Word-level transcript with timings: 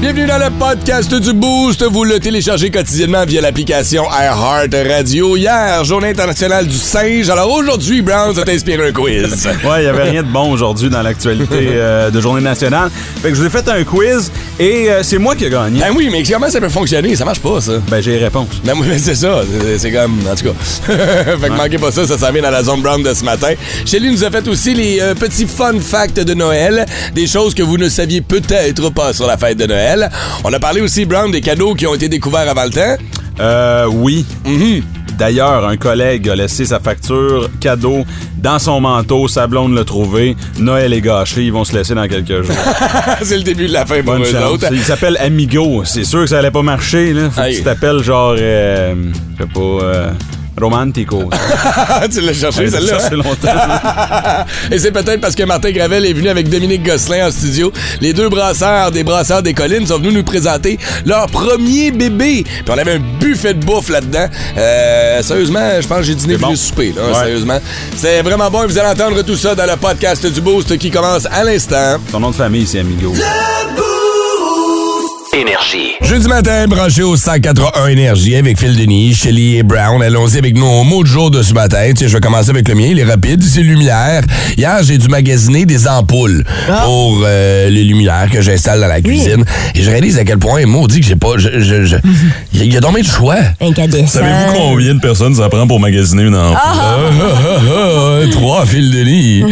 Bienvenue 0.00 0.24
dans 0.24 0.38
le 0.38 0.48
podcast 0.58 1.12
du 1.14 1.34
Boost. 1.34 1.84
Vous 1.84 2.04
le 2.04 2.18
téléchargez 2.18 2.70
quotidiennement 2.70 3.26
via 3.26 3.42
l'application 3.42 4.04
iHeart 4.10 4.74
Radio. 4.88 5.36
Hier, 5.36 5.84
journée 5.84 6.08
internationale 6.08 6.66
du 6.66 6.76
singe. 6.78 7.28
Alors 7.28 7.50
aujourd'hui, 7.52 8.00
Brown, 8.00 8.34
ça 8.34 8.42
t'a 8.44 8.52
inspiré 8.52 8.88
un 8.88 8.92
quiz. 8.92 9.46
Ouais, 9.62 9.80
il 9.80 9.82
n'y 9.82 9.86
avait 9.88 10.04
rien 10.10 10.22
de 10.22 10.28
bon 10.28 10.50
aujourd'hui 10.52 10.88
dans 10.88 11.02
l'actualité 11.02 11.48
euh, 11.74 12.10
de 12.10 12.18
journée 12.18 12.40
nationale. 12.40 12.88
Fait 13.20 13.28
que 13.28 13.34
je 13.34 13.40
vous 13.40 13.46
ai 13.46 13.50
fait 13.50 13.68
un 13.68 13.84
quiz 13.84 14.32
et 14.58 14.90
euh, 14.90 15.02
c'est 15.02 15.18
moi 15.18 15.36
qui 15.36 15.44
ai 15.44 15.50
gagné. 15.50 15.80
Ben 15.80 15.92
oui, 15.94 16.08
mais 16.10 16.22
comment 16.22 16.48
ça 16.48 16.60
peut 16.60 16.70
fonctionner? 16.70 17.14
Ça 17.14 17.26
marche 17.26 17.40
pas, 17.40 17.60
ça. 17.60 17.72
Ben 17.90 18.00
j'ai 18.00 18.12
les 18.12 18.24
réponses. 18.24 18.48
Mais 18.64 18.72
c'est 18.98 19.14
ça. 19.14 19.42
C'est- 19.60 19.78
C'est 19.78 19.92
comme, 19.92 20.18
en 20.30 20.34
tout 20.34 20.44
cas. 20.46 20.54
fait 20.86 21.48
que 21.48 21.52
manquez 21.56 21.76
pas 21.78 21.92
ça, 21.92 22.06
ça 22.06 22.16
s'en 22.16 22.32
vient 22.32 22.42
dans 22.42 22.50
la 22.50 22.62
zone 22.64 22.80
brown 22.80 23.02
de 23.02 23.12
ce 23.12 23.22
matin. 23.24 23.52
Shelly 23.84 24.10
nous 24.10 24.24
a 24.24 24.30
fait 24.30 24.48
aussi 24.48 24.72
les 24.72 24.98
euh, 25.00 25.14
petits 25.14 25.46
fun 25.46 25.78
facts 25.78 26.20
de 26.20 26.32
Noël, 26.34 26.86
des 27.14 27.26
choses 27.26 27.54
que 27.54 27.62
vous 27.62 27.76
ne 27.76 27.88
saviez 27.90 28.22
peut-être 28.22 28.88
pas 28.90 29.12
sur 29.12 29.26
la 29.26 29.36
fête 29.36 29.58
de 29.58 29.66
Noël. 29.66 29.89
On 30.44 30.52
a 30.52 30.58
parlé 30.58 30.80
aussi, 30.80 31.04
Brown, 31.04 31.30
des 31.30 31.40
cadeaux 31.40 31.74
qui 31.74 31.86
ont 31.86 31.94
été 31.94 32.08
découverts 32.08 32.48
avant 32.48 32.64
le 32.64 32.70
temps. 32.70 32.96
Euh, 33.40 33.86
oui. 33.86 34.24
D'ailleurs, 35.18 35.66
un 35.68 35.76
collègue 35.76 36.28
a 36.30 36.34
laissé 36.36 36.64
sa 36.64 36.80
facture 36.80 37.50
cadeau 37.60 38.04
dans 38.38 38.58
son 38.58 38.80
manteau. 38.80 39.28
Sa 39.28 39.46
blonde 39.46 39.74
l'a 39.74 39.84
trouvé. 39.84 40.34
Noël 40.58 40.92
est 40.94 41.00
gâché. 41.02 41.42
Ils 41.44 41.52
vont 41.52 41.64
se 41.64 41.74
laisser 41.76 41.94
dans 41.94 42.08
quelques 42.08 42.42
jours. 42.42 42.56
c'est 43.22 43.36
le 43.36 43.42
début 43.42 43.66
de 43.66 43.72
la 43.74 43.84
fin 43.84 43.96
pour 44.02 44.14
Bonne 44.14 44.22
eux 44.22 44.32
chance. 44.32 44.50
autres. 44.52 44.68
Il 44.72 44.82
s'appelle 44.82 45.18
Amigo. 45.18 45.82
C'est 45.84 46.04
sûr 46.04 46.20
que 46.20 46.26
ça 46.26 46.38
allait 46.38 46.50
pas 46.50 46.62
marcher. 46.62 47.12
Là. 47.12 47.28
Faut 47.30 47.40
Aïe. 47.40 47.52
que 47.52 47.58
tu 47.58 47.64
t'appelles 47.64 48.02
genre... 48.02 48.34
euh, 48.38 48.94
je 49.38 49.42
sais 49.44 49.48
pas... 49.52 49.60
euh, 49.60 50.10
Romantico. 50.60 51.30
tu 52.12 52.20
l'as 52.20 52.32
cherché, 52.32 52.60
Ouais, 52.60 52.64
j'ai 52.66 52.70
celle-là. 52.70 52.98
cherché 52.98 53.16
longtemps. 53.16 54.44
Et 54.70 54.78
c'est 54.78 54.90
peut-être 54.92 55.20
parce 55.20 55.34
que 55.34 55.42
Martin 55.44 55.70
Gravel 55.72 56.04
est 56.06 56.12
venu 56.12 56.28
avec 56.28 56.48
Dominique 56.48 56.84
Gosselin 56.84 57.28
en 57.28 57.30
studio. 57.30 57.72
Les 58.00 58.12
deux 58.12 58.28
brasseurs 58.28 58.90
des 58.90 59.04
brasseurs 59.04 59.42
des 59.42 59.54
collines 59.54 59.86
sont 59.86 59.98
venus 59.98 60.12
nous 60.14 60.22
présenter 60.24 60.78
leur 61.06 61.26
premier 61.28 61.90
bébé. 61.90 62.44
Puis 62.44 62.64
on 62.68 62.78
avait 62.78 62.94
un 62.94 63.00
buffet 63.20 63.54
de 63.54 63.64
bouffe 63.64 63.88
là-dedans. 63.88 64.26
Euh, 64.56 65.22
sérieusement, 65.22 65.80
je 65.80 65.86
pense 65.86 65.98
que 65.98 66.04
j'ai 66.04 66.14
dîné 66.14 66.34
C'est 66.34 66.38
plus 66.38 66.46
bon. 66.48 66.56
souper. 66.56 66.92
Là, 66.96 67.02
Ouais. 67.08 67.14
Sérieusement. 67.14 67.58
C'est 67.96 68.22
vraiment 68.22 68.50
bon 68.50 68.62
et 68.64 68.66
vous 68.66 68.78
allez 68.78 68.88
entendre 68.88 69.22
tout 69.22 69.36
ça 69.36 69.54
dans 69.54 69.66
le 69.66 69.76
podcast 69.76 70.24
du 70.26 70.40
Boost 70.40 70.76
qui 70.78 70.90
commence 70.90 71.26
à 71.30 71.44
l'instant. 71.44 71.96
Son 72.10 72.20
nom 72.20 72.30
de 72.30 72.36
famille, 72.36 72.66
c'est 72.66 72.80
Amigo. 72.80 73.14
Énergie. 75.40 75.92
Jeudi 76.02 76.28
matin, 76.28 76.66
branché 76.68 77.02
au 77.02 77.16
181 77.16 77.86
Énergie 77.86 78.36
avec 78.36 78.58
Phil 78.58 78.76
Denis, 78.76 79.14
Shelly 79.14 79.56
et 79.56 79.62
Brown. 79.62 80.02
Allons-y 80.02 80.36
avec 80.36 80.54
nos 80.54 80.84
mots 80.84 81.02
de 81.02 81.08
jour 81.08 81.30
de 81.30 81.42
ce 81.42 81.54
matin. 81.54 81.78
Tiens, 81.96 82.08
je 82.08 82.12
vais 82.12 82.20
commencer 82.20 82.50
avec 82.50 82.68
le 82.68 82.74
mien, 82.74 82.88
il 82.90 82.98
est 82.98 83.04
rapide, 83.04 83.42
c'est 83.42 83.62
lumière. 83.62 84.22
Hier, 84.58 84.78
j'ai 84.82 84.98
dû 84.98 85.08
magasiner 85.08 85.64
des 85.64 85.88
ampoules 85.88 86.44
pour 86.84 87.22
euh, 87.24 87.70
les 87.70 87.84
lumières 87.84 88.28
que 88.30 88.42
j'installe 88.42 88.80
dans 88.80 88.86
la 88.88 89.00
cuisine. 89.00 89.44
Et 89.74 89.82
je 89.82 89.90
réalise 89.90 90.18
à 90.18 90.24
quel 90.24 90.36
point, 90.38 90.66
maudit 90.66 91.00
que 91.00 91.06
j'ai 91.06 91.16
pas... 91.16 91.38
je- 91.38 91.60
je- 91.60 91.84
je- 91.84 91.96
Il 92.52 92.70
y, 92.70 92.76
a- 92.76 92.80
bien 92.80 93.00
de 93.00 93.06
choix. 93.06 93.36
Savez-vous 94.08 94.52
combien 94.54 94.94
de 94.94 95.00
personnes 95.00 95.34
ça 95.36 95.48
prend 95.48 95.66
pour 95.66 95.80
magasiner 95.80 96.24
une 96.24 96.36
ampoule? 96.36 96.58
Ah, 96.62 96.96
ah, 97.22 97.60
ah, 98.22 98.30
trois 98.30 98.66
fils 98.66 98.90
de 98.90 99.00
lit. 99.00 99.44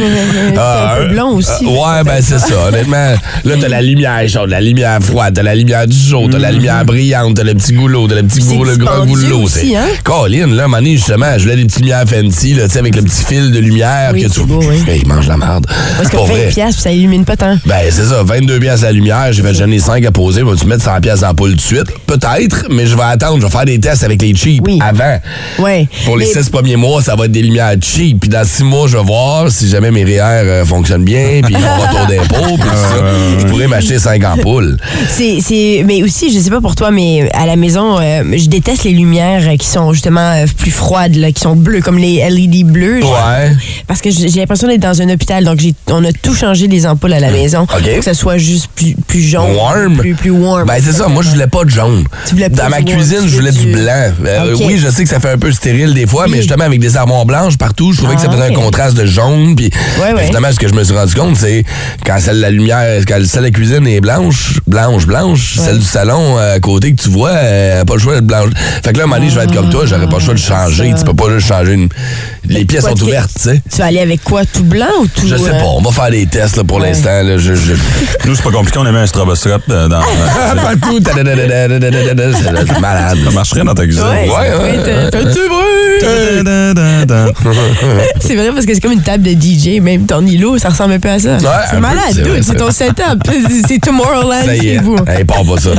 Ah, 0.58 0.96
un 0.98 1.02
peu 1.06 1.08
blond 1.14 1.36
aussi, 1.36 1.64
ouais, 1.64 2.04
ben 2.04 2.20
c'est 2.20 2.38
ça. 2.40 2.68
Honnêtement, 2.68 3.14
là, 3.44 3.54
t'as 3.58 3.68
la 3.68 3.80
lumière 3.80 4.28
chaude, 4.28 4.50
la 4.50 4.60
lumière 4.60 4.98
froide, 5.02 5.32
t'as 5.34 5.42
la 5.42 5.54
lumière 5.54 5.77
du 5.86 5.96
jour, 5.96 6.28
t'as 6.30 6.38
la 6.38 6.50
lumière 6.52 6.84
brillante, 6.84 7.34
t'as 7.36 7.44
le 7.44 7.54
petit 7.54 7.72
goulot, 7.72 8.08
t'as 8.08 8.16
le 8.16 8.22
petit 8.24 8.42
Mhm. 8.42 8.56
goulot, 8.56 8.70
le 8.70 8.76
grand 8.76 9.04
dispendieux 9.04 9.28
goulot. 9.30 9.42
aussi, 9.44 9.68
C'est- 9.70 9.76
hein? 9.76 9.86
Colin, 10.04 10.46
là, 10.48 10.66
donné, 10.68 10.96
justement, 10.96 11.26
je 11.36 11.42
voulais 11.42 11.56
des 11.56 11.64
petites 11.64 11.80
lumières 11.80 12.04
fancy, 12.06 12.54
là, 12.54 12.64
tu 12.66 12.70
sais, 12.72 12.78
avec 12.78 12.94
le 12.96 13.02
petit 13.02 13.24
fil 13.24 13.50
de 13.50 13.58
lumière 13.58 14.10
Oui, 14.12 14.22
que 14.22 14.28
tu. 14.28 14.40
beau, 14.44 14.60
oui. 14.62 14.76
Hey, 14.88 15.00
il 15.02 15.08
mange 15.08 15.26
la 15.26 15.36
merde. 15.36 15.66
Parce 15.96 16.08
que 16.08 16.16
Pour 16.16 16.26
20 16.26 16.34
vrai. 16.34 16.48
piastres, 16.48 16.82
ça 16.82 16.90
illumine 16.92 17.24
pas 17.24 17.36
tant. 17.36 17.56
Ben, 17.66 17.76
c'est 17.90 18.04
ça, 18.04 18.22
22 18.22 18.58
pièces 18.60 18.82
la 18.82 18.92
lumière, 18.92 19.32
j'ai 19.32 19.42
fait 19.42 19.54
j'en 19.54 19.70
ai 19.70 19.78
5 19.78 20.04
à 20.06 20.12
poser, 20.12 20.42
vas-tu 20.42 20.66
mettre 20.66 20.84
100 20.84 21.00
pièces 21.00 21.20
d'ampoule 21.20 21.50
tout 21.50 21.56
de 21.56 21.60
suite? 21.60 21.86
Peut-être, 22.06 22.66
mais 22.70 22.86
je 22.86 22.96
vais 22.96 23.02
attendre, 23.02 23.38
je 23.40 23.46
vais 23.46 23.50
faire 23.52 23.64
des 23.64 23.78
tests 23.80 24.04
avec 24.04 24.22
les 24.22 24.34
cheap 24.34 24.62
Oui. 24.66 24.78
avant. 24.80 25.18
Ouais. 25.58 25.88
Pour 26.04 26.16
les 26.16 26.26
Mais- 26.26 26.42
6 26.42 26.48
premiers 26.50 26.76
mois, 26.76 27.02
ça 27.02 27.16
va 27.16 27.24
être 27.26 27.32
des 27.32 27.42
lumières 27.42 27.74
cheap. 27.82 28.20
Puis 28.20 28.28
dans 28.28 28.44
6 28.46 28.62
mois, 28.64 28.86
je 28.86 28.96
vais 28.96 29.02
voir 29.04 29.50
si 29.50 29.68
jamais 29.68 29.90
mes 29.90 30.04
REER 30.04 30.20
euh, 30.44 30.64
fonctionnent 30.64 31.04
bien, 31.04 31.40
puis 31.44 31.54
mon 31.54 31.76
retour 31.82 32.06
d'impôt, 32.06 32.56
puis 32.56 32.70
ça. 32.70 33.04
Je 33.40 33.44
pourrais 33.46 33.66
m'acheter 33.66 33.98
5 33.98 34.22
ampoules. 34.24 34.76
C'est, 35.08 35.38
mais 35.86 36.02
aussi, 36.02 36.32
je 36.32 36.38
sais 36.38 36.50
pas 36.50 36.60
pour 36.60 36.74
toi, 36.74 36.90
mais 36.90 37.28
à 37.32 37.46
la 37.46 37.56
maison, 37.56 37.98
euh, 37.98 38.22
je 38.36 38.46
déteste 38.48 38.84
les 38.84 38.92
lumières 38.92 39.42
qui 39.58 39.66
sont 39.66 39.92
justement 39.92 40.32
euh, 40.32 40.46
plus 40.56 40.70
froides, 40.70 41.14
là, 41.16 41.32
qui 41.32 41.40
sont 41.40 41.56
bleues, 41.56 41.80
comme 41.80 41.98
les 41.98 42.16
LED 42.28 42.66
bleus. 42.66 43.00
Ouais. 43.02 43.52
Parce 43.86 44.00
que 44.00 44.10
j'ai 44.10 44.28
l'impression 44.28 44.68
d'être 44.68 44.80
dans 44.80 45.00
un 45.02 45.08
hôpital, 45.10 45.44
donc 45.44 45.60
on 45.88 46.04
a 46.04 46.12
tout 46.12 46.34
changé 46.34 46.68
des 46.68 46.86
ampoules 46.86 47.12
à 47.12 47.20
la 47.20 47.30
maison. 47.30 47.62
OK. 47.62 47.68
Pour 47.70 47.82
que 47.82 48.02
ça 48.04 48.14
soit 48.14 48.38
juste 48.38 48.68
plus, 48.74 48.94
plus 49.06 49.22
jaune. 49.22 49.54
Warm. 49.56 49.96
Plus, 49.98 50.14
plus 50.14 50.30
warm. 50.30 50.66
Ben, 50.66 50.76
c'est 50.82 50.92
ça. 50.92 51.08
Moi, 51.08 51.22
je 51.22 51.30
voulais 51.30 51.46
pas 51.46 51.64
de 51.64 51.70
jaune. 51.70 52.04
Tu 52.26 52.34
voulais 52.34 52.48
Dans 52.48 52.68
ma 52.68 52.82
cuisine, 52.82 53.26
je 53.26 53.34
voulais 53.36 53.52
du 53.52 53.66
du- 53.66 53.72
blanc. 53.72 54.12
Euh. 54.26 54.54
Oui, 54.60 54.78
je 54.78 54.88
sais 54.90 55.02
que 55.04 55.08
ça 55.08 55.20
fait 55.20 55.30
un 55.30 55.38
peu 55.38 55.50
stérile 55.52 55.94
des 55.94 56.06
fois, 56.06 56.24
Oui. 56.26 56.32
mais 56.32 56.36
justement, 56.38 56.64
avec 56.64 56.80
des 56.80 56.96
armoires 56.96 57.24
blanches 57.26 57.56
partout, 57.56 57.92
je 57.92 57.98
trouvais 57.98 58.14
que 58.14 58.20
ça 58.20 58.28
Ah, 58.30 58.34
faisait 58.36 58.52
un 58.52 58.54
contraste 58.54 58.96
de 58.96 59.06
jaune. 59.06 59.54
Puis, 59.56 59.70
Ouais, 60.00 60.12
ouais. 60.14 60.26
finalement, 60.26 60.48
ce 60.52 60.58
que 60.58 60.68
je 60.68 60.74
me 60.74 60.84
suis 60.84 60.94
rendu 60.94 61.14
compte, 61.14 61.36
c'est 61.36 61.64
quand 62.04 62.18
celle 62.20 62.36
de 62.36 62.42
la 62.42 62.50
lumière, 62.50 63.02
quand 63.06 63.18
celle 63.24 63.40
de 63.42 63.46
la 63.46 63.50
cuisine 63.52 63.86
est 63.86 64.00
blanche, 64.00 64.60
blanche, 64.66 65.06
blanche, 65.06 65.47
celle 65.56 65.78
du 65.78 65.84
salon 65.84 66.38
euh, 66.38 66.56
à 66.56 66.60
côté 66.60 66.92
que 66.92 67.00
tu 67.00 67.08
vois, 67.08 67.30
euh, 67.30 67.84
pas 67.84 67.94
le 67.94 68.00
choix 68.00 68.14
d'être 68.14 68.26
blanche. 68.26 68.50
Fait 68.84 68.92
que 68.92 68.98
là, 68.98 69.04
à 69.04 69.04
un 69.04 69.08
moment 69.08 69.16
donné, 69.18 69.30
je 69.30 69.38
vais 69.38 69.44
être 69.44 69.54
comme 69.54 69.70
toi, 69.70 69.86
j'aurais 69.86 70.08
pas 70.08 70.18
le 70.18 70.22
choix 70.24 70.34
de 70.34 70.38
changer. 70.38 70.90
ça. 70.90 70.98
Tu 70.98 71.04
peux 71.04 71.14
pas 71.14 71.30
juste 71.30 71.48
changer 71.48 71.72
une 71.72 71.88
les 72.48 72.64
pièces 72.64 72.84
sont 72.84 73.02
ouvertes, 73.02 73.30
tu 73.34 73.42
sais. 73.42 73.62
Tu 73.70 73.78
vas 73.78 73.86
aller 73.86 74.00
avec 74.00 74.22
quoi, 74.24 74.44
tout 74.44 74.64
blanc 74.64 74.86
ou 75.00 75.06
tout... 75.06 75.26
Je 75.26 75.36
sais 75.36 75.50
pas, 75.50 75.64
on 75.64 75.82
va 75.82 75.90
faire 75.90 76.10
des 76.10 76.26
tests 76.26 76.56
là, 76.56 76.64
pour 76.64 76.80
l'instant. 76.80 77.20
Je. 77.36 77.52
Nous, 78.26 78.34
c'est 78.34 78.42
pas 78.42 78.50
compliqué, 78.50 78.78
on 78.78 78.86
a 78.86 78.92
mis 78.92 78.98
un 78.98 79.06
stroboscope 79.06 79.68
dans... 79.68 79.88
Partout! 80.62 81.00
malade. 82.80 83.18
Ça 83.24 83.30
marcherait 83.30 83.64
dans 83.64 83.74
ta 83.74 83.84
cuisine. 83.84 84.02
Ouais, 84.02 84.28
ouais. 84.28 84.54
ouais. 84.56 85.10
Fais-tu 85.12 85.48
bruit? 85.48 85.88
c'est 88.20 88.36
vrai, 88.36 88.50
parce 88.52 88.66
que 88.66 88.74
c'est 88.74 88.80
comme 88.80 88.92
une 88.92 89.02
table 89.02 89.24
de 89.24 89.32
DJ, 89.32 89.80
même 89.80 90.06
ton 90.06 90.24
îlot, 90.24 90.58
ça 90.58 90.68
ressemble 90.68 90.94
un 90.94 91.00
peu 91.00 91.08
à 91.08 91.18
ça. 91.18 91.38
C'est 91.70 91.80
malade, 91.80 92.42
c'est 92.42 92.56
ton 92.56 92.70
setup. 92.70 93.28
C'est 93.66 93.80
Tomorrowland 93.80 94.44
ça 94.44 94.54
chez 94.54 94.78
vous. 94.78 94.96
Hey, 95.06 95.24
pas 95.24 95.34
ça. 95.58 95.70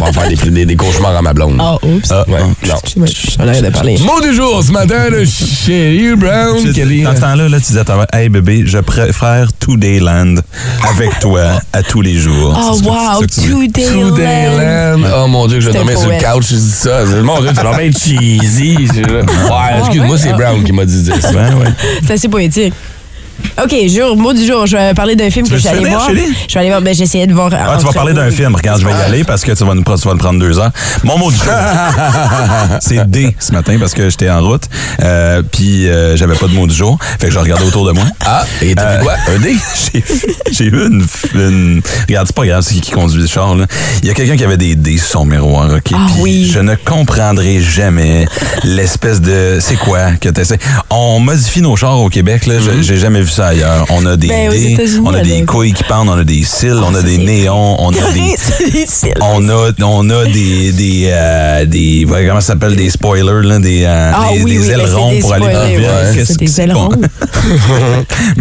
On 0.00 0.04
va 0.04 0.12
faire 0.12 0.28
des, 0.28 0.50
des, 0.50 0.66
des, 0.66 0.76
cauchemars 0.76 1.16
à 1.16 1.22
ma 1.22 1.32
blonde. 1.32 1.56
Ah, 1.60 1.76
oups. 1.82 2.10
Ah, 2.10 2.24
ouais. 2.28 2.40
Non. 2.66 3.06
J'en 3.36 3.46
ai 3.46 3.50
rien 3.52 3.64
à 3.64 3.70
parler. 3.70 3.98
Mot 3.98 4.20
du 4.20 4.34
jour 4.34 4.62
ce 4.62 4.72
matin, 4.72 5.08
le 5.10 5.24
chéri. 5.24 6.07
Brown. 6.16 6.72
Kelly. 6.72 7.02
Dans 7.02 7.14
ce 7.14 7.20
temps-là, 7.20 7.48
là, 7.48 7.58
tu 7.58 7.66
disais 7.66 7.80
à 7.80 7.84
ta 7.84 7.96
mère, 7.96 8.06
Hey 8.12 8.28
bébé, 8.28 8.62
je 8.66 8.78
préfère 8.78 9.48
Today 9.58 10.00
Land 10.00 10.36
avec 10.88 11.18
toi 11.20 11.60
à 11.72 11.82
tous 11.82 12.00
les 12.02 12.14
jours. 12.14 12.56
Oh, 12.56 12.78
wow, 12.84 13.20
c'est 13.20 13.34
ce 13.34 13.40
que 13.40 13.46
tu 13.46 13.68
dis. 13.68 13.72
Today 13.72 13.94
Land. 13.94 14.10
Today 14.10 15.00
Land. 15.02 15.10
Oh 15.16 15.26
mon 15.28 15.46
dieu, 15.46 15.56
que 15.56 15.62
je 15.64 15.70
vais 15.70 15.74
dormir 15.74 15.98
sur 15.98 16.08
le 16.10 16.16
couch, 16.16 16.46
je 16.50 16.56
dis 16.56 16.70
ça. 16.70 17.04
Mon 17.22 17.40
dieu, 17.40 17.50
tu 17.56 17.64
l'as 17.64 17.76
bien 17.76 17.90
cheesy. 17.92 18.76
Ouais, 18.98 19.78
excuse-moi, 19.80 20.18
c'est 20.18 20.32
Brown 20.32 20.62
qui 20.62 20.72
m'a 20.72 20.84
dit 20.84 21.04
ça. 21.04 21.12
C'est 22.06 22.12
assez 22.12 22.28
poétique. 22.28 22.72
OK, 23.62 23.74
jour, 23.88 24.16
mot 24.16 24.32
du 24.32 24.46
jour. 24.46 24.66
Je 24.66 24.76
vais 24.76 24.94
parler 24.94 25.16
d'un 25.16 25.30
film 25.30 25.48
que 25.48 25.56
je 25.56 25.60
suis 25.60 25.68
finir, 25.68 25.88
voir. 25.90 26.08
Je 26.10 26.14
vais 26.54 26.60
aller 26.60 26.68
voir. 26.68 26.80
Ben, 26.80 26.94
j'essayais 26.94 27.26
de 27.26 27.34
voir. 27.34 27.50
Ah, 27.52 27.76
tu 27.78 27.84
vas 27.86 27.92
parler 27.92 28.12
d'un 28.12 28.30
film. 28.30 28.54
Regarde, 28.54 28.80
je 28.80 28.86
vais 28.86 28.92
y 28.92 29.02
aller 29.02 29.24
parce 29.24 29.42
que 29.44 29.52
tu 29.52 29.64
vas, 29.64 29.74
nous, 29.74 29.82
tu 29.82 29.90
vas 30.08 30.12
nous 30.12 30.18
prendre 30.18 30.38
deux 30.38 30.58
heures. 30.58 30.70
Mon 31.04 31.18
mot 31.18 31.30
du 31.30 31.36
jour, 31.36 31.46
c'est 32.80 33.08
D 33.10 33.34
ce 33.38 33.52
matin 33.52 33.76
parce 33.80 33.94
que 33.94 34.08
j'étais 34.10 34.30
en 34.30 34.40
route. 34.42 34.62
Euh, 35.02 35.42
Puis 35.50 35.88
euh, 35.88 36.16
j'avais 36.16 36.34
pas 36.34 36.46
de 36.46 36.52
mot 36.54 36.66
du 36.66 36.74
jour. 36.74 36.98
Fait 37.18 37.26
que 37.28 37.32
je 37.32 37.38
regardais 37.38 37.64
autour 37.64 37.86
de 37.86 37.92
moi. 37.92 38.04
Ah, 38.24 38.44
et 38.62 38.74
t'as 38.74 38.98
vu 38.98 39.02
quoi? 39.04 39.14
Un 39.28 39.38
dé? 39.40 39.56
J'ai 40.52 40.64
eu 40.66 40.86
une, 40.86 41.04
une- 41.34 41.82
Regarde, 42.08 42.26
c'est 42.28 42.36
pas 42.36 42.46
grave, 42.46 42.62
c'est 42.66 42.74
qui 42.74 42.80
qui 42.80 42.90
conduit 42.92 43.20
le 43.20 43.26
char. 43.26 43.54
Là. 43.56 43.66
Il 44.02 44.08
y 44.08 44.10
a 44.10 44.14
quelqu'un 44.14 44.36
qui 44.36 44.44
avait 44.44 44.56
des 44.56 44.76
dés 44.76 44.98
sur 44.98 45.08
son 45.20 45.24
miroir, 45.24 45.68
OK? 45.74 45.90
Ah 45.94 46.06
Puis 46.06 46.22
oui. 46.22 46.50
Je 46.52 46.60
ne 46.60 46.74
comprendrai 46.74 47.60
jamais 47.60 48.26
l'espèce 48.64 49.20
de... 49.20 49.58
C'est 49.60 49.76
quoi 49.76 50.12
que 50.20 50.28
t'essaies? 50.28 50.58
On 50.90 51.18
modifie 51.20 51.60
nos 51.60 51.76
chars 51.76 51.98
au 52.00 52.08
Québec, 52.08 52.46
là. 52.46 52.54
Je- 52.60 52.82
J'ai 52.82 52.96
jamais 52.98 53.20
vu 53.20 53.27
ça 53.30 53.48
ailleurs. 53.48 53.86
On 53.90 54.04
a 54.06 54.16
des 54.16 54.28
Ben, 54.28 54.50
dés, 54.50 54.76
on 55.04 55.12
a 55.14 55.20
des 55.20 55.44
couilles 55.44 55.72
qui 55.72 55.84
pendent, 55.84 56.08
on 56.08 56.18
a 56.18 56.24
des 56.24 56.42
cils, 56.44 56.72
on 56.84 56.94
a 56.94 57.00
ça, 57.00 57.02
des 57.06 57.18
néons, 57.18 57.76
on 57.80 57.90
a 57.90 58.12
des... 58.12 58.34
On 59.20 59.48
a, 59.48 59.70
on 59.82 60.10
a 60.10 60.24
des, 60.26 60.72
des, 60.72 61.08
euh, 61.10 61.64
des, 61.64 62.04
ouais, 62.04 62.26
comment 62.26 62.40
ça 62.40 62.48
s'appelle, 62.54 62.76
des 62.76 62.90
spoilers, 62.90 63.42
là, 63.46 63.58
des, 63.58 63.82
euh, 63.84 64.10
Ah 64.14 64.28
des, 64.32 64.42
oui, 64.42 64.52
des 64.52 64.58
oui, 64.60 64.66
ben, 64.68 64.80
ailerons 64.80 65.10
des 65.12 65.18
pour 65.20 65.32
aller 65.34 65.44
plus 65.46 65.54
spoilers, 65.54 65.76
vite. 65.76 65.86
ouais, 65.86 66.14
Qu'est-ce 66.14 66.26
c'est 66.32 66.34
que 66.38 66.44
des 66.44 66.60
ailerons. 66.60 66.88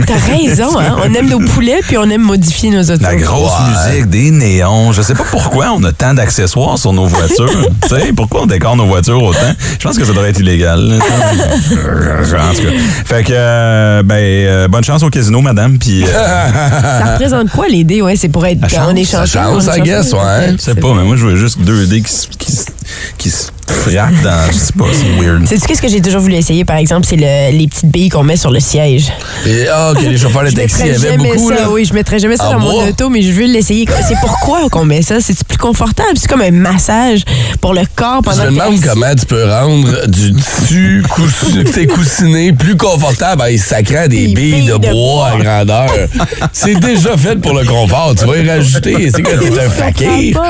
T'as 0.05 0.15
raison, 0.35 0.79
hein? 0.79 0.95
On 1.03 1.13
aime 1.13 1.29
nos 1.29 1.39
poulets 1.39 1.79
puis 1.87 1.97
on 1.97 2.09
aime 2.09 2.21
modifier 2.21 2.69
nos 2.69 2.81
autos. 2.83 3.01
La 3.03 3.15
grosse 3.15 3.51
Ouais. 3.51 3.91
musique, 3.93 4.09
des 4.09 4.31
néons. 4.31 4.91
Je 4.91 5.01
sais 5.01 5.13
pas 5.15 5.23
pourquoi 5.29 5.71
on 5.75 5.83
a 5.83 5.91
tant 5.91 6.13
d'accessoires 6.13 6.77
sur 6.77 6.93
nos 6.93 7.05
voitures. 7.05 7.49
tu 7.83 7.87
sais, 7.89 8.13
pourquoi 8.15 8.43
on 8.43 8.45
décore 8.45 8.75
nos 8.75 8.85
voitures 8.87 9.21
autant? 9.21 9.53
Je 9.79 9.87
pense 9.87 9.97
que 9.97 10.05
ça 10.05 10.11
devrait 10.13 10.29
être 10.29 10.39
illégal. 10.39 10.79
là. 10.81 10.95
en 10.97 12.53
tout 12.53 12.61
cas. 12.61 12.69
Fait 13.05 13.23
que, 13.23 13.33
euh, 13.33 14.03
ben, 14.03 14.15
euh, 14.15 14.67
bonne 14.77 14.83
chance 14.83 15.03
au 15.03 15.09
casino, 15.09 15.41
madame. 15.41 15.77
Puis, 15.79 16.03
euh, 16.03 16.07
Ça 16.07 17.13
représente 17.13 17.49
quoi 17.49 17.67
les 17.67 17.83
dés? 17.83 18.01
Ouais, 18.01 18.15
c'est 18.15 18.29
pour 18.29 18.45
être. 18.45 18.59
On 18.87 18.95
est 18.95 19.03
ça 19.05 19.25
chance, 19.25 19.67
I 19.75 19.81
guess, 19.81 20.13
ouais. 20.13 20.53
je 20.53 20.57
sais 20.61 20.75
pas, 20.75 20.93
mais 20.93 21.03
moi, 21.03 21.15
je 21.15 21.25
veux 21.25 21.35
juste 21.35 21.59
deux 21.61 21.85
dés 21.87 22.01
qui, 22.01 22.11
se- 22.13 22.27
qui, 22.37 22.53
qui 23.17 23.31
frappe 23.69 24.21
dans. 24.23 24.51
Je 24.51 24.57
sais 24.57 24.73
pas, 24.73 24.85
c'est 24.93 25.23
weird. 25.23 25.45
Sais-tu 25.47 25.65
qu'est-ce 25.67 25.81
que 25.81 25.87
j'ai 25.87 26.01
toujours 26.01 26.21
voulu 26.21 26.35
essayer, 26.35 26.65
par 26.65 26.77
exemple? 26.77 27.05
C'est 27.07 27.15
le- 27.17 27.57
les 27.57 27.67
petites 27.67 27.89
billes 27.91 28.09
qu'on 28.09 28.23
met 28.23 28.37
sur 28.37 28.51
le 28.51 28.59
siège. 28.59 29.11
Et, 29.45 29.65
ah, 29.71 29.91
OK, 29.91 30.01
les 30.01 30.17
chauffeurs 30.17 30.43
de 30.43 30.49
Je 30.49 30.55
taxi 30.55 30.83
mettrais 30.83 30.95
avaient 30.95 31.17
jamais 31.17 31.29
beaucoup, 31.33 31.49
ça, 31.49 31.55
là. 31.55 31.69
oui, 31.69 31.85
je 31.85 31.93
mettrais 31.93 32.19
jamais 32.19 32.37
ça 32.37 32.51
dans 32.51 32.59
mon 32.59 32.87
auto, 32.87 33.09
mais 33.09 33.21
je 33.21 33.31
veux 33.31 33.45
l'essayer. 33.45 33.87
C'est 34.07 34.17
pourquoi 34.21 34.69
qu'on 34.69 34.85
met 34.85 35.01
ça? 35.01 35.19
C'est 35.19 35.41
plus 35.43 35.57
confortable? 35.57 36.11
C'est 36.15 36.27
comme 36.29 36.41
un 36.41 36.51
massage 36.51 37.21
pour 37.61 37.73
le 37.73 37.81
corps 37.95 38.21
Je 38.23 38.29
pendant 38.29 38.43
me 38.43 38.47
que 38.49 38.53
demande 38.53 38.81
comment 38.83 39.15
tu 39.15 39.25
peux 39.25 39.45
rendre 39.49 40.07
du 40.07 40.33
tissu 40.33 41.03
coussiné 41.87 42.53
plus 42.53 42.75
confortable 42.77 43.41
en 43.41 43.45
y 43.47 43.57
sacrant 43.57 44.07
des 44.07 44.27
Des 44.27 44.33
billes 44.33 44.65
de, 44.65 44.77
billes 44.77 44.89
de 44.89 44.91
bois 44.93 45.27
à 45.29 45.37
grandeur. 45.37 45.89
C'est 46.53 46.79
déjà 46.79 47.15
fait 47.17 47.35
pour 47.35 47.53
le 47.53 47.65
confort. 47.65 48.13
Tu 48.17 48.25
vas 48.25 48.37
y 48.37 48.49
rajouter. 48.49 49.09
C'est 49.13 49.21
que 49.21 49.37
t'es 49.37 49.59
un 49.59 49.69
fakir. 49.69 50.41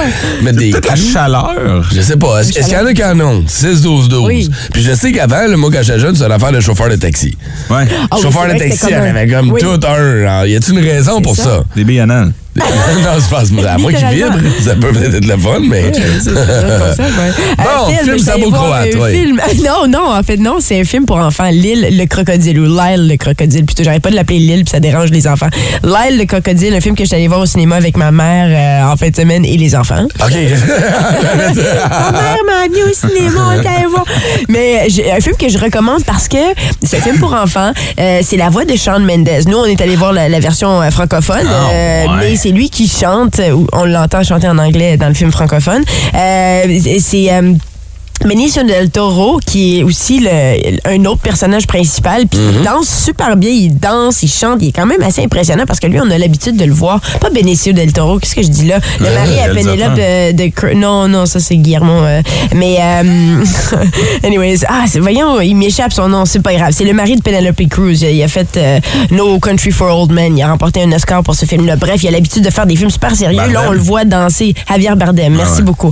Mettre 0.42 0.58
des 0.58 0.72
la 0.72 0.96
chaleur. 0.96 1.84
Je 1.94 2.02
sais 2.02 2.18
pas. 2.18 2.42
Est-ce 2.42 2.58
est-ce 2.58 2.68
qu'il 2.68 2.78
y 2.78 2.80
en 2.80 2.86
a 2.86 2.94
qui 2.94 3.04
en 3.12 3.20
ont? 3.20 3.44
6, 3.48 3.82
12, 3.82 4.10
12. 4.10 4.26
Oui. 4.28 4.50
Puis 4.74 4.82
je 4.84 4.94
sais 4.94 5.12
qu'avant, 5.12 5.48
là, 5.48 5.58
moi, 5.58 5.70
quand 5.72 5.82
j'étais 5.84 6.00
jeune, 6.00 6.16
c'était 6.16 6.28
une 6.28 6.32
affaire 6.34 6.52
de 6.52 6.60
chauffeur 6.60 6.90
de 6.90 6.96
taxi. 6.96 7.38
Ouais. 7.70 7.86
Oui, 8.12 8.22
chauffeur 8.22 8.48
de 8.48 8.58
taxi, 8.58 8.94
un- 8.94 9.02
avait 9.04 9.28
comme 9.28 9.52
Oui. 9.52 9.62
tout 9.62 9.80
un. 9.88 10.46
Y 10.46 10.56
a-t-il 10.56 10.78
une 10.78 10.86
raison 10.86 11.22
pour 11.22 11.36
ça. 11.36 11.44
ça? 11.44 11.64
Des 11.76 11.84
billes. 11.84 12.06
non, 13.04 13.66
à 13.68 13.78
moi 13.78 13.92
qui 13.94 14.04
vibre. 14.06 14.38
Ça 14.64 14.76
peut 14.76 14.92
peut-être 14.92 15.16
être 15.16 15.26
le 15.26 15.38
fun, 15.38 15.60
mais. 15.68 15.92
C'est 15.94 16.02
ça, 16.02 16.32
c'est 16.46 16.96
ça, 16.96 17.04
ouais. 17.04 17.32
Bon, 17.58 17.88
film 17.92 18.54
un 18.94 19.10
film. 19.12 19.42
Non, 19.68 19.88
non, 19.88 20.12
en 20.14 20.24
fait, 20.24 20.38
non, 20.38 20.58
c'est 20.60 20.80
un 20.80 20.84
film 20.84 21.06
pour 21.06 21.18
enfants. 21.18 21.50
Lille 21.52 21.88
le 21.92 22.06
crocodile 22.06 22.60
ou 22.60 22.66
Lyle 22.66 23.08
le 23.10 23.18
crocodile. 23.18 23.66
Plutôt, 23.66 23.84
j'arrête 23.84 24.02
pas 24.02 24.10
de 24.10 24.16
l'appeler 24.16 24.40
Lille, 24.40 24.64
puis 24.64 24.72
ça 24.72 24.80
dérange 24.80 25.10
les 25.12 25.28
enfants. 25.28 25.50
Lyle 25.84 26.18
le 26.18 26.26
crocodile, 26.26 26.74
un 26.76 26.82
film 26.82 26.96
que 26.96 27.04
je 27.04 27.08
suis 27.08 27.16
allée 27.16 27.28
voir 27.28 27.40
au 27.42 27.46
cinéma 27.46 27.76
avec 27.76 27.98
ma 27.98 28.12
mère 28.12 28.48
euh, 28.50 28.92
en 28.92 28.96
fin 28.96 29.10
de 29.10 29.16
semaine 29.16 29.44
et 29.46 29.58
les 29.58 29.76
enfants. 29.76 30.04
OK. 30.06 30.34
Ma 30.34 32.12
mère 32.12 32.38
m'a 32.46 32.64
amené 32.66 32.84
au 32.90 32.94
cinéma, 32.94 33.40
on 33.48 33.52
est 33.62 33.68
allé 33.68 33.86
voir. 33.88 34.06
Mais 34.50 34.86
j'ai- 34.90 35.12
un 35.12 35.20
film 35.20 35.36
que 35.38 35.50
je 35.50 35.58
recommande 35.58 36.04
parce 36.06 36.28
que 36.28 36.38
c'est 36.84 36.98
un 36.98 37.02
film 37.02 37.20
pour 37.20 37.34
enfants. 37.34 37.72
Euh, 38.00 38.20
c'est 38.24 38.38
la 38.38 38.50
voix 38.50 38.66
de 38.66 38.76
Shawn 38.76 39.04
Mendes. 39.04 39.30
Nous, 39.48 39.58
on 39.58 39.66
est 39.66 39.80
allé 39.82 39.96
voir 39.96 40.14
la, 40.14 40.30
la 40.30 40.40
version 40.40 40.82
euh, 40.82 40.90
francophone, 40.92 41.46
Ah, 41.48 41.70
euh, 41.72 42.04
ouais. 42.06 42.10
mais 42.20 42.36
c'est 42.48 42.54
lui 42.54 42.70
qui 42.70 42.88
chante. 42.88 43.42
On 43.74 43.84
l'entend 43.84 44.24
chanter 44.24 44.48
en 44.48 44.58
anglais 44.58 44.96
dans 44.96 45.10
le 45.10 45.14
film 45.14 45.32
francophone. 45.32 45.84
Euh, 46.16 46.80
c'est 47.00 47.34
euh, 47.34 47.54
Benicio 48.26 48.64
del 48.64 48.90
Toro, 48.90 49.40
qui 49.46 49.80
est 49.80 49.84
aussi 49.84 50.20
le- 50.20 50.80
un 50.86 51.06
autre 51.06 51.22
personnage 51.22 51.68
principal, 51.68 52.26
puis 52.28 52.40
Mhm. 52.40 52.54
il 52.58 52.64
danse 52.64 53.04
super 53.06 53.38
bien, 53.38 53.52
il 53.52 53.78
danse, 53.78 54.24
il 54.24 54.28
chante, 54.30 54.58
il 54.62 54.70
est 54.70 54.72
quand 54.72 54.86
même 54.88 55.02
assez 55.04 55.24
impressionnant 55.24 55.64
parce 55.68 55.80
que 55.80 55.88
lui, 55.88 56.00
on 56.00 56.10
a 56.10 56.18
l'habitude 56.18 56.58
de 56.58 56.66
le 56.66 56.74
voir. 56.74 57.00
Pas 57.22 57.30
Benicio 57.30 57.74
del 57.74 57.94
Toro, 57.94 58.20
qu'est-ce 58.20 58.36
que 58.36 58.42
je 58.42 58.48
dis 58.50 58.66
là? 58.66 58.80
Le 59.00 59.06
mari 59.14 59.40
à. 59.40 59.48
Penelope 59.54 59.96
de, 59.96 60.32
de 60.34 60.74
Non, 60.76 61.08
non, 61.08 61.26
ça 61.26 61.40
c'est 61.40 61.56
Guillermo. 61.58 61.92
euh, 61.94 62.22
mais, 62.56 62.78
euh, 62.80 63.44
anyways, 64.24 64.60
ah, 64.68 64.86
voyons, 65.00 65.40
il 65.42 65.56
m'échappe 65.56 65.94
son 65.94 66.10
nom, 66.10 66.26
c'est 66.26 66.42
pas 66.42 66.54
grave. 66.54 66.72
C'est 66.76 66.86
le 66.86 66.94
mari 66.94 67.16
de 67.16 67.22
Penelope 67.22 67.68
Cruz. 67.70 68.02
Il 68.04 68.22
a 68.24 68.28
fait 68.28 68.58
euh, 68.58 68.80
No 69.12 69.40
Country 69.40 69.72
for 69.72 69.96
Old 70.02 70.12
Men. 70.12 70.38
Il 70.38 70.42
a 70.44 70.50
remporté 70.50 70.82
un 70.84 70.92
Oscar 70.92 71.24
pour 71.24 71.36
ce 71.36 71.46
film-là. 71.46 71.76
Bref, 71.76 72.02
il 72.04 72.08
a 72.08 72.12
l'habitude 72.12 72.44
de 72.44 72.50
faire 72.50 72.66
des 72.66 72.76
films 72.76 72.90
super 72.90 73.16
sérieux. 73.16 73.38
Là, 73.52 73.64
on 73.68 73.72
le 73.72 73.80
voit 73.80 74.06
danser. 74.06 74.54
Javier 74.70 74.96
Bardem, 74.96 75.34
merci 75.36 75.58
ouais. 75.58 75.62
beaucoup. 75.64 75.92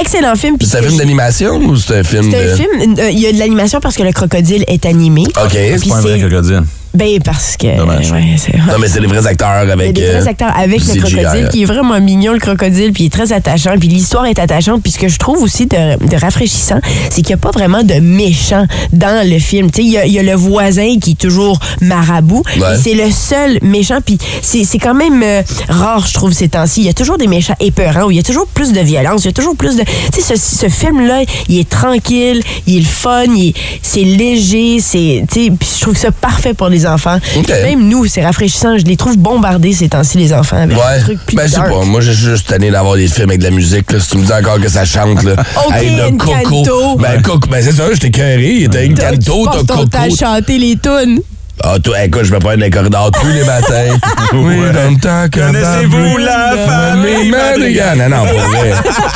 Excellent 0.00 0.34
film. 0.36 0.58
puis 0.58 0.66
C'est 0.66 0.78
un 0.78 0.82
film 0.82 0.96
d'animation 0.98 1.56
ou 1.56 1.76
c'est 1.76 1.98
un 1.98 2.04
film 2.04 2.30
c'est 2.30 2.44
de. 2.46 2.50
un 2.52 2.56
film, 2.56 2.94
euh, 2.98 3.10
il 3.10 3.18
y 3.18 3.26
a 3.26 3.32
de 3.32 3.38
l'animation 3.38 3.80
parce 3.80 3.96
que 3.96 4.02
le 4.02 4.12
crocodile 4.12 4.64
est 4.66 4.86
animé. 4.86 5.22
OK. 5.22 5.48
Puis 5.50 5.58
C'est 5.80 5.88
pas 5.88 5.96
un 5.96 6.00
vrai 6.00 6.18
c'est- 6.20 6.26
crocodile. 6.28 6.62
Ben, 6.94 7.18
parce 7.24 7.56
que. 7.56 7.76
Dommage. 7.76 8.12
ouais, 8.12 8.36
Non, 8.68 8.78
mais 8.80 8.88
c'est 8.88 9.00
des 9.00 9.06
vrais 9.06 9.26
acteurs 9.26 9.48
avec. 9.70 9.92
des 9.92 10.02
vrais 10.02 10.26
euh, 10.26 10.30
acteurs 10.30 10.52
avec 10.56 10.80
le 10.86 10.94
crocodile 11.00 11.48
qui 11.50 11.62
est 11.62 11.66
vraiment 11.66 12.00
mignon, 12.00 12.32
le 12.32 12.38
crocodile, 12.38 12.92
puis 12.92 13.04
il 13.04 13.06
est 13.06 13.10
très 13.10 13.32
attachant, 13.32 13.76
puis 13.78 13.88
l'histoire 13.88 14.26
est 14.26 14.38
attachante. 14.38 14.82
Puis 14.82 14.92
ce 14.92 14.98
que 14.98 15.08
je 15.08 15.18
trouve 15.18 15.42
aussi 15.42 15.66
de, 15.66 15.96
de 16.06 16.16
rafraîchissant, 16.16 16.80
c'est 17.10 17.22
qu'il 17.22 17.28
n'y 17.28 17.34
a 17.34 17.38
pas 17.38 17.50
vraiment 17.50 17.82
de 17.82 17.94
méchant 17.94 18.66
dans 18.92 19.28
le 19.28 19.38
film. 19.38 19.70
Tu 19.70 19.82
sais, 19.82 19.88
il 19.88 20.10
y 20.10 20.12
y 20.14 20.18
a 20.18 20.22
le 20.22 20.34
voisin 20.34 20.96
qui 21.00 21.12
est 21.12 21.18
toujours 21.20 21.58
marabout, 21.80 22.42
Ouais. 22.56 22.76
c'est 22.80 22.94
le 22.94 23.10
seul 23.10 23.58
méchant. 23.62 23.98
Puis 24.04 24.18
c'est 24.42 24.64
c'est 24.64 24.78
quand 24.78 24.94
même 24.94 25.22
euh, 25.22 25.42
rare, 25.68 26.06
je 26.06 26.14
trouve, 26.14 26.32
ces 26.32 26.48
temps-ci. 26.48 26.82
Il 26.82 26.86
y 26.86 26.90
a 26.90 26.92
toujours 26.94 27.18
des 27.18 27.26
méchants 27.26 27.56
épeurants, 27.60 28.04
où 28.04 28.10
il 28.12 28.16
y 28.16 28.20
a 28.20 28.22
toujours 28.22 28.46
plus 28.46 28.72
de 28.72 28.80
violence, 28.80 29.22
il 29.24 29.26
y 29.26 29.30
a 29.30 29.32
toujours 29.32 29.56
plus 29.56 29.76
de... 29.76 29.82
Tu 30.12 30.20
sais, 30.20 30.36
ce, 30.36 30.56
ce 30.56 30.68
film-là, 30.68 31.22
il 31.48 31.58
est 31.58 31.68
tranquille, 31.68 32.42
il 32.66 32.78
est 32.82 32.84
fun, 32.84 33.24
il 33.36 33.48
est- 33.48 33.54
c'est 33.82 34.04
léger, 34.04 34.78
c'est... 34.80 35.24
Tu 35.30 35.44
sais, 35.46 35.50
puis 35.50 35.68
je 35.76 35.80
trouve 35.80 35.96
ça 35.96 36.10
parfait 36.12 36.54
pour 36.54 36.68
les 36.68 36.83
enfants. 36.86 37.18
Même 37.48 37.88
nous, 37.88 38.06
c'est 38.06 38.24
rafraîchissant. 38.24 38.78
Je 38.78 38.84
les 38.84 38.96
trouve 38.96 39.16
bombardés 39.18 39.72
ces 39.72 39.88
temps-ci, 39.88 40.18
les 40.18 40.32
enfants, 40.32 40.56
avec 40.62 40.76
Ouais. 40.76 40.98
des 40.98 41.02
trucs 41.04 41.26
plus 41.26 41.36
Ben, 41.36 41.48
dark. 41.50 41.68
pas. 41.70 41.84
Moi, 41.84 42.00
j'ai 42.00 42.12
juste 42.12 42.48
tanné 42.48 42.70
d'avoir 42.70 42.96
des 42.96 43.08
films 43.08 43.30
avec 43.30 43.40
de 43.40 43.44
la 43.44 43.50
musique. 43.50 43.90
Là. 43.92 44.00
Si 44.00 44.10
tu 44.10 44.18
me 44.18 44.24
dis 44.24 44.32
encore 44.32 44.60
que 44.60 44.68
ça 44.68 44.84
chante, 44.84 45.22
là. 45.22 45.34
Ok, 45.66 45.74
de 45.74 46.12
Encanto. 46.14 46.96
Ben, 46.96 47.22
Coco. 47.22 47.48
Ben, 47.50 47.62
c'est 47.62 47.72
ça, 47.72 47.84
j'étais 47.92 48.10
carré. 48.10 48.68
T'as 48.70 48.84
une 48.84 48.94
Toi, 48.94 49.10
tu 49.12 49.30
canto, 49.30 49.84
t'as 49.90 50.04
Coco. 50.04 50.16
chanter 50.16 50.58
les 50.58 50.76
tunes. 50.76 51.20
Ah, 51.66 51.78
toi, 51.82 52.04
écoute, 52.04 52.24
je 52.24 52.32
me 52.34 52.38
prends 52.40 52.50
dans 52.50 52.60
les 52.60 52.68
corridors 52.68 53.10
tous 53.10 53.26
les 53.26 53.42
matins. 53.42 53.98
oui, 54.34 54.56
dans 54.70 54.90
le 54.90 55.00
temps 55.00 55.28
que. 55.32 55.40
Connaissez-vous 55.40 56.18
la 56.18 56.56
famille 56.66 57.30
Madrigal? 57.30 57.96
Non, 57.96 58.08
non, 58.10 58.26
pour 58.26 58.38
vrai. 58.50 58.72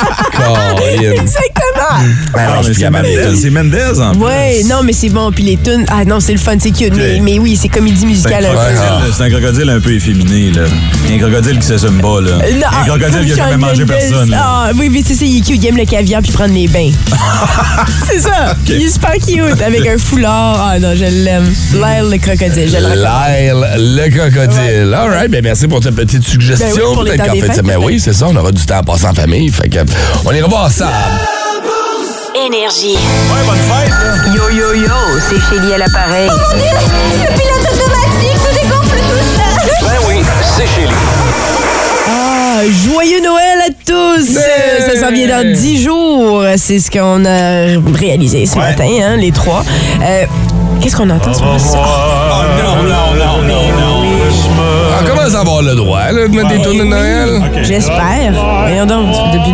Exactement. 0.99 1.53
Ah, 1.79 2.37
Ah, 2.37 2.61
je 2.61 2.67
mais 2.69 2.73
suis 2.73 2.81
c'est 2.81 3.49
Mendez, 3.51 4.01
en 4.01 4.11
plus. 4.13 4.19
Ouais, 4.23 4.63
non, 4.65 4.81
mais 4.83 4.93
c'est 4.93 5.09
bon. 5.09 5.31
Puis 5.31 5.43
les 5.43 5.57
tunes. 5.57 5.85
Ah 5.89 6.05
non, 6.05 6.19
c'est 6.19 6.31
le 6.31 6.39
fun, 6.39 6.55
c'est 6.59 6.71
cute. 6.71 6.95
Mais, 6.95 7.19
mais 7.21 7.37
oui, 7.37 7.55
c'est 7.55 7.67
comédie 7.67 8.05
musicale. 8.05 8.45
Ouais. 8.45 9.11
c'est 9.15 9.23
un 9.23 9.29
crocodile 9.29 9.69
un 9.69 9.79
peu 9.79 9.93
efféminé, 9.93 10.51
là. 10.51 10.63
Il 11.05 11.11
y 11.11 11.13
a 11.13 11.15
un 11.17 11.29
crocodile 11.29 11.59
qui 11.59 11.67
s'assume 11.67 12.01
pas, 12.01 12.21
là. 12.21 12.31
Euh, 12.31 12.61
un 12.81 12.85
crocodile 12.85 13.25
qui 13.25 13.33
a 13.33 13.35
jamais 13.35 13.57
mangé 13.57 13.85
personne. 13.85 14.35
Ah, 14.35 14.71
oui, 14.75 14.89
mais 14.91 15.01
c'est 15.05 15.13
ça, 15.15 15.25
il 15.25 15.37
est 15.37 15.41
cute. 15.41 15.61
Il 15.63 15.67
aime 15.67 15.77
le 15.77 15.85
caviar 15.85 16.21
puis 16.23 16.31
prendre 16.31 16.53
les 16.53 16.67
bains. 16.67 16.91
c'est 18.07 18.19
ça. 18.19 18.55
Il 18.67 18.81
est 18.83 18.89
super 18.89 19.13
cute 19.13 19.61
avec 19.61 19.85
un 19.87 19.97
foulard. 19.97 20.69
Ah 20.71 20.79
non, 20.79 20.93
je 20.95 21.05
l'aime. 21.05 21.53
Lyle 21.73 22.09
le 22.11 22.17
crocodile, 22.17 22.38
je 22.47 22.77
le. 22.77 22.95
Lyle, 22.95 23.67
le 23.95 24.09
crocodile. 24.09 24.93
All 24.93 25.09
right, 25.09 25.29
ben 25.29 25.43
merci 25.43 25.67
pour 25.67 25.79
ta 25.81 25.91
petite 25.91 26.23
suggestion. 26.27 26.67
Ben 26.95 26.99
oui, 27.01 27.09
Peut-être 27.09 27.25
qu'en 27.25 27.31
fait, 27.33 27.39
fêtes, 27.41 27.55
ben 27.57 27.63
peut-être. 27.73 27.83
oui, 27.85 27.99
c'est 27.99 28.13
ça, 28.13 28.27
on 28.29 28.35
aura 28.35 28.51
du 28.51 28.65
temps 28.65 28.77
à 28.77 28.83
passer 28.83 29.05
en 29.05 29.13
famille. 29.13 29.49
Fait 29.51 29.69
que, 29.69 29.79
on 30.25 30.31
ira 30.31 30.47
voir 30.47 30.71
ça. 30.71 30.89
Énergie. 32.47 32.93
Ouais, 32.95 33.45
bonne 33.45 33.57
fête, 33.57 33.89
là. 33.89 34.33
Yo, 34.33 34.49
yo, 34.49 34.73
yo, 34.73 35.19
c'est 35.29 35.39
Chélie 35.49 35.73
à 35.73 35.77
l'appareil. 35.79 36.29
Le 36.29 37.27
pilote 37.37 37.67
automatique 37.73 38.37
se 38.37 38.53
dégonfle 38.55 38.97
tout 39.09 39.25
seul. 39.35 39.71
Ben 39.81 39.97
oui, 40.07 40.23
c'est 40.55 40.67
Chélie. 40.67 41.68
Joyeux 42.67 43.21
Noël 43.21 43.59
à 43.67 43.69
tous! 43.85 44.37
Ça 44.85 44.99
s'en 44.99 45.11
vient 45.11 45.27
dans 45.27 45.53
10 45.53 45.81
jours. 45.83 46.43
C'est 46.57 46.79
ce 46.79 46.91
qu'on 46.91 47.23
a 47.25 47.79
réalisé 47.97 48.45
ce 48.45 48.57
matin, 48.57 48.87
hein, 49.01 49.17
les 49.17 49.31
trois. 49.31 49.63
Euh, 50.01 50.25
Qu'est-ce 50.81 50.95
qu'on 50.95 51.09
entend 51.09 51.33
sur 51.33 51.45
le 51.45 51.51
Oh 51.51 51.75
non, 52.63 52.83
non, 52.83 53.13
non, 53.13 53.41
non, 53.41 53.67
non. 53.77 53.78
On 55.29 55.31
commence 55.31 55.35
à 55.35 55.41
avoir 55.41 55.61
le 55.61 55.75
droit 55.75 56.11
là, 56.11 56.27
de 56.27 56.35
mettre 56.35 56.49
des 56.49 56.61
tours 56.61 56.73
de 56.73 56.83
Noël. 56.83 57.29
J'espère. 57.61 58.33
Voyons 58.67 58.85
donc, 58.87 59.13
c'est 59.13 59.37
depuis 59.37 59.53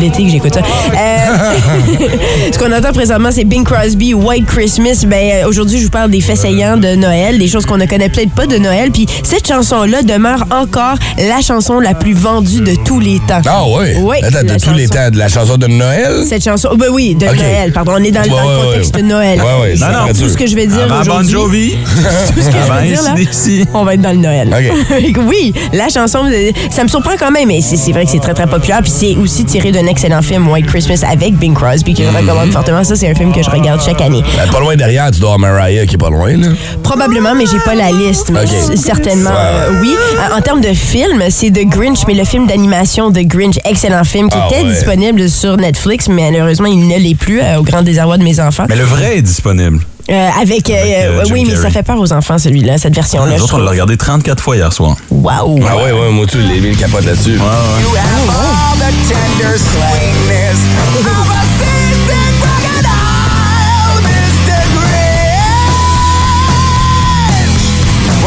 l'été 0.00 0.24
que 0.24 0.30
j'écoute 0.30 0.54
ça. 0.54 0.60
Euh, 0.60 2.08
ce 2.52 2.58
qu'on 2.58 2.72
entend 2.72 2.92
présentement, 2.92 3.28
c'est 3.30 3.44
Bing 3.44 3.64
Crosby, 3.64 4.14
White 4.14 4.46
Christmas. 4.46 5.04
Ben, 5.06 5.42
euh, 5.44 5.48
aujourd'hui, 5.48 5.78
je 5.78 5.84
vous 5.84 5.90
parle 5.90 6.10
des 6.10 6.22
faits 6.22 6.38
saillants 6.38 6.78
de 6.78 6.94
Noël, 6.94 7.38
des 7.38 7.48
choses 7.48 7.66
qu'on 7.66 7.76
ne 7.76 7.84
connaît 7.84 8.08
peut-être 8.08 8.30
pas 8.32 8.46
de 8.46 8.56
Noël. 8.56 8.92
Puis 8.92 9.06
cette 9.22 9.46
chanson-là 9.46 10.02
demeure 10.02 10.46
encore 10.50 10.96
la 11.18 11.42
chanson 11.42 11.80
la 11.80 11.92
plus 11.92 12.14
vendue 12.14 12.62
de 12.62 12.74
tous 12.84 13.00
les 13.00 13.18
temps. 13.18 13.42
Ah 13.46 13.64
oui? 13.66 13.88
Oui, 14.00 14.16
Attends, 14.22 14.42
de 14.42 14.58
tous 14.58 14.72
les 14.72 14.86
chanson. 14.86 14.94
temps, 14.94 15.10
de 15.10 15.18
la 15.18 15.28
chanson 15.28 15.56
de 15.58 15.66
Noël? 15.66 16.24
Cette 16.26 16.44
chanson, 16.44 16.68
oh, 16.72 16.76
ben 16.76 16.88
oui, 16.90 17.14
de. 17.14 17.26
Noël, 17.26 17.72
pardon. 17.72 17.92
On 17.96 18.02
est 18.04 18.10
dans, 18.10 18.22
le- 18.22 18.28
dans 18.28 18.64
contexte 18.64 18.96
ouais. 18.96 19.02
de 19.02 19.06
Noël. 19.06 19.38
Ouais, 19.38 19.74
Non, 19.76 19.86
non, 19.86 20.06
Tout 20.08 20.28
ce 20.28 20.36
que 20.36 20.46
je 20.46 20.56
vais 20.56 20.66
dire 20.66 20.84
Avant 20.84 21.00
Bon 21.04 21.20
aujourd'hui. 21.20 21.30
Jovi. 21.30 21.76
Tout 22.34 22.40
ce 22.40 22.46
que 22.46 22.52
je 22.52 22.72
veux 22.72 22.86
dire, 22.88 23.02
là, 23.02 23.68
on 23.74 23.84
va 23.84 23.94
être 23.94 24.02
dans 24.02 24.12
le 24.12 24.16
Noël. 24.16 24.48
OK. 24.48 25.09
oui, 25.28 25.52
la 25.72 25.88
chanson, 25.88 26.20
euh, 26.24 26.50
ça 26.70 26.82
me 26.82 26.88
surprend 26.88 27.14
quand 27.18 27.30
même, 27.30 27.48
mais 27.48 27.60
c'est 27.60 27.92
vrai 27.92 28.04
que 28.04 28.10
c'est 28.10 28.20
très, 28.20 28.34
très 28.34 28.46
populaire. 28.46 28.80
Puis 28.82 28.92
c'est 28.94 29.16
aussi 29.16 29.44
tiré 29.44 29.72
d'un 29.72 29.86
excellent 29.86 30.22
film, 30.22 30.48
White 30.48 30.66
Christmas, 30.66 31.02
avec 31.10 31.34
Bing 31.34 31.54
Crosby, 31.54 31.94
que 31.94 32.02
je 32.02 32.08
recommande 32.16 32.50
fortement. 32.52 32.84
Ça, 32.84 32.96
c'est 32.96 33.08
un 33.10 33.14
film 33.14 33.32
que 33.32 33.42
je 33.42 33.50
regarde 33.50 33.80
chaque 33.84 34.00
année. 34.00 34.22
Ben, 34.36 34.50
pas 34.50 34.60
loin 34.60 34.76
derrière, 34.76 35.10
tu 35.10 35.20
dois 35.20 35.34
avoir 35.34 35.38
Mariah 35.52 35.86
qui 35.86 35.94
est 35.94 35.98
pas 35.98 36.10
loin, 36.10 36.36
là. 36.36 36.48
Probablement, 36.82 37.34
mais 37.34 37.44
j'ai 37.50 37.58
pas 37.60 37.74
la 37.74 37.90
liste. 37.90 38.30
Mais 38.30 38.76
certainement, 38.76 39.30
euh, 39.34 39.80
oui. 39.80 39.94
En, 40.32 40.38
en 40.38 40.40
termes 40.40 40.60
de 40.60 40.72
film, 40.72 41.22
c'est 41.30 41.50
The 41.50 41.66
Grinch, 41.68 42.00
mais 42.06 42.14
le 42.14 42.24
film 42.24 42.46
d'animation 42.46 43.10
The 43.12 43.26
Grinch, 43.26 43.56
excellent 43.64 44.04
film, 44.04 44.28
qui 44.28 44.36
Ah 44.40 44.46
était 44.50 44.64
ouais. 44.64 44.72
disponible 44.72 45.28
sur 45.28 45.56
Netflix, 45.56 46.08
mais 46.08 46.30
malheureusement, 46.30 46.66
il 46.66 46.86
ne 46.88 46.96
l'est 46.98 47.14
plus, 47.14 47.40
euh, 47.40 47.58
au 47.58 47.62
grand 47.62 47.82
désarroi 47.82 48.18
de 48.18 48.24
mes 48.24 48.40
enfants. 48.40 48.66
Mais 48.68 48.76
le 48.76 48.84
vrai 48.84 49.18
est 49.18 49.22
disponible. 49.22 49.80
Euh, 50.10 50.28
avec, 50.40 50.68
euh, 50.70 50.74
euh, 50.74 51.24
oui, 51.30 51.44
mais 51.46 51.54
ça 51.54 51.70
fait 51.70 51.84
peur 51.84 51.98
aux 51.98 52.12
enfants, 52.12 52.36
celui-là, 52.36 52.78
cette 52.78 52.94
version-là. 52.94 53.36
Autres, 53.40 53.54
on 53.54 53.58
l'a 53.58 53.70
regardé 53.70 53.96
34 53.96 54.42
fois 54.42 54.56
hier 54.56 54.72
soir. 54.72 54.96
Wow. 55.10 55.60
Ah 55.68 55.76
ouais, 55.76 55.92
ouais, 55.92 56.10
moi, 56.10 56.26
tu 56.26 56.38
les 56.38 56.60
mille 56.60 56.76
capotes 56.76 57.04
là-dessus. 57.04 57.38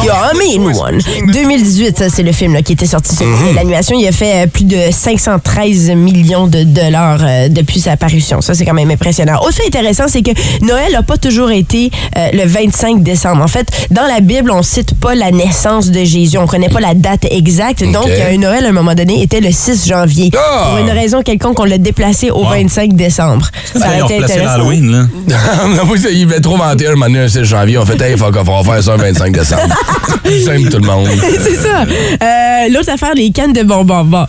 Il 0.03 0.07
y 0.07 0.09
The 0.09 0.59
Mean 0.59 0.75
One. 0.75 0.99
2018, 1.31 1.97
ça, 1.97 2.09
c'est 2.09 2.23
le 2.23 2.33
film 2.33 2.53
là, 2.53 2.61
qui 2.61 2.73
était 2.73 2.85
sorti 2.85 3.15
sur 3.15 3.25
l'animation. 3.55 3.97
Il 3.97 4.05
a 4.05 4.11
fait 4.11 4.43
euh, 4.43 4.47
plus 4.47 4.65
de 4.65 4.77
513 4.91 5.91
millions 5.91 6.47
de 6.47 6.63
dollars 6.63 7.19
euh, 7.21 7.47
depuis 7.47 7.79
sa 7.79 7.95
parution. 7.95 8.41
Ça, 8.41 8.53
c'est 8.53 8.65
quand 8.65 8.73
même 8.73 8.91
impressionnant. 8.91 9.39
Autre 9.39 9.53
fait 9.53 9.67
intéressant, 9.67 10.05
c'est 10.09 10.21
que 10.21 10.31
Noël 10.61 10.91
n'a 10.91 11.03
pas 11.03 11.17
toujours 11.17 11.51
été 11.51 11.89
euh, 12.17 12.29
le 12.33 12.45
25 12.45 13.01
décembre. 13.01 13.43
En 13.43 13.47
fait, 13.47 13.67
dans 13.91 14.05
la 14.05 14.19
Bible, 14.19 14.51
on 14.51 14.61
cite 14.61 14.93
pas 14.99 15.15
la 15.15 15.31
naissance 15.31 15.89
de 15.89 16.03
Jésus. 16.03 16.37
On 16.37 16.47
connaît 16.47 16.69
pas 16.69 16.81
la 16.81 16.95
date 16.95 17.25
exacte. 17.31 17.83
Donc, 17.89 18.07
il 18.07 18.17
y 18.17 18.21
a 18.21 18.27
un 18.27 18.37
Noël, 18.37 18.65
à 18.65 18.69
un 18.69 18.73
moment 18.73 18.95
donné, 18.95 19.21
était 19.21 19.39
le 19.39 19.51
6 19.51 19.87
janvier. 19.87 20.31
Ah! 20.35 20.69
Pour 20.69 20.79
une 20.79 20.91
raison 20.91 21.21
quelconque, 21.21 21.59
on 21.61 21.65
l'a 21.65 21.77
déplacé 21.77 22.29
au 22.29 22.43
25 22.43 22.93
décembre. 22.93 23.47
Ça 23.73 23.87
ont 23.87 24.05
été 24.05 24.17
intéressant. 24.21 24.57
l'Halloween, 24.57 24.91
là? 24.91 25.07
ça, 25.95 26.09
il 26.09 26.27
va 26.27 26.41
trop 26.41 26.57
mentir 26.57 26.89
un 26.89 26.95
moment 26.95 27.05
donné, 27.05 27.19
un 27.19 27.27
6 27.29 27.45
janvier. 27.45 27.77
On 27.77 27.85
fait, 27.85 28.01
hey, 28.01 28.17
fuck 28.17 28.35
off, 28.35 28.49
on 28.49 28.61
va 28.61 28.73
faire 28.73 28.83
ça 28.83 28.97
le 28.97 29.03
25 29.03 29.31
décembre. 29.31 29.61
J'aime 30.45 30.69
tout 30.69 30.77
le 30.77 30.87
monde. 30.87 31.07
C'est 31.43 31.55
ça. 31.55 31.83
Euh, 31.83 32.69
L'autre 32.71 32.91
affaire, 32.91 33.13
les 33.15 33.31
cannes 33.31 33.53
de 33.53 33.63
bonbons. 33.63 34.03
Bon. 34.03 34.25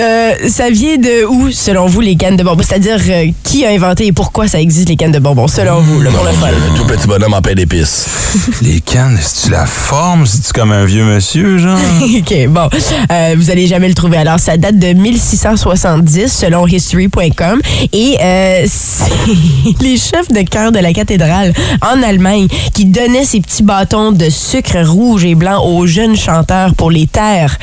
Euh, 0.00 0.32
ça 0.48 0.70
vient 0.70 0.96
de 0.96 1.24
où, 1.26 1.50
selon 1.50 1.86
vous, 1.86 2.00
les 2.00 2.16
cannes 2.16 2.36
de 2.36 2.42
bonbons? 2.42 2.62
C'est-à-dire, 2.62 2.98
euh, 3.08 3.30
qui 3.42 3.64
a 3.64 3.70
inventé 3.70 4.06
et 4.06 4.12
pourquoi 4.12 4.48
ça 4.48 4.60
existe, 4.60 4.88
les 4.88 4.96
cannes 4.96 5.12
de 5.12 5.18
bonbons, 5.18 5.48
selon 5.48 5.80
vous, 5.80 6.00
là, 6.00 6.10
pour 6.10 6.24
le 6.24 6.32
fun? 6.32 6.48
Un 6.48 6.76
tout 6.76 6.86
petit 6.86 7.06
bonhomme 7.06 7.34
en 7.34 7.42
pain 7.42 7.54
d'épices. 7.54 8.06
Les 8.62 8.80
cannes, 8.80 9.18
c'est-tu 9.20 9.50
la 9.50 9.66
forme? 9.66 10.26
C'est-tu 10.26 10.52
comme 10.52 10.72
un 10.72 10.84
vieux 10.84 11.04
monsieur, 11.04 11.58
genre? 11.58 11.78
OK, 12.02 12.48
bon. 12.48 12.68
Euh, 13.10 13.34
vous 13.36 13.50
allez 13.50 13.66
jamais 13.66 13.88
le 13.88 13.94
trouver. 13.94 14.18
Alors, 14.18 14.38
ça 14.40 14.56
date 14.56 14.78
de 14.78 14.92
1670, 14.92 16.32
selon 16.32 16.66
history.com. 16.66 17.60
Et 17.92 18.16
euh, 18.20 18.66
c'est 18.68 19.82
les 19.82 19.96
chefs 19.96 20.28
de 20.28 20.42
chœur 20.42 20.72
de 20.72 20.78
la 20.78 20.92
cathédrale 20.92 21.52
en 21.82 22.02
Allemagne 22.02 22.48
qui 22.74 22.84
donnaient 22.86 23.24
ces 23.24 23.40
petits 23.40 23.62
bâtons 23.62 24.12
de 24.12 24.28
sucre 24.28 24.55
rouge 24.84 25.24
et 25.24 25.34
blanc 25.34 25.62
aux 25.64 25.86
jeunes 25.86 26.16
chanteurs 26.16 26.74
pour 26.74 26.90
les 26.90 27.06
taire. 27.06 27.58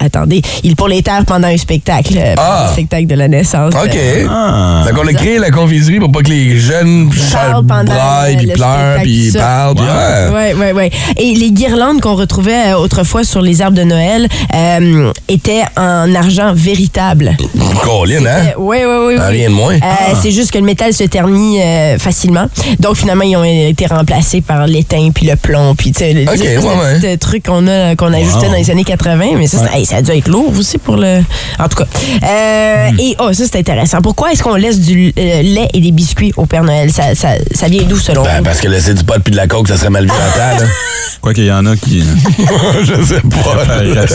Attendez, 0.00 0.42
ils 0.62 0.76
pour 0.76 0.88
les 0.88 1.02
taire 1.02 1.24
pendant 1.26 1.48
un 1.48 1.56
spectacle, 1.56 2.14
euh, 2.18 2.34
pendant 2.34 2.48
Ah. 2.48 2.64
le 2.68 2.72
spectacle 2.72 3.06
de 3.06 3.14
la 3.14 3.28
naissance. 3.28 3.72
OK. 3.74 3.94
Euh, 3.96 4.26
Ah. 4.30 4.82
Fait 4.86 4.92
qu'on 4.92 5.06
a 5.06 5.12
créé 5.12 5.38
la 5.38 5.50
confiserie 5.50 5.98
pour 5.98 6.10
pas 6.12 6.20
que 6.22 6.28
les 6.30 6.58
jeunes 6.58 7.10
parlent 7.32 7.66
pendant 7.66 7.84
braillent, 7.94 8.34
le 8.36 8.38
puis 8.38 8.52
pleurent, 8.52 9.00
puis 9.02 9.32
parlent. 9.32 9.74
puis 9.76 9.84
ouais. 9.84 10.34
Ouais, 10.34 10.54
ouais, 10.54 10.72
ouais. 10.72 10.90
Et 11.18 11.34
les 11.34 11.50
guirlandes 11.52 12.00
qu'on 12.00 12.14
retrouvait 12.16 12.72
euh, 12.72 12.76
autrefois 12.78 13.24
sur 13.24 13.40
les 13.40 13.62
arbres 13.62 13.76
de 13.76 13.84
Noël 13.84 14.28
euh, 14.54 15.12
étaient 15.28 15.62
en 15.76 16.14
argent 16.14 16.52
véritable. 16.54 17.36
Colin, 17.82 18.24
hein? 18.26 18.52
Oui, 18.58 18.78
oui, 18.86 18.96
oui. 19.08 19.14
Ah, 19.20 19.28
rien 19.28 19.48
de 19.48 19.54
moins. 19.54 19.76
C'est 20.22 20.30
juste 20.32 20.50
que 20.50 20.58
le 20.58 20.64
métal 20.64 20.92
se 20.92 21.04
ternit 21.04 21.60
euh, 21.62 21.98
facilement. 21.98 22.46
Donc, 22.80 22.96
finalement, 22.96 23.24
ils 23.24 23.36
ont 23.36 23.44
été 23.44 23.86
remplacés 23.86 24.40
par 24.40 24.66
l'étain 24.66 25.10
puis 25.14 25.26
le 25.26 25.36
plomb. 25.36 25.74
Puis, 25.74 25.92
tu 25.92 26.00
sais, 26.00 26.12
les 26.12 26.24
Ok, 26.26 26.34
espèces 26.34 26.62
de 26.62 26.66
ouais, 26.68 26.74
ouais. 26.74 26.94
petits, 26.96 27.06
euh, 27.06 27.16
trucs 27.16 27.46
qu'on 27.46 27.66
a, 27.68 27.96
qu'on 27.96 28.12
ajustait 28.12 28.46
Wow. 28.46 28.52
dans 28.52 28.58
les 28.58 28.70
années 28.70 28.84
80. 28.84 29.30
Mais 29.38 29.46
ça, 29.46 29.58
ça- 29.58 29.70
hey, 29.84 29.86
ça 29.86 29.96
a 29.96 30.02
dû 30.02 30.10
être 30.12 30.28
lourd 30.28 30.52
aussi 30.58 30.78
pour 30.78 30.96
le. 30.96 31.20
En 31.58 31.68
tout 31.68 31.76
cas. 31.76 31.86
Euh, 32.22 32.64
Hmm. 32.84 33.00
Et, 33.00 33.16
oh, 33.18 33.32
ça, 33.32 33.44
c'est 33.50 33.58
intéressant. 33.58 34.02
Pourquoi 34.02 34.32
est-ce 34.32 34.42
qu'on 34.42 34.56
laisse 34.56 34.80
du 34.80 35.12
euh, 35.18 35.42
lait 35.42 35.68
et 35.72 35.80
des 35.80 35.90
biscuits 35.92 36.32
au 36.36 36.44
Père 36.44 36.64
Noël? 36.64 36.92
Ça, 36.92 37.14
ça, 37.14 37.28
ça 37.54 37.66
vient 37.68 37.82
d'où, 37.84 37.96
selon 37.96 38.22
Ben, 38.22 38.38
vous? 38.38 38.44
parce 38.44 38.60
que 38.60 38.68
laisser 38.68 38.92
du 38.94 39.04
pot 39.04 39.14
puis 39.22 39.30
de 39.30 39.36
la 39.36 39.46
coke, 39.46 39.68
ça 39.68 39.76
serait 39.76 39.90
mal 39.90 40.04
vu. 40.04 40.10
Quoi 41.22 41.32
qu'il 41.32 41.44
y 41.46 41.52
en 41.52 41.64
a 41.64 41.74
qui. 41.76 42.04
je 42.82 43.02
sais 43.04 43.20
pas. 43.20 43.64
je 43.84 44.06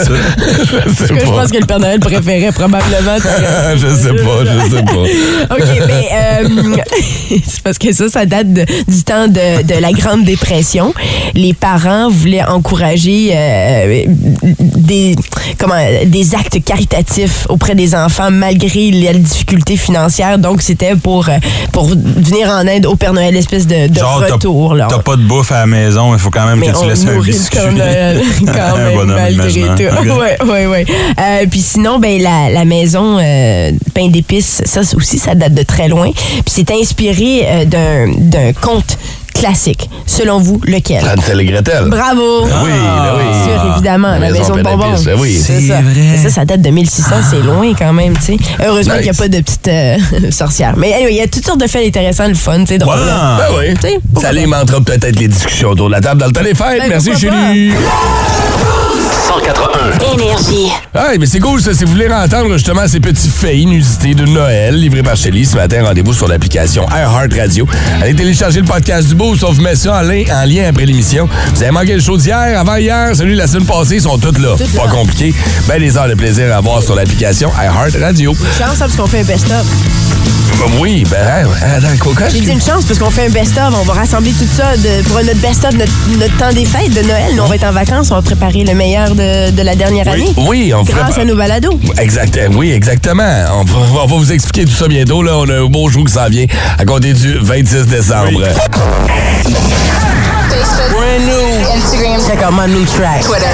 sais 0.94 1.08
que 1.08 1.20
je 1.20 1.26
pas. 1.26 1.32
pense 1.32 1.52
que 1.52 1.58
le 1.58 1.66
Père 1.66 1.80
Noël 1.80 2.00
préférait 2.00 2.52
probablement. 2.52 3.18
je 3.76 3.96
sais 3.96 4.14
pas, 4.14 4.46
je 4.46 4.76
sais 4.76 4.84
pas. 4.84 5.56
OK, 5.56 5.88
mais 5.88 6.10
euh, 6.14 6.76
c'est 7.48 7.64
parce 7.64 7.78
que 7.80 7.92
ça, 7.94 8.10
ça 8.10 8.26
date 8.26 8.54
de- 8.54 8.66
du 8.88 9.04
temps 9.04 9.28
de, 9.28 9.64
de 9.64 9.82
la 9.82 9.92
Grande 9.92 10.24
Dépression. 10.26 10.94
Les 11.34 11.54
parents 11.54 12.10
voulaient 12.10 12.44
encourager 12.46 13.32
euh, 13.34 14.04
des, 14.60 15.16
comment, 15.60 15.76
des 16.06 16.36
actes 16.36 16.64
caritatifs 16.64 17.46
auprès 17.50 17.76
des 17.76 17.94
enfants 17.94 18.32
malgré 18.32 18.92
les 18.92 19.14
difficultés 19.14 19.78
financières. 19.78 20.40
Donc, 20.40 20.62
c'était 20.62 20.96
pour, 20.96 21.30
euh, 21.30 21.38
pour 21.72 21.88
venir 21.88 22.50
en 22.50 22.66
aide 22.66 22.86
au 22.86 22.96
Père 22.96 23.14
Noël, 23.14 23.36
espèce 23.36 23.68
de, 23.68 23.88
de 23.88 24.00
Genre, 24.00 24.20
retour. 24.20 24.76
T'as 24.90 25.00
pas 25.00 25.16
de 25.16 25.22
bouffe 25.24 25.52
à 25.52 25.60
la 25.60 25.66
maison, 25.68 26.14
il 26.14 26.20
faut 26.20 26.30
quand 26.30 26.46
même 26.48 26.60
Mais 26.60 26.68
que 26.68 26.80
tu 26.80 26.88
laisses 26.88 27.06
un 27.06 27.20
biscuit. 27.20 27.60
Père 27.60 27.72
Noël 27.72 28.22
quand 28.46 28.52
Un 28.52 28.78
même, 28.78 28.96
bonhomme 28.96 29.16
malgré 29.16 29.62
tout. 29.62 30.10
Ouais, 30.20 30.38
ouais, 30.44 30.66
ouais. 30.66 30.86
Euh, 31.20 31.46
puis 31.50 31.62
sinon, 31.62 32.00
ben, 32.00 32.22
la, 32.22 32.50
la 32.50 32.66
maison 32.66 33.18
euh, 33.20 33.72
pain 33.94 34.08
d'épices, 34.08 34.62
ça 34.66 34.82
aussi, 34.96 35.20
ça 35.20 35.36
date 35.36 35.54
de 35.54 35.64
très 35.64 35.88
loin. 35.88 36.12
Puis 36.12 36.44
c'est 36.48 36.72
inspiré 36.72 37.44
euh, 37.46 37.66
d'un, 37.66 38.08
d'un 38.18 38.54
conte 38.54 38.98
classique. 39.40 39.90
Selon 40.06 40.40
vous, 40.40 40.60
lequel? 40.66 41.04
Hansel 41.08 41.40
et 41.42 41.46
Gretel. 41.46 41.86
Bravo! 41.88 42.44
Oui, 42.44 42.50
ben 42.52 43.14
oui. 43.18 43.24
Bien 43.24 43.44
sûr, 43.44 43.72
évidemment, 43.74 44.10
la 44.20 44.32
maison 44.32 44.56
de 44.56 44.62
bonbons. 44.62 44.94
ben 45.06 45.16
oui. 45.20 45.42
C'est 45.44 45.62
ça. 45.62 45.82
vrai. 45.82 46.18
Ça, 46.22 46.30
ça 46.30 46.46
date 46.46 46.62
de 46.62 46.70
1600, 46.70 47.16
c'est 47.30 47.42
loin 47.42 47.74
quand 47.78 47.94
même, 47.94 48.14
tu 48.18 48.24
sais. 48.24 48.38
Heureusement 48.66 48.96
Nice. 48.96 49.04
qu'il 49.04 49.12
n'y 49.12 49.18
a 49.18 49.22
pas 49.22 49.28
de 49.28 49.40
petite 49.42 49.68
euh, 49.68 49.98
sorcière. 50.32 50.74
Mais 50.78 50.94
anyway, 50.94 51.12
il 51.14 51.18
y 51.18 51.22
a 51.22 51.28
toutes 51.28 51.46
sortes 51.46 51.62
de 51.62 51.68
faits 51.68 51.88
intéressants, 51.88 52.28
le 52.28 52.34
fun, 52.34 52.60
tu 52.62 52.68
sais, 52.68 52.78
drôle. 52.78 52.96
là. 53.00 53.38
Ben 53.40 53.76
oui. 53.84 54.00
Ça 54.22 54.30
alimentera 54.30 54.82
peut-être 54.82 55.20
les 55.20 55.28
discussions 55.28 55.70
autour 55.70 55.88
de 55.88 55.94
la 55.94 56.02
table 56.02 56.20
dans 56.20 56.28
le 56.28 56.34
temps 56.34 56.44
des 56.44 56.56
fêtes. 56.56 56.80
Ben, 56.82 56.90
Merci, 56.90 57.12
chérie. 57.18 57.72
181. 59.28 60.14
Énergie. 60.16 60.72
Ah, 60.94 61.10
mais 61.20 61.26
c'est 61.28 61.40
cool, 61.40 61.62
ça. 61.62 61.74
Si 61.74 61.84
vous 61.84 61.92
voulez 61.92 62.12
entendre 62.12 62.52
justement 62.54 62.88
ces 62.88 63.00
petits 63.00 63.30
faits 63.30 63.56
inusités 63.56 64.16
de 64.16 64.26
Noël 64.26 64.76
livrés 64.76 65.04
par 65.04 65.16
Shelly 65.16 65.46
ce 65.46 65.56
matin, 65.56 65.84
rendez-vous 65.84 66.14
sur 66.14 66.28
l'application 66.28 66.86
iHeart 66.90 67.32
Radio. 67.38 67.68
Allez 68.02 68.16
télécharger 68.16 68.60
le 68.62 68.66
podcast 68.66 69.08
du 69.08 69.14
Beau, 69.16 69.29
on 69.44 69.52
vous 69.52 69.62
met 69.62 69.76
ça 69.76 70.00
en 70.00 70.02
lien, 70.02 70.24
en 70.32 70.46
lien 70.46 70.68
après 70.70 70.86
l'émission. 70.86 71.30
Vous 71.54 71.62
avez 71.62 71.72
manqué 71.72 71.94
le 71.94 72.00
show 72.02 72.18
d'hier, 72.18 72.60
avant 72.60 72.76
hier, 72.78 73.16
celui 73.16 73.34
de 73.34 73.38
la 73.38 73.48
semaine 73.48 73.66
passée, 73.66 73.96
ils 73.96 74.02
sont 74.02 74.18
tous 74.18 74.38
là. 74.40 74.56
Toutes 74.58 74.76
Pas 74.76 74.86
là. 74.86 74.92
compliqué. 74.92 75.34
Ben 75.68 75.80
des 75.80 75.96
heures 75.98 76.08
de 76.08 76.16
plaisir 76.16 76.56
à 76.56 76.62
voir 76.62 76.82
sur 76.82 76.96
l'application 76.96 77.52
iHeart 77.62 77.96
Radio. 78.02 78.34
Chance, 78.58 78.62
hein, 78.62 78.76
parce 78.80 78.96
qu'on 78.96 79.08
fait 79.08 79.20
un 79.20 79.24
best-of. 79.26 79.66
Oui, 80.80 81.04
ben, 81.10 81.18
hein, 81.46 81.48
attends, 81.78 81.88
quoi, 82.00 82.14
quoi? 82.16 82.30
J'ai 82.30 82.42
dit 82.42 82.52
une 82.52 82.62
chance 82.62 82.84
parce 82.86 83.00
qu'on 83.00 83.10
fait 83.10 83.28
un 83.28 83.30
best-of. 83.30 83.74
On 83.80 83.84
va 83.84 83.94
rassembler 83.94 84.32
tout 84.32 84.48
ça 84.56 84.76
de- 84.78 85.04
pour 85.08 85.18
notre 85.18 85.40
best-of, 85.40 85.74
notre, 85.74 85.92
notre 86.20 86.38
temps 86.38 86.52
des 86.54 86.66
fêtes 86.66 86.94
de 86.94 87.02
Noël. 87.08 87.36
Nous, 87.36 87.44
on 87.44 87.48
va 87.48 87.56
être 87.56 87.66
en 87.68 87.72
vacances. 87.72 88.12
On 88.12 88.16
va 88.16 88.22
préparer 88.22 88.64
le 88.64 88.74
meilleur 88.74 89.10
de, 89.16 89.52
de 89.52 89.62
la 89.62 89.76
dernière 89.76 90.06
Oui, 90.08 90.14
année. 90.14 90.34
oui, 90.38 90.74
on 90.74 90.84
Grâce 90.84 91.02
prépare- 91.06 91.20
à 91.20 91.26
nos 91.26 91.36
balados. 91.36 91.80
Exact, 91.98 92.40
oui, 92.56 92.72
exactement. 92.72 93.24
On 93.54 93.64
va, 93.64 94.02
on 94.04 94.06
va 94.08 94.16
vous 94.16 94.32
expliquer 94.32 94.66
tout 94.66 94.76
ça 94.76 94.88
bientôt. 94.88 95.22
Là. 95.24 95.38
On 95.38 95.50
a 95.50 95.56
un 95.56 95.66
beau 95.66 95.90
jour 95.90 96.06
qui 96.06 96.14
s'en 96.14 96.28
vient 96.28 96.46
à 96.78 96.86
compter 96.86 97.14
du 97.14 97.38
26 97.40 97.86
décembre. 97.88 98.42
Instagram, 101.76 102.20
Check 102.28 102.42
out 102.44 102.52
my 102.54 102.68
new 102.72 102.86
track. 102.86 103.22
Twitter. 103.22 103.46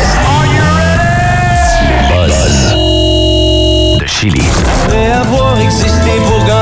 De 3.99 4.05
Chili. 4.07 4.41
Après 4.85 5.11
avoir 5.11 5.59
existé 5.59 6.11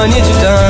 pour 0.03 0.09
gagner 0.09 0.21
du 0.21 0.33
temps, 0.33 0.62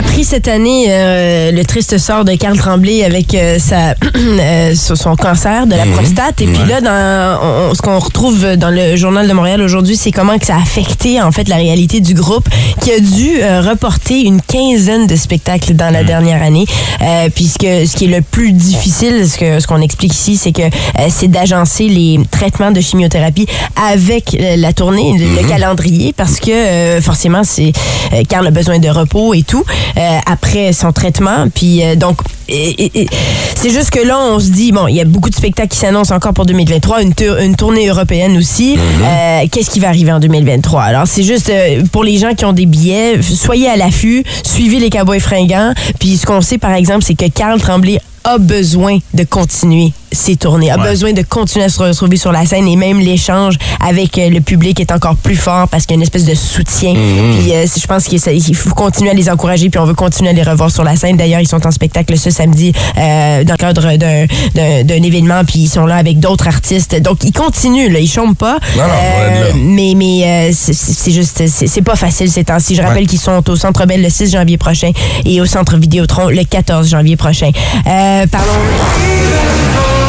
appris 0.00 0.24
cette 0.24 0.48
année 0.48 0.86
euh, 0.88 1.52
le 1.52 1.62
triste 1.64 1.98
sort 1.98 2.24
de 2.24 2.34
Carl 2.34 2.56
Tremblay 2.56 3.04
avec 3.04 3.34
euh, 3.34 3.58
sa, 3.58 3.94
euh, 4.16 4.74
son 4.74 5.14
cancer 5.14 5.66
de 5.66 5.74
la 5.74 5.84
prostate. 5.84 6.40
Et 6.40 6.46
puis 6.46 6.64
là, 6.66 6.80
dans, 6.80 7.38
on- 7.70 7.74
ce 7.74 7.82
qu'on 7.82 7.98
retrouve 7.98 8.56
dans 8.56 8.70
le 8.70 8.96
Journal 8.96 9.28
de 9.28 9.32
Montréal 9.34 9.60
aujourd'hui, 9.60 9.96
c'est 9.98 10.10
comment 10.10 10.38
que 10.38 10.46
ça 10.46 10.54
a 10.56 10.58
affecté 10.62 11.20
en 11.20 11.30
fait 11.32 11.48
la 11.48 11.56
réalité 11.56 12.00
du 12.00 12.14
groupe 12.14 12.48
qui 12.80 12.90
a 12.92 12.98
dû 12.98 13.42
euh, 13.42 13.60
reporter 13.60 14.22
une 14.22 14.40
quinzaine 14.40 15.06
de 15.06 15.16
spectacles 15.16 15.74
dans 15.74 15.92
la 15.92 16.02
dernière 16.02 16.42
année. 16.42 16.64
Euh, 17.02 17.28
puisque 17.34 17.62
ce 17.66 17.94
qui 17.94 18.06
est 18.06 18.16
le 18.16 18.22
plus 18.22 18.52
difficile, 18.52 19.28
ce 19.28 19.36
que 19.36 19.60
ce 19.60 19.66
qu'on 19.66 19.82
explique 19.82 20.14
ici, 20.14 20.36
c'est 20.38 20.52
que 20.52 20.62
euh, 20.62 20.68
c'est 21.10 21.28
d'agencer 21.28 21.88
les 21.88 22.18
traitements 22.30 22.70
de 22.70 22.80
chimiothérapie 22.80 23.46
avec 23.92 24.34
la 24.56 24.72
tournée, 24.72 25.14
le, 25.18 25.42
le 25.42 25.46
calendrier, 25.48 26.14
parce 26.16 26.40
que 26.40 26.50
euh, 26.50 27.00
forcément, 27.02 27.42
c'est 27.44 27.72
euh, 28.14 28.22
Carl 28.28 28.46
a 28.46 28.50
besoin 28.50 28.78
de 28.78 28.88
repos 28.88 29.34
et 29.34 29.42
tout 29.42 29.62
euh, 29.96 30.18
après 30.26 30.72
son 30.72 30.92
traitement. 30.92 31.48
Puis 31.54 31.82
euh, 31.84 31.96
donc, 31.96 32.18
c'est 32.48 33.70
juste 33.70 33.90
que 33.90 34.04
là, 34.04 34.18
on 34.18 34.40
se 34.40 34.50
dit, 34.50 34.72
bon, 34.72 34.86
il 34.88 34.96
y 34.96 35.00
a 35.00 35.04
beaucoup 35.04 35.30
de 35.30 35.34
spectacles 35.34 35.68
qui 35.68 35.78
s'annoncent 35.78 36.14
encore 36.14 36.32
pour 36.32 36.46
2023, 36.46 37.02
une, 37.02 37.12
une 37.40 37.56
tournée 37.56 37.88
européenne 37.88 38.36
aussi. 38.36 38.76
Euh, 39.02 39.44
Qu'est-ce 39.50 39.70
qui 39.70 39.80
va 39.80 39.88
arriver 39.88 40.12
en 40.12 40.20
2023? 40.20 40.82
Alors, 40.82 41.06
c'est 41.06 41.22
juste 41.22 41.50
euh, 41.50 41.82
pour 41.92 42.04
les 42.04 42.18
gens 42.18 42.34
qui 42.34 42.44
ont 42.44 42.52
des 42.52 42.66
billets, 42.66 43.20
soyez 43.22 43.68
à 43.68 43.76
l'affût, 43.76 44.24
suivez 44.44 44.78
les 44.78 44.90
Cowboys 44.90 45.20
fringants. 45.20 45.72
Puis 45.98 46.16
ce 46.16 46.26
qu'on 46.26 46.40
sait, 46.40 46.58
par 46.58 46.72
exemple, 46.72 47.04
c'est 47.04 47.14
que 47.14 47.28
Carl 47.28 47.60
Tremblay 47.60 48.00
a 48.24 48.38
besoin 48.38 48.98
de 49.14 49.24
continuer 49.24 49.92
ses 50.12 50.36
tournées, 50.36 50.70
a 50.70 50.78
Ouais. 50.78 50.88
besoin 50.90 51.12
de 51.12 51.22
continuer 51.22 51.64
à 51.64 51.68
se 51.68 51.78
retrouver 51.82 52.16
sur 52.16 52.32
la 52.32 52.44
scène 52.46 52.66
et 52.68 52.76
même 52.76 53.00
l'échange 53.00 53.56
avec 53.80 54.16
euh, 54.18 54.28
le 54.30 54.40
public 54.40 54.80
est 54.80 54.92
encore 54.92 55.16
plus 55.16 55.36
fort 55.36 55.68
parce 55.68 55.84
qu'il 55.86 55.92
y 55.92 55.96
a 55.96 55.98
une 55.98 56.02
espèce 56.02 56.24
de 56.24 56.34
soutien. 56.34 56.94
Puis 56.94 57.52
euh, 57.52 57.66
je 57.66 57.86
pense 57.86 58.04
qu'il 58.04 58.20
faut 58.56 58.74
continuer 58.74 59.10
à 59.10 59.14
les 59.14 59.28
encourager 59.30 59.70
puis 59.70 59.78
on 59.80 59.84
veut 59.84 59.94
continuer 59.94 60.30
à 60.30 60.32
les 60.32 60.42
revoir 60.42 60.70
sur 60.70 60.84
la 60.84 60.96
scène. 60.96 61.16
D'ailleurs, 61.16 61.40
ils 61.40 61.48
sont 61.48 61.64
en 61.66 61.70
spectacle 61.70 62.16
ce 62.18 62.30
samedi 62.30 62.72
euh, 62.98 63.44
dans 63.44 63.54
le 63.54 63.58
cadre 63.58 63.96
d'un- 63.96 64.26
d'un 64.54 64.84
d'un 64.84 65.02
événement 65.02 65.44
puis 65.44 65.60
ils 65.60 65.68
sont 65.68 65.86
là 65.86 65.96
avec 65.96 66.18
d'autres 66.20 66.46
artistes. 66.48 67.00
Donc 67.00 67.18
ils 67.24 67.32
continuent, 67.32 67.90
là, 67.92 67.98
ils 68.00 68.08
chôment 68.10 68.34
pas. 68.34 68.58
Non, 68.76 68.82
non, 68.82 68.88
là. 68.88 69.30
mais 69.56 69.92
mais 69.96 70.22
euh, 70.24 70.50
c'est- 70.52 71.10
juste 71.10 71.42
c'est 71.46 71.66
c'est 71.66 71.82
pas 71.82 71.96
facile 71.96 72.30
ces 72.30 72.44
temps-ci. 72.44 72.74
Je 72.74 72.82
rappelle 72.82 73.06
qu'ils 73.06 73.20
sont 73.20 73.48
au 73.48 73.56
Centre 73.56 73.86
Bell 73.86 74.02
le 74.02 74.08
6 74.10 74.30
janvier 74.32 74.56
prochain 74.58 74.90
et 75.24 75.40
au 75.40 75.46
Centre 75.46 75.76
Vidéotron 75.76 76.28
le 76.28 76.44
14 76.44 76.88
janvier 76.88 77.16
prochain. 77.16 77.50
Euh, 77.86 78.26
parlons 78.26 79.99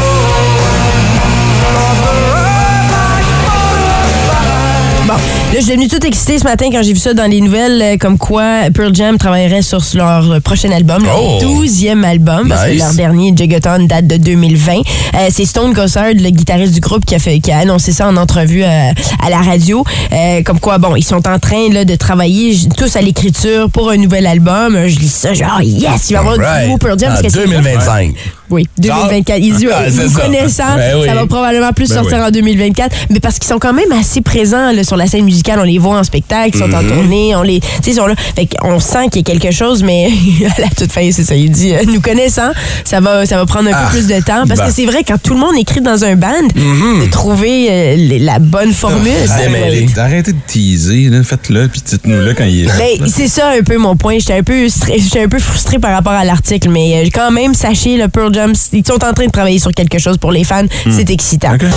Bon, 5.07 5.13
là, 5.15 5.19
je 5.55 5.57
suis 5.61 5.65
devenue 5.71 5.87
toute 5.87 6.05
excitée 6.05 6.37
ce 6.37 6.43
matin 6.43 6.67
quand 6.71 6.83
j'ai 6.83 6.93
vu 6.93 6.99
ça 6.99 7.13
dans 7.15 7.29
les 7.29 7.41
nouvelles, 7.41 7.81
euh, 7.81 7.97
comme 7.99 8.19
quoi 8.19 8.69
Pearl 8.73 8.93
Jam 8.93 9.17
travaillerait 9.17 9.63
sur 9.63 9.81
leur 9.95 10.39
prochain 10.41 10.71
album, 10.71 11.03
Oh! 11.03 11.39
leur 11.41 11.49
12e 11.51 12.03
album, 12.05 12.47
parce 12.47 12.65
que 12.69 12.77
leur 12.77 12.93
dernier, 12.93 13.33
Gigaton, 13.35 13.85
date 13.87 14.05
de 14.05 14.17
2020. 14.17 14.73
Euh, 14.77 15.27
c'est 15.31 15.45
Stone 15.45 15.73
Gossard, 15.73 16.13
le 16.13 16.29
guitariste 16.29 16.73
du 16.75 16.79
groupe, 16.81 17.03
qui 17.03 17.15
a, 17.15 17.19
fait, 17.19 17.39
qui 17.39 17.51
a 17.51 17.57
annoncé 17.59 17.91
ça 17.91 18.07
en 18.07 18.15
entrevue 18.15 18.63
euh, 18.63 18.91
à 19.25 19.29
la 19.31 19.41
radio. 19.41 19.83
Euh, 20.13 20.43
comme 20.43 20.59
quoi, 20.59 20.77
bon, 20.77 20.95
ils 20.95 21.03
sont 21.03 21.27
en 21.27 21.39
train 21.39 21.69
là, 21.71 21.83
de 21.83 21.95
travailler 21.95 22.55
tous 22.77 22.95
à 22.95 23.01
l'écriture 23.01 23.69
pour 23.71 23.89
un 23.89 23.97
nouvel 23.97 24.27
album. 24.27 24.77
Je 24.87 24.99
lis 24.99 25.11
ça, 25.11 25.33
genre, 25.33 25.61
yes, 25.63 26.09
il 26.11 26.13
va 26.15 26.19
y 26.23 26.27
avoir 26.27 26.37
du 26.37 26.65
nouveau 26.67 26.77
Pearl 26.77 26.99
Jam. 26.99 27.09
En 27.09 27.13
parce 27.13 27.23
que 27.23 27.29
c'est- 27.31 27.39
2025. 27.47 28.13
Oui, 28.51 28.67
2024. 28.77 29.39
Ils 29.41 29.55
disent, 29.55 29.69
Ah, 29.73 29.83
c'est 29.89 30.03
nous 30.03 30.09
ça. 30.09 30.21
connaissant, 30.21 30.75
Ben 30.77 30.97
oui. 30.99 31.07
ça 31.07 31.13
va 31.15 31.25
probablement 31.25 31.71
plus 31.73 31.89
Ben 31.89 31.95
sortir 31.95 32.17
oui. 32.19 32.23
en 32.25 32.31
2024. 32.31 32.95
Mais 33.09 33.19
parce 33.19 33.39
qu'ils 33.39 33.47
sont 33.49 33.59
quand 33.59 33.73
même 33.73 33.91
assez 33.99 34.21
présents 34.21 34.71
là, 34.71 34.83
sur 34.83 34.97
la 34.97 35.07
scène 35.07 35.25
musicale. 35.25 35.59
On 35.59 35.63
les 35.63 35.77
voit 35.79 35.97
en 35.97 36.03
spectacle, 36.03 36.51
ils 36.53 36.59
sont 36.59 36.67
Mm-hmm. 36.67 36.75
en 36.85 36.95
tournée, 36.95 37.35
on 37.35 37.41
les, 37.43 37.59
tu 37.59 37.67
sais, 37.83 37.91
ils 37.91 37.95
sont 37.95 38.05
là. 38.07 38.15
Fait 38.35 38.45
qu'on 38.47 38.79
sent 38.79 39.09
qu'il 39.11 39.27
y 39.27 39.31
a 39.31 39.39
quelque 39.39 39.51
chose, 39.53 39.83
mais 39.83 40.09
à 40.57 40.61
la 40.61 40.67
toute 40.69 40.91
fin, 40.91 41.09
c'est 41.11 41.23
ça. 41.23 41.35
Il 41.35 41.49
dit, 41.51 41.73
euh, 41.73 41.79
nous 41.87 42.01
connaissant, 42.01 42.51
ça 42.85 42.99
va, 42.99 43.25
ça 43.25 43.37
va 43.37 43.45
prendre 43.45 43.69
un 43.69 43.73
Ah, 43.73 43.85
peu 43.91 43.97
plus 43.97 44.07
de 44.07 44.19
temps. 44.23 44.45
Parce 44.47 44.59
ben. 44.59 44.67
que 44.67 44.71
c'est 44.73 44.85
vrai, 44.85 45.03
quand 45.07 45.21
tout 45.21 45.33
le 45.33 45.39
monde 45.39 45.55
écrit 45.59 45.81
dans 45.81 46.03
un 46.03 46.15
band, 46.15 46.29
de 46.55 47.09
trouver 47.09 47.67
euh, 47.69 47.95
la 48.19 48.39
bonne 48.39 48.71
formule. 48.73 49.11
Ah. 49.29 50.01
Arrêtez 50.01 50.33
de 50.33 50.37
teaser, 50.47 51.09
faites-le, 51.23 51.67
puis 51.67 51.81
dites-nous-le 51.85 52.33
quand 52.33 52.43
il 52.45 52.63
est. 52.63 52.97
Ben, 52.99 53.07
c'est 53.07 53.27
ça 53.27 53.49
un 53.57 53.63
peu 53.63 53.77
mon 53.77 53.95
point. 53.95 54.17
J'étais 54.19 54.33
un 54.37 54.43
peu 54.43 54.65
stra- 54.67 54.93
j'étais 54.97 55.21
un 55.23 55.27
peu 55.27 55.39
frustrée 55.39 55.79
par 55.79 55.91
rapport 55.93 56.13
à 56.13 56.23
l'article, 56.25 56.69
mais 56.69 57.03
euh, 57.05 57.09
quand 57.13 57.31
même, 57.31 57.53
sachez, 57.53 57.97
le 57.97 58.07
Pearl 58.07 58.31
Ils 58.73 58.85
sont 58.85 59.03
en 59.03 59.13
train 59.13 59.25
de 59.25 59.31
travailler 59.31 59.59
sur 59.59 59.71
quelque 59.71 59.99
chose 59.99 60.17
pour 60.17 60.31
les 60.31 60.43
fans. 60.43 60.65
C'est 60.89 61.09
excitant. 61.09 61.53
OK. 61.55 61.63
All 61.63 61.69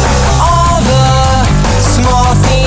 the 0.85 2.63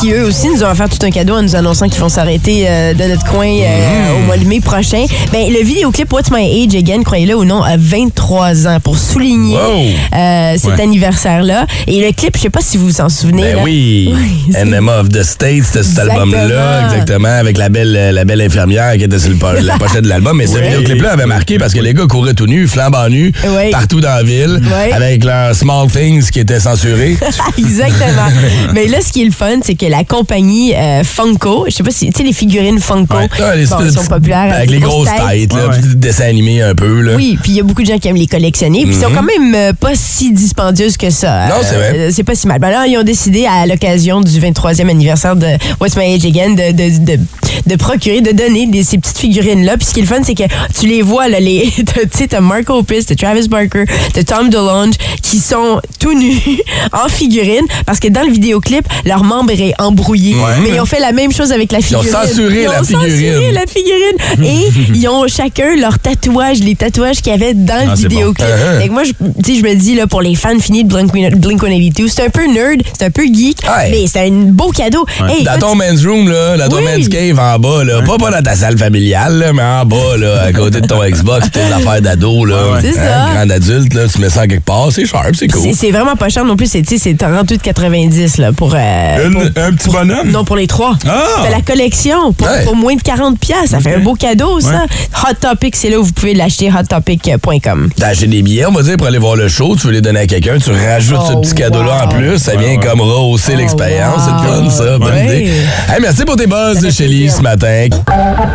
qui 0.00 0.12
eux 0.12 0.24
aussi 0.24 0.48
nous 0.48 0.64
ont 0.64 0.70
offert 0.70 0.88
tout 0.88 1.04
un 1.04 1.10
cadeau 1.10 1.34
en 1.34 1.42
nous 1.42 1.54
annonçant 1.56 1.88
qu'ils 1.88 2.00
vont 2.00 2.08
s'arrêter 2.08 2.64
euh, 2.66 2.94
dans 2.94 3.06
notre 3.08 3.24
coin 3.24 3.46
euh, 3.46 4.10
mm. 4.10 4.16
au 4.16 4.26
mois 4.26 4.38
de 4.38 4.44
mai 4.44 4.60
prochain. 4.60 5.04
Ben, 5.30 5.52
le 5.52 5.62
vidéoclip 5.62 6.10
What's 6.10 6.30
My 6.30 6.42
Age 6.42 6.74
Again, 6.74 7.02
croyez-le 7.02 7.36
ou 7.36 7.44
non, 7.44 7.62
a 7.62 7.76
23 7.76 8.66
ans 8.66 8.80
pour 8.80 8.96
souligner 8.96 9.94
euh, 10.14 10.56
cet 10.56 10.80
anniversaire-là. 10.80 11.66
Et 11.86 12.00
le 12.00 12.12
clip, 12.12 12.34
je 12.36 12.42
sais 12.42 12.50
pas 12.50 12.60
si 12.62 12.78
vous 12.78 12.86
vous 12.86 13.00
en 13.00 13.10
souvenez. 13.10 13.54
Ben 13.54 14.88
of 14.88 15.08
the 15.10 15.22
States, 15.22 15.64
c'était 15.64 15.82
cet 15.82 15.98
album-là, 15.98 16.86
exactement, 16.86 17.28
avec 17.28 17.58
la 17.58 17.68
belle, 17.68 18.14
la 18.14 18.24
belle 18.24 18.40
infirmière 18.40 18.96
qui 18.96 19.04
était 19.04 19.18
sur 19.18 19.30
le, 19.30 19.60
la 19.60 19.74
pochette 19.78 20.02
de 20.02 20.08
l'album. 20.08 20.36
Mais 20.36 20.46
ce 20.46 20.58
vidéoclip-là 20.58 21.12
avait 21.12 21.26
marqué 21.26 21.58
parce 21.58 21.74
que 21.74 21.80
les 21.80 21.92
gars 21.92 22.06
couraient 22.06 22.34
tout 22.34 22.46
nus, 22.46 22.66
flambant 22.66 23.08
nus, 23.08 23.32
partout 23.70 24.00
dans 24.00 24.14
la 24.14 24.22
ville, 24.22 24.60
avec 24.92 25.24
leurs 25.24 25.54
Small 25.54 25.90
Things 25.90 26.30
qui 26.30 26.40
étaient 26.40 26.60
censurés 26.60 27.18
exactement. 27.58 28.28
Mais 28.72 28.86
là, 28.86 28.98
ce 29.00 29.12
qui 29.12 29.22
est 29.22 29.25
le 29.26 29.32
fun, 29.32 29.60
c'est 29.62 29.74
que 29.74 29.86
la 29.86 30.04
compagnie 30.04 30.74
euh, 30.74 31.02
Funko, 31.04 31.66
je 31.68 31.74
sais 31.74 31.82
pas 31.82 31.90
si, 31.90 32.10
tu 32.10 32.18
sais, 32.18 32.22
les 32.24 32.32
figurines 32.32 32.78
Funko, 32.80 33.16
Ouais. 33.16 33.28
Ah, 33.38 33.54
les 33.56 33.66
bon, 33.66 33.76
espèces 33.76 33.80
elles 33.80 33.94
de 33.94 33.98
sont 34.00 34.06
populaires. 34.06 34.52
Avec 34.54 34.70
les 34.70 34.78
grosses 34.78 35.08
têtes, 35.08 35.52
là, 35.52 35.68
Ouais, 35.68 35.76
dessins 35.94 36.24
animés 36.24 36.62
un 36.62 36.74
peu. 36.74 37.00
Là. 37.00 37.14
Oui, 37.16 37.38
puis 37.42 37.52
il 37.52 37.56
y 37.56 37.60
a 37.60 37.62
beaucoup 37.62 37.82
de 37.82 37.86
gens 37.86 37.98
qui 37.98 38.08
aiment 38.08 38.16
les 38.16 38.26
collectionner. 38.26 38.82
Puis 38.84 38.94
ils 38.94 39.00
sont 39.00 39.10
quand 39.14 39.22
même 39.22 39.54
euh, 39.54 39.72
pas 39.72 39.92
si 39.94 40.32
dispendieuses 40.32 40.96
que 40.96 41.10
ça. 41.10 41.44
Mhm. 41.44 41.48
Non, 41.48 41.54
c'est 41.62 41.74
vrai. 41.76 41.92
Euh, 41.94 42.10
c'est 42.12 42.24
pas 42.24 42.34
si 42.34 42.46
mal. 42.46 42.58
Ben 42.58 42.70
là, 42.70 42.86
ils 42.86 42.96
ont 42.98 43.02
décidé 43.02 43.46
à 43.46 43.66
l'occasion 43.66 44.20
du 44.20 44.40
23e 44.40 44.88
anniversaire 44.88 45.36
de 45.36 45.46
What's 45.80 45.96
My 45.96 46.14
Age 46.14 46.24
Again 46.24 46.50
de, 46.50 46.72
de, 46.72 47.04
de, 47.16 47.20
de 47.66 47.76
procurer, 47.76 48.20
de 48.20 48.32
donner 48.32 48.66
des, 48.66 48.82
ces 48.84 48.98
petites 48.98 49.18
figurines-là. 49.18 49.76
Puis 49.76 49.86
ce 49.86 49.94
qui 49.94 50.00
est 50.00 50.02
le 50.02 50.08
fun, 50.08 50.20
c'est 50.24 50.34
que 50.34 50.44
tu 50.78 50.86
les 50.86 51.02
vois, 51.02 51.28
là, 51.28 51.40
les, 51.40 51.70
tu 51.76 51.84
sais, 52.12 52.28
t'as 52.28 52.40
Mark 52.40 52.68
Opus, 52.70 53.06
t'as 53.06 53.14
Travis 53.14 53.48
Barker, 53.48 53.84
t'as 54.12 54.22
Tom 54.22 54.48
DeLonge 54.50 54.94
qui 55.22 55.38
sont 55.38 55.80
tout 55.98 56.14
nus 56.14 56.40
en 56.92 57.08
figurine 57.08 57.64
parce 57.84 58.00
que 58.00 58.08
dans 58.08 58.22
le 58.22 58.30
vidéoclip, 58.30 58.86
leur 59.04 59.15
membre 59.24 59.52
est 59.52 59.74
embrouillé. 59.80 60.34
Mais 60.62 60.70
ils 60.74 60.80
ont 60.80 60.86
fait 60.86 61.00
la 61.00 61.12
même 61.12 61.32
chose 61.32 61.52
avec 61.52 61.72
la 61.72 61.78
ont 61.78 61.82
figurine. 61.82 62.10
censuré 62.10 62.62
Ils 62.62 62.64
la 62.64 62.80
ont 62.80 62.84
censuré 62.84 63.10
figurine. 63.10 63.52
la 63.54 63.66
figurine. 63.66 64.44
Et 64.44 64.92
ils 64.98 65.08
ont 65.08 65.26
chacun 65.28 65.76
leur 65.76 65.98
tatouage, 65.98 66.58
les 66.60 66.74
tatouages 66.74 67.16
qu'il 67.16 67.32
y 67.32 67.34
avait 67.34 67.54
dans 67.54 67.84
le 67.86 67.90
Ah, 67.92 67.94
vidéoclip. 67.94 68.46
Uh-huh. 68.46 68.80
Fait 68.80 68.88
que 68.88 68.92
moi, 68.92 69.02
je, 69.04 69.10
tu 69.42 69.54
sais, 69.54 69.60
je 69.60 69.64
me 69.64 69.74
dis, 69.74 69.94
là, 69.94 70.06
pour 70.06 70.22
les 70.22 70.34
fans 70.34 70.58
finis 70.60 70.84
de 70.84 70.88
Blink, 70.92 71.12
Blink 71.12 71.60
182, 71.60 72.08
c'est 72.08 72.24
un 72.26 72.30
peu 72.30 72.46
nerd, 72.46 72.82
c'est 72.98 73.06
un 73.06 73.10
peu 73.10 73.22
geek, 73.24 73.58
Ouais. 73.64 73.90
mais 73.90 74.06
c'est 74.06 74.26
un 74.26 74.30
beau 74.30 74.70
cadeau. 74.70 75.04
Hey, 75.28 75.44
Dans 75.44 75.58
ton 75.58 75.74
men's 75.74 76.04
room, 76.06 76.28
là, 76.28 76.56
dans 76.56 76.68
ton 76.68 76.76
Oui. 76.78 76.84
men's 76.84 77.08
cave 77.08 77.38
en 77.38 77.58
bas, 77.58 77.84
là, 77.84 78.02
pas, 78.02 78.18
pas 78.18 78.30
dans 78.30 78.42
ta 78.42 78.54
salle 78.56 78.78
familiale, 78.78 79.38
là, 79.38 79.52
mais 79.52 79.62
en 79.62 79.84
bas, 79.84 80.16
là, 80.18 80.42
à 80.42 80.52
côté 80.52 80.80
de 80.80 80.86
ton 80.86 81.00
Xbox, 81.08 81.50
tes 81.50 81.60
affaires 81.60 82.00
d'ado, 82.02 82.44
là. 82.44 82.56
Hein, 82.76 82.80
ça. 82.94 83.32
Grand 83.34 83.50
adulte, 83.50 83.94
là, 83.94 84.02
tu 84.12 84.20
mets 84.20 84.30
ça 84.30 84.46
quelque 84.46 84.64
part, 84.64 84.88
c'est 84.92 85.06
sharp, 85.06 85.34
c'est 85.38 85.48
cool. 85.48 85.72
c'est- 85.74 85.90
vraiment 85.90 86.16
pas 86.16 86.28
cher 86.28 86.44
non 86.44 86.56
plus, 86.56 86.66
c'est 86.70 86.82
tu 86.82 86.98
sais, 86.98 87.02
c'est 87.02 87.14
38,90 87.14 88.38
là, 88.38 88.52
pour, 88.52 88.74
euh, 88.74 88.78
Une- 89.26 89.32
pour- 89.32 89.62
un 89.62 89.72
petit 89.72 89.88
bonhomme? 89.90 90.30
Non, 90.30 90.44
pour 90.44 90.56
les 90.56 90.66
trois. 90.66 90.94
Ah! 91.08 91.24
C'est 91.44 91.50
la 91.50 91.60
collection 91.62 92.32
pour, 92.32 92.46
Ouais. 92.46 92.64
pour 92.64 92.76
moins 92.76 92.94
de 92.94 93.02
40 93.02 93.38
pièces. 93.38 93.70
Ça 93.70 93.80
fait 93.80 93.94
un 93.96 94.00
beau 94.00 94.14
cadeau, 94.14 94.60
ça. 94.60 94.84
Hot 95.24 95.34
Topic, 95.40 95.74
c'est 95.76 95.90
là 95.90 95.98
où 95.98 96.04
vous 96.04 96.12
pouvez 96.12 96.34
l'acheter, 96.34 96.70
hottopic.com. 96.70 97.88
T'as 97.98 98.08
acheté 98.08 98.26
des 98.26 98.42
billets, 98.42 98.66
on 98.66 98.72
va 98.72 98.82
dire, 98.82 98.96
pour 98.96 99.06
aller 99.06 99.18
voir 99.18 99.36
le 99.36 99.48
show, 99.48 99.74
tu 99.76 99.86
veux 99.86 99.92
les 99.92 100.00
donner 100.00 100.20
à 100.20 100.26
quelqu'un, 100.26 100.58
tu 100.58 100.70
rajoutes 100.70 101.26
ce 101.26 101.32
Oh, 101.34 101.40
petit 101.40 101.54
cadeau-là 101.54 102.04
en 102.04 102.08
wow. 102.08 102.14
plus, 102.14 102.38
ça 102.38 102.56
vient 102.56 102.76
comme 102.78 103.00
rehausser 103.00 103.52
Oh, 103.54 103.58
l'expérience, 103.58 104.22
c'est 104.24 104.30
le 104.48 104.54
fun, 104.64 104.70
ça, 104.70 104.98
bonne 104.98 105.12
Ouais. 105.14 105.24
idée. 105.24 105.50
Hey, 105.88 106.00
merci 106.00 106.24
pour 106.24 106.36
tes 106.36 106.46
buzz, 106.46 106.80
Shelly, 106.94 107.20
plaisir. 107.26 107.36
ce 107.36 107.42
matin. 107.42 107.88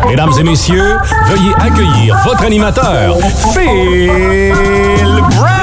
Mesdames 0.10 0.32
et 0.40 0.44
messieurs, 0.44 0.96
veuillez 1.28 1.54
accueillir 1.60 2.18
votre 2.26 2.44
animateur, 2.44 3.18
Phil 3.54 4.10
Brown! 5.32 5.61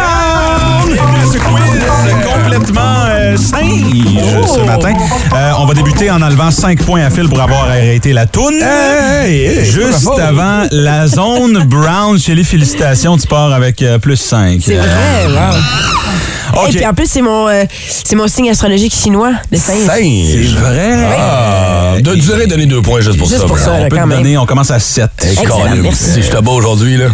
Complètement 2.58 3.04
euh, 3.08 3.36
singe 3.36 4.48
ce 4.52 4.66
matin. 4.66 4.92
Euh, 5.32 5.52
on 5.58 5.66
va 5.66 5.74
débuter 5.74 6.10
en 6.10 6.20
enlevant 6.22 6.50
5 6.50 6.82
points 6.82 7.02
à 7.04 7.10
fil 7.10 7.28
pour 7.28 7.40
avoir 7.40 7.64
arrêté 7.64 8.12
la 8.12 8.26
toune. 8.26 8.60
Hey, 8.60 9.44
hey, 9.44 9.64
Juste 9.64 10.08
avant 10.20 10.64
la 10.72 11.06
zone 11.06 11.64
brown, 11.64 12.18
chez 12.18 12.34
les 12.34 12.44
félicitations, 12.44 13.16
tu 13.16 13.28
pars 13.28 13.52
avec 13.52 13.80
euh, 13.82 13.98
plus 13.98 14.16
5. 14.16 14.60
C'est 14.64 14.74
vrai, 14.74 15.26
wow. 15.28 16.47
Et 16.68 16.72
puis 16.76 16.86
en 16.86 16.94
plus, 16.94 17.06
c'est 17.08 17.22
mon, 17.22 17.48
euh, 17.48 17.64
c'est 18.04 18.16
mon 18.16 18.28
signe 18.28 18.50
astrologique 18.50 18.94
chinois, 18.94 19.32
le 19.50 19.58
singe. 19.58 19.76
C'est 19.86 20.02
Singe. 20.02 20.54
vrai? 20.56 20.96
Ah, 21.18 21.94
de, 22.00 22.12
tu 22.14 22.20
devrais 22.20 22.46
donner 22.46 22.66
deux 22.66 22.82
points 22.82 23.00
juste 23.00 23.18
pour 23.18 23.28
Juste 23.28 23.40
ça. 23.42 23.46
pour 23.46 23.58
ça, 23.58 23.72
On 23.72 23.88
peut 23.88 23.96
te 23.96 24.08
donner, 24.08 24.38
on 24.38 24.46
commence 24.46 24.70
à 24.70 24.78
7. 24.78 25.10
Hey, 25.22 25.32
Excellent, 25.32 25.56
Colin, 25.60 25.74
merci. 25.82 26.04
Si 26.14 26.22
je 26.22 26.30
te 26.30 26.40
bats 26.40 26.50
aujourd'hui, 26.52 26.96
là. 26.96 27.06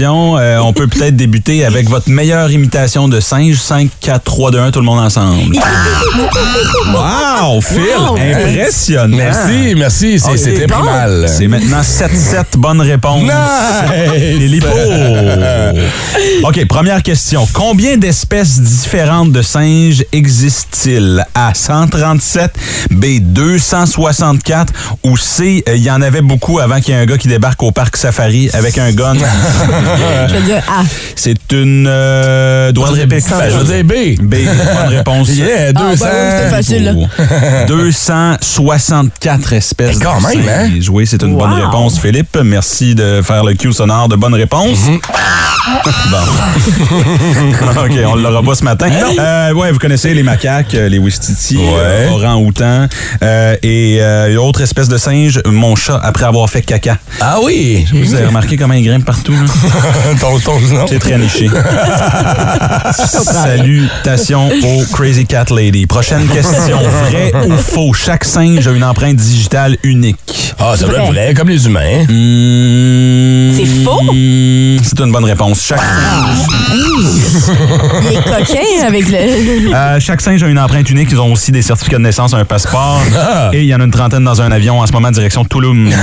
Euh, 0.00 0.58
on 0.58 0.72
peut 0.72 0.86
peut-être 0.86 1.16
débuter 1.16 1.64
avec 1.64 1.88
votre 1.88 2.08
meilleure 2.10 2.50
imitation 2.50 3.08
de 3.08 3.20
singe. 3.20 3.56
5, 3.56 3.88
4, 4.00 4.22
3, 4.24 4.50
2, 4.50 4.58
1, 4.58 4.70
tout 4.70 4.80
le 4.80 4.84
monde 4.86 5.00
ensemble. 5.00 5.56
wow, 6.94 7.60
Phil, 7.60 7.80
Wow. 7.98 8.16
impressionnant. 8.16 9.16
Merci, 9.16 9.74
merci, 9.76 10.18
c'est 10.20 10.36
c'est 10.36 10.54
très 10.54 10.66
Bon. 10.66 10.76
primal. 10.76 11.26
C'est 11.28 11.46
maintenant 11.48 11.82
7-7, 11.82 12.56
bonne 12.56 12.80
réponse. 12.80 13.22
Nice. 13.22 13.32
Philippe. 14.38 14.66
OK, 16.44 16.64
première 16.66 17.02
question. 17.02 17.46
Combien 17.52 17.96
d'espèces 17.96 18.23
différentes 18.28 19.32
de 19.32 19.42
singes 19.42 20.04
existent-ils? 20.12 21.24
A, 21.34 21.52
137, 21.54 22.52
B, 22.90 23.04
264 23.20 24.72
ou 25.04 25.16
C, 25.16 25.62
euh, 25.68 25.76
il 25.76 25.82
y 25.82 25.90
en 25.90 26.02
avait 26.02 26.20
beaucoup 26.20 26.58
avant 26.58 26.80
qu'il 26.80 26.94
y 26.94 26.96
ait 26.96 27.00
un 27.00 27.06
gars 27.06 27.18
qui 27.18 27.28
débarque 27.28 27.62
au 27.62 27.70
parc 27.70 27.96
safari 27.96 28.50
avec 28.52 28.78
un 28.78 28.92
gun? 28.92 29.14
Je 30.28 30.34
veux 30.34 30.40
dire, 30.42 30.62
ah, 30.68 30.82
C'est 31.16 31.52
une 31.52 31.86
euh, 31.88 32.72
doigt 32.72 32.90
de 32.90 32.94
réplique. 32.94 33.24
Ben, 33.28 33.50
je 33.50 33.56
veux 33.56 33.64
dire 33.64 33.84
B. 33.84 34.20
B, 34.20 34.34
bonne 34.44 34.88
réponse. 34.88 35.28
Yeah, 35.34 35.72
200. 35.72 35.82
ben 35.82 36.10
oui, 36.12 36.30
c'était 36.30 36.50
facile, 36.50 36.84
là. 36.84 37.64
264 37.66 39.52
espèces 39.52 39.96
Eh, 39.96 40.02
quand 40.02 40.20
de 40.20 40.26
même, 40.26 40.48
hein? 40.48 40.70
Oui, 40.90 41.06
c'est 41.06 41.22
une 41.22 41.36
bonne 41.36 41.52
réponse, 41.52 41.98
Philippe. 41.98 42.38
Merci 42.44 42.94
de 42.94 43.20
faire 43.22 43.44
le 43.44 43.54
cue 43.54 43.72
sonore 43.72 44.08
de 44.08 44.16
bonne 44.16 44.34
réponse. 44.34 44.78
Mhm. 44.88 45.00
bon. 46.10 46.18
OK, 47.84 47.92
on 48.06 48.13
l'aura 48.16 48.42
pas 48.42 48.54
ce 48.54 48.64
matin. 48.64 48.88
Euh, 49.18 49.52
ouais, 49.52 49.72
vous 49.72 49.78
connaissez 49.78 50.14
les 50.14 50.22
macaques, 50.22 50.74
euh, 50.74 50.88
les 50.88 50.98
Wistiti, 50.98 51.58
euh, 51.60 52.10
orang-outan 52.10 52.86
euh, 53.22 53.56
et 53.62 53.98
euh, 54.00 54.36
autre 54.36 54.60
espèce 54.60 54.88
de 54.88 54.96
singe, 54.96 55.40
mon 55.46 55.74
chat, 55.76 56.00
après 56.02 56.24
avoir 56.24 56.48
fait 56.48 56.62
caca. 56.62 56.98
Ah 57.20 57.38
oui! 57.42 57.86
Vous 57.92 58.14
avez 58.14 58.26
remarqué 58.26 58.56
comment 58.56 58.74
il 58.74 58.84
grimpe 58.84 59.04
partout? 59.04 59.34
ton, 60.20 60.38
ton, 60.40 60.58
non? 60.60 60.86
C'est 60.88 60.98
très 60.98 61.18
niché. 61.18 61.48
Salutations 62.92 64.48
au 64.64 64.84
Crazy 64.92 65.26
Cat 65.26 65.46
Lady. 65.50 65.86
Prochaine 65.86 66.26
question. 66.28 66.78
Vrai 67.08 67.32
ou 67.48 67.56
faux? 67.56 67.92
Chaque 67.92 68.24
singe 68.24 68.66
a 68.66 68.72
une 68.72 68.84
empreinte 68.84 69.16
digitale 69.16 69.76
unique. 69.82 70.54
Ah, 70.58 70.74
ça 70.76 70.86
doit 70.86 70.98
être 70.98 71.12
Vrai. 71.12 71.34
comme 71.34 71.48
les 71.48 71.66
humains. 71.66 72.04
C'est 73.56 73.66
faux? 73.84 74.00
Hmm, 74.02 74.78
C'est 74.82 75.00
une 75.00 75.12
bonne 75.12 75.24
réponse. 75.24 75.62
Chaque, 75.66 75.80
singe, 75.80 76.48
Il 78.04 78.16
est 78.18 78.22
coquin 78.22 78.86
avec 78.86 79.08
le. 79.08 79.74
euh, 79.74 80.00
chaque 80.00 80.20
singe 80.20 80.42
a 80.42 80.48
une 80.48 80.58
empreinte 80.58 80.90
unique. 80.90 81.08
Ils 81.10 81.20
ont 81.20 81.32
aussi 81.32 81.52
des 81.52 81.62
certificats 81.62 81.98
de 81.98 82.02
naissance, 82.02 82.34
un 82.34 82.44
passeport. 82.44 83.00
Ah. 83.16 83.50
Et 83.52 83.60
il 83.62 83.66
y 83.66 83.74
en 83.74 83.80
a 83.80 83.84
une 83.84 83.90
trentaine 83.90 84.24
dans 84.24 84.40
un 84.42 84.50
avion 84.52 84.80
en 84.80 84.86
ce 84.86 84.92
moment, 84.92 85.10
direction 85.10 85.44
Toulouse. 85.44 85.74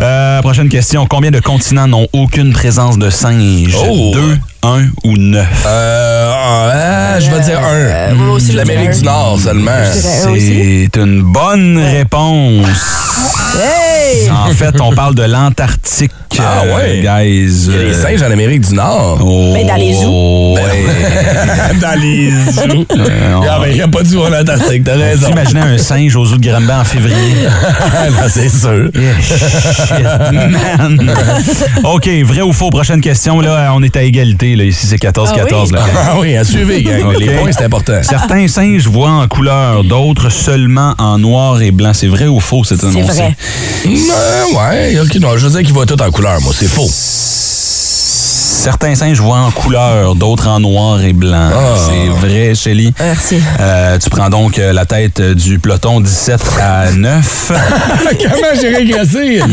Euh, 0.00 0.40
prochaine 0.42 0.68
question. 0.68 1.06
Combien 1.06 1.30
de 1.30 1.40
continents 1.40 1.86
n'ont 1.88 2.06
aucune 2.12 2.52
présence 2.52 2.98
de 2.98 3.10
singes? 3.10 3.76
Oh. 3.88 4.10
Deux, 4.12 4.38
un 4.66 4.88
ou 5.04 5.16
neuf? 5.16 5.46
Euh, 5.66 6.32
ah, 6.34 7.20
je 7.20 7.30
vais 7.30 7.40
dire 7.40 7.58
un. 7.60 7.72
Euh, 7.74 8.14
moi 8.14 8.34
aussi, 8.36 8.52
je 8.52 8.56
L'Amérique 8.56 8.90
du. 8.98 9.02
Nord 9.04 9.38
seulement. 9.42 9.70
Je 9.94 10.00
dirais 10.00 10.22
un 10.24 10.30
aussi. 10.30 10.88
C'est 10.92 11.00
une 11.00 11.22
bonne 11.22 11.78
réponse. 11.78 12.66
Hey! 13.58 14.30
En 14.30 14.50
fait, 14.52 14.80
on 14.80 14.92
parle 14.92 15.14
de 15.14 15.22
l'Antarctique, 15.22 16.10
Ah 16.38 16.62
euh, 16.64 16.76
ouais? 16.76 17.00
guys. 17.02 17.66
Il 17.68 17.72
y 17.72 17.76
a 17.76 17.78
des 17.78 17.94
Euh, 17.94 18.02
singes 18.02 18.22
en 18.22 18.30
Amérique 18.30 18.60
du 18.68 18.74
Nord. 18.74 19.18
oh, 19.22 19.52
Ben, 19.54 19.66
dans 19.68 19.74
les 19.76 19.94
zoos. 19.94 20.54
ouais. 20.54 21.80
Dans 21.80 22.00
les 22.00 22.30
zoos. 22.52 22.86
Ah, 23.48 23.58
ben, 23.60 23.68
il 23.70 23.74
n'y 23.74 23.80
a 23.82 23.88
pas 23.88 24.02
de 24.02 24.06
zoo 24.08 24.22
en 24.24 24.32
Antarctique, 24.32 24.84
t'as 24.84 24.96
raison. 24.96 25.28
Imaginez 25.30 25.60
un 25.60 25.78
singe 25.78 26.14
aux 26.16 26.26
zoo 26.26 26.36
de 26.36 26.46
Granby 26.46 26.70
en 26.72 26.84
février. 26.84 27.16
C'est 28.28 28.48
sûr. 28.50 28.90
Shit, 29.22 30.04
man. 30.32 31.14
OK, 31.84 32.08
vrai 32.24 32.42
ou 32.42 32.52
faux? 32.52 32.70
Prochaine 32.70 33.00
question. 33.00 33.40
Là, 33.40 33.72
on 33.74 33.82
est 33.82 33.96
à 33.96 34.02
égalité. 34.02 34.55
Là. 34.56 34.64
Ici, 34.64 34.86
c'est 34.86 34.96
14-14. 35.00 35.72
là. 35.72 35.80
Ah 35.96 36.14
oui, 36.18 36.36
à 36.36 36.44
suivre, 36.44 36.72
gang. 36.80 37.14
Les 37.18 37.30
points, 37.36 37.52
c'est 37.52 37.64
important. 37.64 38.00
Certains 38.02 38.48
singes 38.48 38.86
voient 38.86 39.10
en 39.10 39.28
couleur, 39.28 39.84
d'autres 39.84 40.30
seulement 40.30 40.94
en 40.98 41.18
noir 41.18 41.60
et 41.62 41.70
blanc. 41.70 41.92
C'est 41.94 42.08
vrai 42.08 42.26
ou 42.26 42.40
faux, 42.40 42.64
c'est 42.64 42.76
C'est 42.80 42.86
annoncé? 42.86 43.02
vrai. 43.12 43.36
Euh, 43.86 44.44
ouais, 44.56 44.98
ok, 45.00 45.14
non, 45.16 45.36
je 45.36 45.46
veux 45.46 45.50
dire 45.52 45.62
qu'il 45.62 45.72
voit 45.74 45.86
tout 45.86 46.00
en 46.00 46.10
couleur, 46.10 46.40
moi, 46.40 46.52
c'est 46.56 46.68
faux. 46.68 46.88
Certains 48.48 48.94
singes 48.94 49.18
voient 49.20 49.38
en 49.40 49.50
couleur, 49.50 50.14
d'autres 50.14 50.46
en 50.46 50.60
noir 50.60 51.00
et 51.02 51.12
blanc. 51.12 51.50
Ah. 51.52 51.74
C'est 51.76 52.06
vrai, 52.26 52.54
Shelly. 52.54 52.94
Merci. 52.98 53.42
Euh, 53.58 53.98
tu 53.98 54.08
prends 54.08 54.30
donc 54.30 54.60
euh, 54.60 54.72
la 54.72 54.84
tête 54.86 55.18
euh, 55.18 55.34
du 55.34 55.58
peloton 55.58 56.00
17 56.00 56.40
à 56.62 56.92
9. 56.92 57.52
Comment 58.22 58.60
j'ai 58.60 58.68
régressé? 58.68 59.40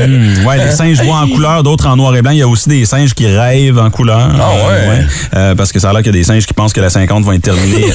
Hmm, 0.00 0.46
ouais, 0.46 0.56
les 0.64 0.70
singes 0.72 1.00
voient 1.02 1.18
en 1.18 1.28
couleur, 1.28 1.62
d'autres 1.62 1.86
en 1.86 1.96
noir 1.96 2.14
et 2.16 2.22
blanc. 2.22 2.30
Il 2.32 2.38
y 2.38 2.42
a 2.42 2.48
aussi 2.48 2.68
des 2.68 2.84
singes 2.86 3.12
qui 3.14 3.26
rêvent 3.26 3.78
en 3.78 3.90
couleur. 3.90 4.30
Ah 4.40 4.50
ouais? 4.68 5.04
Euh, 5.34 5.50
Euh, 5.50 5.54
parce 5.54 5.72
que 5.72 5.78
ça 5.80 5.90
a 5.90 5.92
l'air 5.92 6.02
qu'il 6.02 6.14
y 6.14 6.16
a 6.16 6.20
des 6.20 6.24
singes 6.24 6.46
qui 6.46 6.54
pensent 6.54 6.72
que 6.72 6.80
la 6.80 6.90
50 6.90 7.24
va 7.24 7.34
être 7.34 7.42
terminée. 7.42 7.84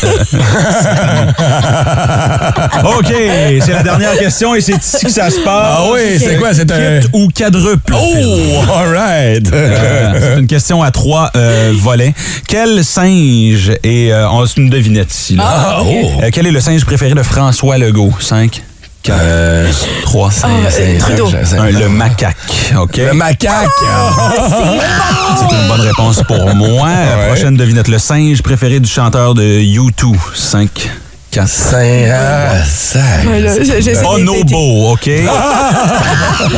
OK, 2.84 3.14
c'est 3.62 3.72
la 3.74 3.84
dernière 3.84 4.18
question 4.18 4.56
et 4.56 4.62
c'est 4.62 4.74
ici 4.78 5.06
que 5.06 5.12
ça 5.12 5.30
se 5.30 5.40
passe. 5.40 5.76
Ah 5.78 5.84
oui, 5.94 6.20
c'est 6.20 6.38
quoi? 6.38 6.54
C'est 6.54 6.72
un... 6.72 7.00
Kit 7.02 7.08
ou 7.14 7.28
quadruple? 7.36 7.94
Oh, 7.94 8.64
all 8.78 8.94
right. 8.94 9.50
Euh, 9.54 10.35
c'est 10.36 10.42
une 10.42 10.48
question 10.48 10.84
à 10.84 10.92
trois 10.92 11.32
euh, 11.36 11.74
volets. 11.76 12.14
Quel 12.48 12.84
singe 12.84 13.72
est... 13.84 14.12
euh, 14.12 14.30
on- 14.30 14.46
c'est 14.46 14.58
une 14.58 14.70
devinette 14.70 15.14
ici. 15.14 15.36
là. 15.36 15.44
Ah. 15.46 15.80
Euh, 15.82 16.30
quel 16.32 16.46
est 16.48 16.52
le 16.52 16.60
singe 16.62 16.86
préféré 16.86 17.14
de 17.14 17.24
François 17.24 17.78
Legault? 17.78 18.14
5, 18.20 18.62
4, 19.04 19.18
3, 20.04 20.32
5, 20.32 20.48
euh, 20.50 21.00
Trudeau. 21.00 21.30
Le 21.80 21.88
macaque. 21.90 22.36
OK? 22.80 22.98
Le 22.98 23.14
macaque. 23.14 23.68
C'est 25.38 25.56
une 25.56 25.68
bonne 25.68 25.82
réponse 25.82 26.22
pour 26.28 26.56
moi. 26.56 26.90
Prochaine 27.28 27.56
devinette. 27.56 27.88
Le 27.88 28.00
singe 28.00 28.42
préféré 28.42 28.80
du 28.80 28.90
chanteur 28.90 29.34
de 29.34 29.44
U2. 29.44 30.16
5, 30.34 30.90
4, 31.36 31.48
Saint... 31.50 32.14
Ah, 32.14 32.64
Bonobo, 34.04 34.94
OK? 34.94 35.10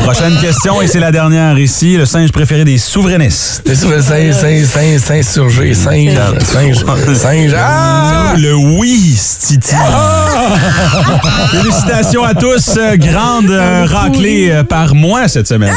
Prochaine 0.04 0.38
question, 0.38 0.80
et 0.80 0.86
c'est 0.86 1.00
la 1.00 1.10
dernière 1.10 1.58
ici. 1.58 1.96
Le 1.96 2.06
singe 2.06 2.30
préféré 2.30 2.64
des 2.64 2.78
souverainistes. 2.78 3.62
T'es 3.64 3.74
sur 3.74 3.90
le 3.90 4.00
singe, 4.00 4.34
singe, 4.34 4.66
singe, 4.66 5.00
singe 5.00 5.24
surgé, 5.24 5.74
singe, 5.74 6.12
singe, 6.44 6.84
singe. 7.16 7.56
Ah! 7.58 8.34
Le 8.36 8.54
oui, 8.54 9.16
Stiti. 9.16 9.74
Félicitations 11.50 12.22
à 12.22 12.34
tous. 12.34 12.76
Euh, 12.76 12.96
Grande 12.96 13.50
euh, 13.50 13.84
raclée 13.84 14.50
euh, 14.52 14.62
par 14.62 14.94
moi 14.94 15.26
cette 15.26 15.48
semaine. 15.48 15.74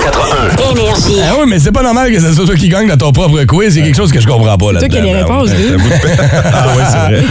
181. 0.00 0.70
Énergie. 0.70 1.20
Ah 1.22 1.34
oui, 1.38 1.44
mais 1.48 1.58
c'est 1.58 1.72
pas 1.72 1.82
normal 1.82 2.12
que 2.12 2.20
ce 2.20 2.32
soit 2.32 2.46
toi 2.46 2.54
qui 2.54 2.68
gagne 2.68 2.88
dans 2.88 2.96
ton 2.96 3.12
propre 3.12 3.42
quiz. 3.44 3.74
C'est 3.74 3.82
quelque 3.82 3.96
chose 3.96 4.12
que 4.12 4.20
je 4.20 4.26
comprends 4.26 4.56
pas 4.56 4.72
là 4.72 4.80
Toi 4.80 4.88
qui 4.88 4.98
as 4.98 5.00
les 5.00 5.14
réponses, 5.14 5.50
lui. 5.50 5.74
ah 6.52 6.66
oui, 6.76 6.82
c'est 6.90 6.98
vrai. 6.98 7.22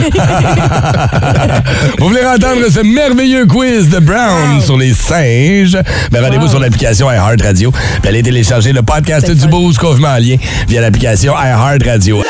Vous 2.00 2.08
voulez 2.08 2.26
entendre 2.26 2.70
ce 2.70 2.82
merveilleux 2.82 3.46
quiz 3.46 3.90
de 3.90 4.00
Brown 4.00 4.62
sur 4.62 4.78
les 4.78 4.94
singes? 4.94 5.78
Ben, 6.12 6.24
rendez-vous 6.24 6.48
sur 6.48 6.60
l'application 6.60 7.12
iHeart 7.12 7.42
Radio. 7.42 7.72
Puis 7.72 8.10
allez 8.10 8.24
télécharger 8.24 8.74
le 8.74 8.82
podcast 8.82 9.26
C'est 9.28 9.36
du. 9.36 9.48
Boost 9.48 9.80
qu'on 9.80 9.94
vous 9.94 10.02
met 10.02 10.08
en 10.08 10.18
lien 10.18 10.36
via 10.68 10.82
l'application 10.82 11.34
iHeart 11.34 11.84
Radio. 11.84 12.22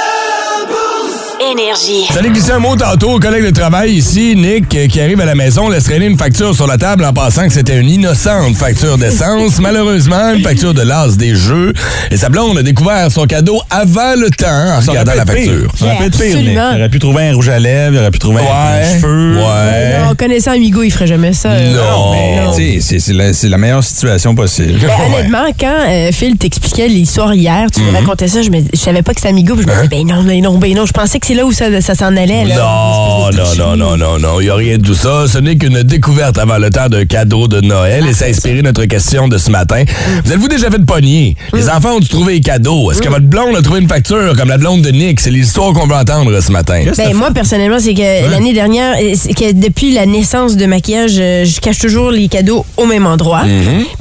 Énergie. 1.52 2.06
J'allais 2.14 2.30
glisser 2.30 2.52
un 2.52 2.60
mot 2.60 2.76
tantôt 2.76 3.12
au 3.14 3.20
collègue 3.20 3.44
de 3.46 3.50
travail 3.50 3.94
ici, 3.94 4.36
Nick, 4.36 4.76
euh, 4.76 4.88
qui 4.88 5.02
arrive 5.02 5.20
à 5.20 5.26
la 5.26 5.34
maison, 5.36 5.68
laisse 5.70 5.86
traîner 5.86 6.06
une 6.06 6.18
facture 6.18 6.54
sur 6.54 6.68
la 6.68 6.78
table 6.78 7.04
en 7.06 7.12
pensant 7.14 7.48
que 7.48 7.54
c'était 7.54 7.80
une 7.80 7.90
innocente 7.90 8.56
facture 8.56 8.98
d'essence. 8.98 9.58
Malheureusement, 9.60 10.34
une 10.36 10.44
facture 10.44 10.74
de 10.74 10.82
l'as 10.84 11.18
des 11.18 11.36
jeux. 11.36 11.74
Et 12.12 12.18
sa 12.18 12.30
blonde 12.30 12.58
a 12.60 12.64
découvert 12.64 13.12
son 13.12 13.26
cadeau 13.26 13.60
avant 13.70 14.16
le 14.16 14.30
temps 14.30 14.78
en 14.78 14.82
Ça 14.82 14.92
regardant 14.92 15.16
la 15.16 15.26
facture. 15.26 15.72
Ça 15.76 15.86
aurait 15.86 15.98
pu 15.98 16.04
être 16.04 16.18
pire, 16.20 16.38
Nick. 16.38 16.50
Il 16.52 16.60
aurait 16.60 16.90
pu 16.90 17.00
trouver 17.00 17.24
un 17.30 17.34
rouge 17.34 17.50
à 17.50 17.58
lèvres, 17.60 17.96
il 17.96 18.00
aurait 18.00 18.12
pu 18.12 18.20
trouver 18.20 18.42
un 18.42 18.78
Ouais. 18.80 19.00
cheveu. 19.00 19.38
Ouais. 19.38 20.00
Non, 20.06 20.16
connaissant 20.16 20.52
Amigo, 20.52 20.84
il 20.84 20.92
ferait 20.92 21.08
jamais 21.08 21.34
ça. 21.34 21.50
Non. 21.50 22.12
Mais, 22.12 22.42
Non. 22.44 22.52
tu 22.54 22.62
sais, 22.62 22.78
c'est- 22.82 23.00
c'est 23.00 23.14
la, 23.14 23.34
c'est 23.34 23.50
la 23.50 23.58
meilleure 23.58 23.84
situation 23.84 24.36
possible. 24.36 24.80
Ben, 24.82 24.90
honnêtement, 25.08 25.46
quand 25.60 25.76
euh, 25.88 26.12
Phil 26.12 26.38
t'expliquait 26.38 26.88
l'histoire 26.88 27.34
hier, 27.34 27.68
tu 27.74 27.82
Mhm. 27.82 27.88
me 27.92 27.98
racontais 27.98 28.28
ça, 28.28 28.42
je, 28.42 28.50
me, 28.50 28.60
je 28.72 28.80
savais 28.80 29.02
pas 29.02 29.14
que 29.14 29.20
c'était 29.20 29.30
Amigo, 29.30 29.56
puis 29.56 29.64
je 29.64 29.68
me 29.70 29.74
disais, 29.76 29.88
ben 29.88 30.06
non, 30.06 30.24
ben 30.24 30.42
non, 30.44 30.58
ben 30.58 30.74
non, 30.76 30.86
je 30.86 30.92
pensais 30.92 31.20
que 31.20 31.26
c'est 31.28 31.34
là 31.40 31.46
où 31.46 31.54
ça, 31.54 31.66
ça 31.82 31.96
s'en 31.96 32.18
allait. 32.18 32.44
Là. 32.44 32.56
Non, 32.58 33.30
de 33.30 33.58
non, 33.58 33.78
non, 33.78 33.78
non, 33.78 33.98
non, 33.98 34.20
non. 34.20 34.42
Il 34.42 34.46
n'y 34.46 34.50
a 34.50 34.56
rien 34.56 34.78
de 34.78 34.84
tout 34.84 34.94
ça. 34.94 35.26
Ce 35.28 35.38
n'est 35.38 35.56
qu'une 35.56 35.84
découverte 35.84 36.38
avant 36.38 36.58
le 36.58 36.70
temps 36.70 36.90
d'un 36.90 37.06
cadeau 37.06 37.48
de 37.48 37.62
Noël 37.62 38.06
et 38.08 38.14
ça 38.14 38.26
a 38.26 38.28
inspiré 38.28 38.62
notre 38.62 38.84
question 38.86 39.30
de 39.30 39.38
ce 39.38 39.50
matin. 39.50 39.84
Vous 40.26 40.34
êtes-vous 40.34 40.50
déjà 40.50 40.70
fait 40.70 40.86
pogner? 40.86 41.36
Les 41.54 41.70
enfants 41.70 41.96
ont 41.96 42.00
dû 42.00 42.10
trouver 42.10 42.34
les 42.34 42.42
cadeaux. 42.42 42.92
Est-ce 42.92 43.02
que 43.02 43.08
votre 43.08 43.26
blonde 43.26 43.56
a 43.56 43.62
trouvé 43.62 43.80
une 43.80 43.88
facture 43.88 44.36
comme 44.38 44.50
la 44.50 44.58
blonde 44.58 44.82
de 44.82 44.90
Nick? 44.90 45.22
C'est 45.22 45.32
l'histoire 45.32 45.72
qu'on 45.72 45.88
veut 45.88 45.96
entendre 45.96 46.38
ce 46.42 46.52
matin. 46.52 46.84
Ben, 46.98 47.14
moi, 47.14 47.32
personnellement, 47.32 47.80
c'est 47.80 47.94
que 47.94 48.30
l'année 48.30 48.54
dernière, 48.54 48.96
c'est 49.16 49.34
que 49.34 49.54
depuis 49.54 49.94
la 49.94 50.06
naissance 50.06 50.58
de 50.58 50.66
maquillage, 50.66 51.16
euh, 51.20 51.46
je 51.46 51.60
cache 51.62 51.80
toujours 51.80 52.12
les 52.12 52.28
cadeaux 52.28 52.66
au 52.76 52.86
même 52.86 53.06
endroit. 53.06 53.44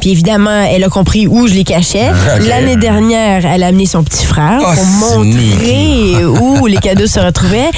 Puis 0.00 0.10
évidemment, 0.10 0.66
elle 0.68 0.82
a 0.82 0.88
compris 0.88 1.28
où 1.28 1.46
je 1.46 1.54
les 1.54 1.64
cachais. 1.64 2.10
L'année 2.48 2.76
dernière, 2.76 3.46
elle 3.46 3.62
a 3.62 3.68
amené 3.68 3.86
son 3.86 4.02
petit 4.02 4.26
frère 4.26 4.60
Ah, 4.64 4.74
pour 4.74 5.16
montrer 5.18 6.24
où 6.24 6.66
les 6.66 6.78
cadeaux 6.78 7.06
se 7.06 7.20
retrouvaient. 7.28 7.70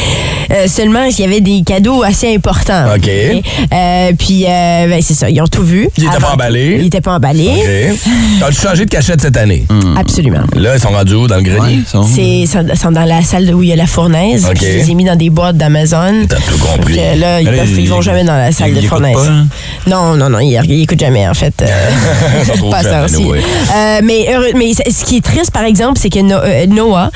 Euh, 0.50 0.66
seulement, 0.66 1.04
il 1.04 1.18
y 1.20 1.24
avait 1.24 1.40
des 1.40 1.62
cadeaux 1.64 2.02
assez 2.02 2.34
importants. 2.34 2.86
OK. 2.96 3.08
Euh, 3.08 4.12
puis, 4.18 4.44
euh, 4.46 4.86
ben, 4.88 5.00
c'est 5.02 5.14
ça, 5.14 5.28
ils 5.30 5.40
ont 5.40 5.46
tout 5.46 5.62
vu. 5.62 5.88
Il 5.96 6.04
était 6.04 6.12
pas 6.12 6.16
Avant- 6.26 6.34
emballé? 6.34 6.76
Il 6.80 6.86
était 6.86 7.00
pas 7.00 7.12
emballé. 7.14 7.48
OK. 7.48 8.48
As-tu 8.48 8.60
changé 8.60 8.84
de 8.86 8.90
cachette 8.90 9.20
cette 9.20 9.36
année? 9.36 9.64
Absolument. 9.96 10.40
Là, 10.56 10.74
ils 10.76 10.80
sont 10.80 10.88
rendus 10.90 11.14
où? 11.14 11.26
Dans 11.26 11.36
le 11.36 11.42
grenier? 11.42 11.76
Ouais, 11.76 11.82
ça. 11.86 12.00
C'est 12.14 12.46
sont, 12.46 12.66
sont 12.74 12.92
dans 12.92 13.04
la 13.04 13.22
salle 13.22 13.52
où 13.54 13.62
il 13.62 13.68
y 13.68 13.72
a 13.72 13.76
la 13.76 13.86
fournaise. 13.86 14.46
OK. 14.50 14.56
Je 14.60 14.64
les 14.66 14.90
ai 14.90 14.94
mis 14.94 15.04
dans 15.04 15.16
des 15.16 15.30
boîtes 15.30 15.56
d'Amazon. 15.56 16.26
T'as 16.28 16.36
tout 16.36 16.58
compris. 16.58 16.96
Là, 17.18 17.40
ils, 17.40 17.46
peuvent- 17.46 17.68
ils 17.70 17.80
il- 17.80 17.88
vont 17.88 18.00
jamais 18.00 18.24
dans 18.24 18.36
la 18.36 18.52
salle 18.52 18.74
de 18.74 18.80
fournaise. 18.80 19.14
pas, 19.14 19.26
hein? 19.28 19.46
Non, 19.86 20.16
non, 20.16 20.28
non, 20.30 20.38
ils 20.40 20.60
ils 20.68 20.82
écoutent 20.82 21.00
jamais, 21.00 21.28
en 21.28 21.34
fait. 21.34 21.54
Ils 22.54 22.70
pas 22.70 22.82
ça 22.82 23.04
aussi. 23.04 23.16
anyway. 23.16 23.38
Euh, 23.74 24.00
mais, 24.04 24.26
heureux- 24.32 24.52
mais 24.56 24.72
ce 24.74 25.04
qui 25.04 25.16
est 25.16 25.24
triste, 25.24 25.50
par 25.50 25.64
exemple, 25.64 25.98
c'est 26.00 26.10
que 26.10 26.18
euh, 26.20 26.66
Noah, 26.66 27.10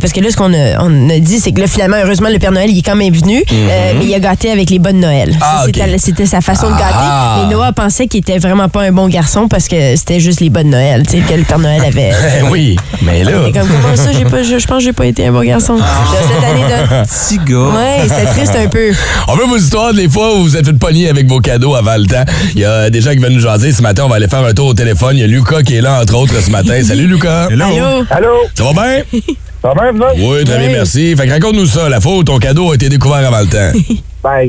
parce 0.00 0.12
que 0.12 0.20
là, 0.20 0.30
ce 0.30 0.36
qu'on 0.36 0.52
a, 0.52 0.80
on 0.82 1.10
a 1.10 1.18
dit, 1.18 1.40
c'est 1.40 1.52
que 1.52 1.60
là, 1.60 1.66
finalement, 1.72 1.96
heureusement, 2.04 2.28
le 2.28 2.38
Père 2.38 2.52
Noël, 2.52 2.70
il 2.70 2.78
est 2.78 2.82
quand 2.82 2.94
même 2.94 3.12
venu, 3.12 3.42
euh, 3.50 3.92
mais 3.98 4.04
il 4.04 4.14
a 4.14 4.20
gâté 4.20 4.50
avec 4.50 4.68
les 4.68 4.78
bonnes 4.78 5.00
Noël. 5.00 5.30
Mhm. 5.30 5.38
Ah, 5.40 5.64
c'était, 5.96 6.26
sa 6.26 6.40
façon 6.40 6.68
de 6.68 6.72
gâter. 6.72 6.94
Ah. 6.94 7.40
Mais 7.40 7.54
Noah 7.54 7.72
pensait 7.72 8.06
qu'il 8.06 8.20
était 8.20 8.38
vraiment 8.38 8.68
pas 8.68 8.82
un 8.82 8.92
bon 8.92 9.08
garçon 9.08 9.48
parce 9.48 9.68
que 9.68 9.96
c'était 9.96 10.20
juste 10.20 10.40
les 10.40 10.50
bonnes 10.50 10.70
Noël, 10.70 11.04
tu 11.06 11.18
sais, 11.18 11.22
que 11.22 11.34
le 11.34 11.44
Père 11.44 11.58
Noël 11.58 11.82
avait. 11.84 12.12
Eh 12.34 12.48
oui, 12.50 12.76
mais 13.02 13.24
là. 13.24 13.32
Et 13.46 13.52
comme 13.52 13.68
comment 13.68 13.94
ça, 13.94 14.10
pas, 14.30 14.42
je, 14.42 14.58
je 14.58 14.66
pense 14.66 14.78
que 14.78 14.84
j'ai 14.84 14.92
pas 14.92 15.06
été 15.06 15.26
un 15.26 15.32
bon 15.32 15.44
garçon. 15.44 15.76
Cette 15.76 16.50
année 16.50 16.62
de. 16.62 17.02
Petit 17.04 17.38
gars. 17.38 17.56
Ouais, 17.56 18.08
c'était 18.08 18.26
triste 18.26 18.56
un 18.56 18.68
peu. 18.68 18.92
On 19.28 19.34
veut 19.36 19.46
vos 19.46 19.56
histoires 19.56 19.92
des 19.92 20.08
fois 20.08 20.36
où 20.36 20.42
vous 20.42 20.56
êtes 20.56 20.64
fait 20.64 20.72
pogner 20.72 21.08
avec 21.08 21.26
vos 21.26 21.40
cadeaux 21.40 21.74
avant 21.74 21.96
le 21.96 22.06
temps. 22.06 22.24
Il 22.54 22.60
y 22.60 22.64
a 22.64 22.90
des 22.90 23.00
gens 23.00 23.10
qui 23.10 23.18
viennent 23.18 23.34
nous 23.34 23.40
jaser. 23.40 23.72
Ce 23.72 23.82
matin, 23.82 24.04
on 24.04 24.08
va 24.08 24.16
aller 24.16 24.28
faire 24.28 24.44
un 24.44 24.54
tour 24.54 24.68
au 24.68 24.74
téléphone. 24.74 25.16
Il 25.16 25.20
y 25.20 25.24
a 25.24 25.26
Lucas 25.26 25.62
qui 25.62 25.76
est 25.76 25.80
là, 25.80 26.00
entre 26.00 26.16
autres, 26.16 26.40
ce 26.40 26.50
matin. 26.50 26.82
Salut, 26.82 27.06
Lucas. 27.06 27.48
Hello. 27.50 27.66
Allô? 27.66 28.04
Allô? 28.10 28.28
Ça 28.54 28.64
va 28.64 28.72
bien? 28.72 29.20
Ça 29.62 29.68
va 29.68 29.74
bien, 29.74 29.92
vous 29.92 29.98
autres? 30.02 30.14
Oui, 30.18 30.44
très 30.44 30.58
bien, 30.58 30.66
Oui. 30.68 30.72
merci. 30.74 31.16
Fait 31.16 31.26
que 31.26 31.30
raconte-nous 31.30 31.66
ça. 31.66 31.88
La 31.88 31.98
où 32.04 32.24
ton 32.24 32.38
cadeau 32.38 32.72
a 32.72 32.74
été 32.74 32.88
découvert 32.88 33.26
avant 33.26 33.40
le 33.40 33.46
temps. 33.46 33.78
Ben, 34.22 34.48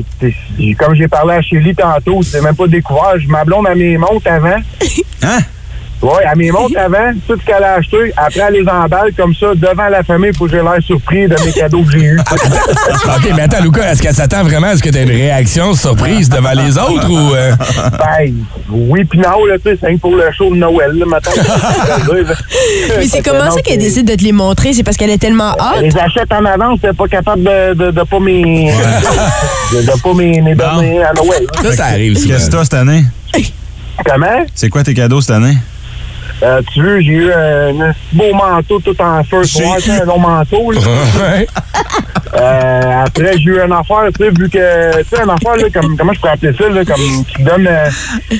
comme 0.78 0.94
j'ai 0.94 1.08
parlé 1.08 1.34
à 1.34 1.42
Chélie 1.42 1.74
tantôt, 1.74 2.22
c'est 2.22 2.40
même 2.40 2.54
pas 2.54 2.68
découvert. 2.68 3.18
Je 3.18 3.26
ma 3.26 3.44
blonde 3.44 3.66
à 3.66 3.74
mes 3.74 3.98
montres 3.98 4.30
avant. 4.30 4.54
Hein? 5.22 5.38
Oui, 6.06 6.22
à 6.30 6.34
mes 6.34 6.50
montres 6.50 6.78
avant, 6.78 7.12
tout 7.26 7.34
ce 7.40 7.46
qu'elle 7.46 7.64
a 7.64 7.74
acheté. 7.76 8.12
Après, 8.14 8.40
elle 8.48 8.62
les 8.62 8.68
emballe 8.68 9.10
comme 9.16 9.34
ça, 9.34 9.54
devant 9.54 9.88
la 9.88 10.02
famille, 10.02 10.32
pour 10.32 10.46
que 10.48 10.52
j'ai 10.52 10.58
l'air 10.62 10.76
surpris 10.84 11.26
de 11.26 11.34
mes 11.42 11.50
cadeaux 11.52 11.82
que 11.82 11.92
j'ai 11.92 12.04
eus. 12.04 12.20
OK, 13.06 13.30
mais 13.34 13.42
attends, 13.42 13.62
Lucas, 13.62 13.90
est-ce 13.90 14.02
qu'elle 14.02 14.14
s'attend 14.14 14.42
vraiment 14.44 14.66
à 14.66 14.76
ce 14.76 14.82
que 14.82 14.90
tu 14.90 14.98
aies 14.98 15.04
une 15.04 15.08
réaction 15.08 15.72
surprise 15.74 16.28
devant 16.28 16.52
les 16.52 16.76
autres 16.76 17.08
ou. 17.10 17.34
euh? 17.34 17.52
ben, 17.98 18.34
oui, 18.70 19.04
pis 19.06 19.16
non, 19.16 19.46
là, 19.46 19.56
tu 19.56 19.70
sais, 19.70 19.78
c'est 19.80 19.98
pour 19.98 20.14
le 20.14 20.30
show 20.36 20.50
de 20.50 20.56
Noël, 20.58 20.92
là, 20.92 21.06
mettons. 21.06 21.30
Mais 22.98 23.06
c'est 23.06 23.22
comment 23.22 23.50
ça 23.50 23.62
qu'elle 23.62 23.78
décide 23.78 24.06
de 24.06 24.14
te 24.14 24.22
les 24.22 24.32
montrer? 24.32 24.74
C'est 24.74 24.82
parce 24.82 24.98
qu'elle 24.98 25.10
est 25.10 25.16
tellement 25.18 25.54
Elle 25.78 25.86
hâte? 25.86 25.94
les 25.94 25.98
achète 25.98 26.30
en 26.32 26.44
avance, 26.44 26.80
c'est 26.82 26.94
pas 26.96 27.08
capable 27.08 27.42
de, 27.44 27.72
de, 27.74 27.90
de 27.92 28.02
pas 28.02 28.20
mes. 28.20 28.70
de, 29.72 29.80
de 29.86 30.02
pas 30.02 30.12
mes, 30.14 30.40
mes 30.42 30.54
Bon. 30.54 30.64
donner 30.76 31.02
à 31.02 31.12
Noël. 31.14 31.46
Ça, 31.62 31.72
ça 31.72 31.84
arrive. 31.86 32.14
Qu'est-ce 32.26 32.46
que 32.46 32.52
t'as 32.52 32.64
cette 32.64 32.74
année? 32.74 33.04
Comment? 34.04 34.44
C'est 34.54 34.68
quoi 34.68 34.82
tes 34.82 34.92
cadeaux 34.92 35.20
cette 35.22 35.30
année? 35.36 35.56
Euh, 36.42 36.60
tu 36.72 36.82
veux, 36.82 37.00
j'ai 37.00 37.12
eu 37.12 37.32
un, 37.32 37.80
un 37.80 37.92
beau 38.12 38.32
manteau 38.34 38.80
tout 38.80 39.00
en 39.00 39.22
feu. 39.24 39.42
J'ai- 39.44 39.92
un 39.92 40.04
long 40.04 40.18
manteau, 40.18 40.70
là. 40.72 40.80
Ouais. 42.34 42.40
Euh, 42.42 43.02
après, 43.06 43.32
j'ai 43.38 43.44
eu 43.50 43.60
une 43.60 43.72
affaire, 43.72 44.04
tu 44.18 44.24
sais, 44.24 44.30
vu 44.30 44.48
que, 44.50 44.98
tu 45.02 45.08
sais, 45.16 45.22
une 45.22 45.30
affaire, 45.30 45.56
là, 45.56 45.68
comme, 45.72 45.96
comment 45.96 46.12
je 46.12 46.20
peux 46.20 46.28
appeler 46.28 46.52
ça, 46.58 46.68
là, 46.68 46.84
comme, 46.84 47.24
qui 47.24 47.42
donne 47.42 47.66
euh, 47.66 47.88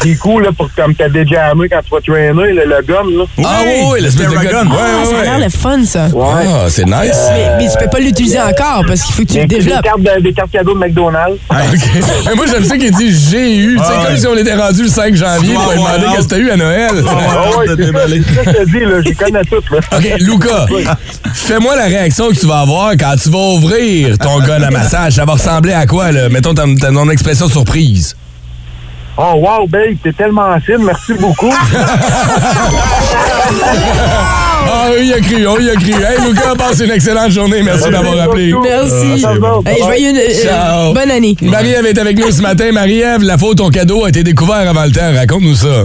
des 0.03 0.17
coups, 0.17 0.43
là, 0.45 0.51
pour, 0.57 0.69
comme, 0.75 0.95
t'as 0.95 1.09
déjà 1.09 1.47
amé 1.47 1.69
quand 1.69 1.81
tu 1.85 1.91
vas 1.91 2.01
traîner, 2.01 2.53
le, 2.53 2.65
le 2.65 2.83
gun, 2.83 3.05
là. 3.19 3.25
Ah 3.45 3.61
oui, 3.65 3.73
oui, 3.93 4.01
l'espèce 4.03 4.27
de 4.29 4.35
gun. 4.35 4.43
gun. 4.43 4.67
Ouais, 4.67 4.77
Ah, 4.81 5.05
ça 5.05 5.11
a 5.17 5.19
ouais, 5.19 5.23
l'air 5.25 5.37
ouais. 5.39 5.45
le 5.45 5.51
fun, 5.51 5.85
ça. 5.85 6.07
Ouais. 6.13 6.25
Ah, 6.47 6.67
c'est 6.69 6.85
nice. 6.85 7.29
Mais, 7.33 7.51
mais 7.59 7.69
tu 7.71 7.79
peux 7.79 7.91
pas 7.91 7.99
l'utiliser 8.01 8.41
encore 8.41 8.85
parce 8.87 9.03
qu'il 9.03 9.15
faut 9.15 9.23
que 9.23 9.29
tu 9.33 9.39
le 9.39 9.47
Des, 9.47 9.57
des 9.59 9.63
développes. 9.65 9.83
cartes, 9.85 10.01
de- 10.01 10.23
des 10.23 10.33
cartes 10.33 10.51
cadeaux 10.51 10.75
de 10.75 10.79
McDonald's. 10.81 11.39
OK. 11.51 11.57
Mais 12.27 12.35
moi, 12.35 12.47
j'aime 12.51 12.65
ça 12.65 12.77
qu'il 12.77 12.91
dit 12.93 13.13
j'ai 13.31 13.57
eu. 13.57 13.77
Tu 13.77 13.79
sais, 13.85 13.85
Ah 13.95 14.01
ouais. 14.01 14.07
comme 14.07 14.17
si 14.17 14.27
on 14.27 14.37
était 14.37 14.55
rendu 14.55 14.83
le 14.83 14.89
5 14.89 15.15
janvier 15.15 15.55
pour 15.55 15.73
demander 15.73 16.07
qu'est-ce 16.15 16.29
que 16.29 16.35
t'as 16.35 16.39
eu 16.39 16.51
à 16.51 16.57
Noël. 16.57 16.91
Ah 17.09 17.59
ouais, 17.59 17.67
c'est 17.67 17.71
ça, 17.71 17.77
que 17.77 17.83
je 17.85 18.59
te 18.59 18.65
dis, 18.71 18.81
là, 18.85 19.01
j'y 19.05 19.15
connais 19.15 19.43
tout, 19.45 19.63
là. 19.73 19.79
OK, 19.97 20.15
Lucas, 20.21 20.67
fais-moi 21.33 21.77
la 21.77 21.85
réaction 21.85 22.29
que 22.31 22.35
tu 22.35 22.47
vas 22.47 22.61
avoir 22.61 22.93
quand 22.93 23.15
tu 23.23 23.31
vas 23.31 23.39
ouvrir 23.39 23.84
ton 24.21 24.41
gun 24.41 24.63
à 24.63 24.71
massage. 24.71 25.15
Ça 25.15 25.25
va 25.25 25.33
ressembler 25.35 25.73
à 25.73 25.87
quoi, 25.87 26.13
là? 26.13 26.29
Mettons 26.29 26.55
ton, 26.55 26.75
ton- 26.75 26.93
ton 26.95 27.09
expression 27.11 27.49
surprise. 27.49 28.17
Oh, 29.17 29.35
wow, 29.37 29.67
babe, 29.69 29.97
t'es 30.03 30.13
tellement 30.13 30.59
fine, 30.61 30.83
merci 30.85 31.15
beaucoup. 31.15 31.53
Ah, 34.67 34.89
oui, 34.97 35.07
il 35.09 35.13
a 35.13 35.21
cru, 35.21 35.47
oh, 35.47 35.57
il 35.61 35.69
a 35.71 35.75
cru. 35.75 35.91
Hey, 35.93 36.27
Lucas, 36.27 36.55
passe 36.57 36.81
une 36.81 36.91
excellente 36.91 37.31
journée. 37.31 37.63
Merci 37.63 37.91
d'avoir 37.91 38.19
appelé. 38.19 38.53
Merci. 38.63 39.23
Hey, 39.67 39.79
joyeux, 39.83 40.13
euh, 40.17 40.43
Ciao. 40.43 40.95
bonne 40.95 41.11
année. 41.11 41.37
Marie-Ève 41.43 41.87
est 41.87 41.99
avec 41.99 42.19
nous 42.19 42.31
ce 42.31 42.41
matin. 42.41 42.73
Marie-Ève, 42.73 43.23
la 43.23 43.37
faute, 43.37 43.59
ton 43.59 43.69
cadeau 43.71 44.05
a 44.05 44.09
été 44.09 44.23
découvert 44.25 44.69
avant 44.69 44.85
le 44.85 44.91
temps. 44.91 45.13
Raconte-nous 45.15 45.55
ça. 45.55 45.85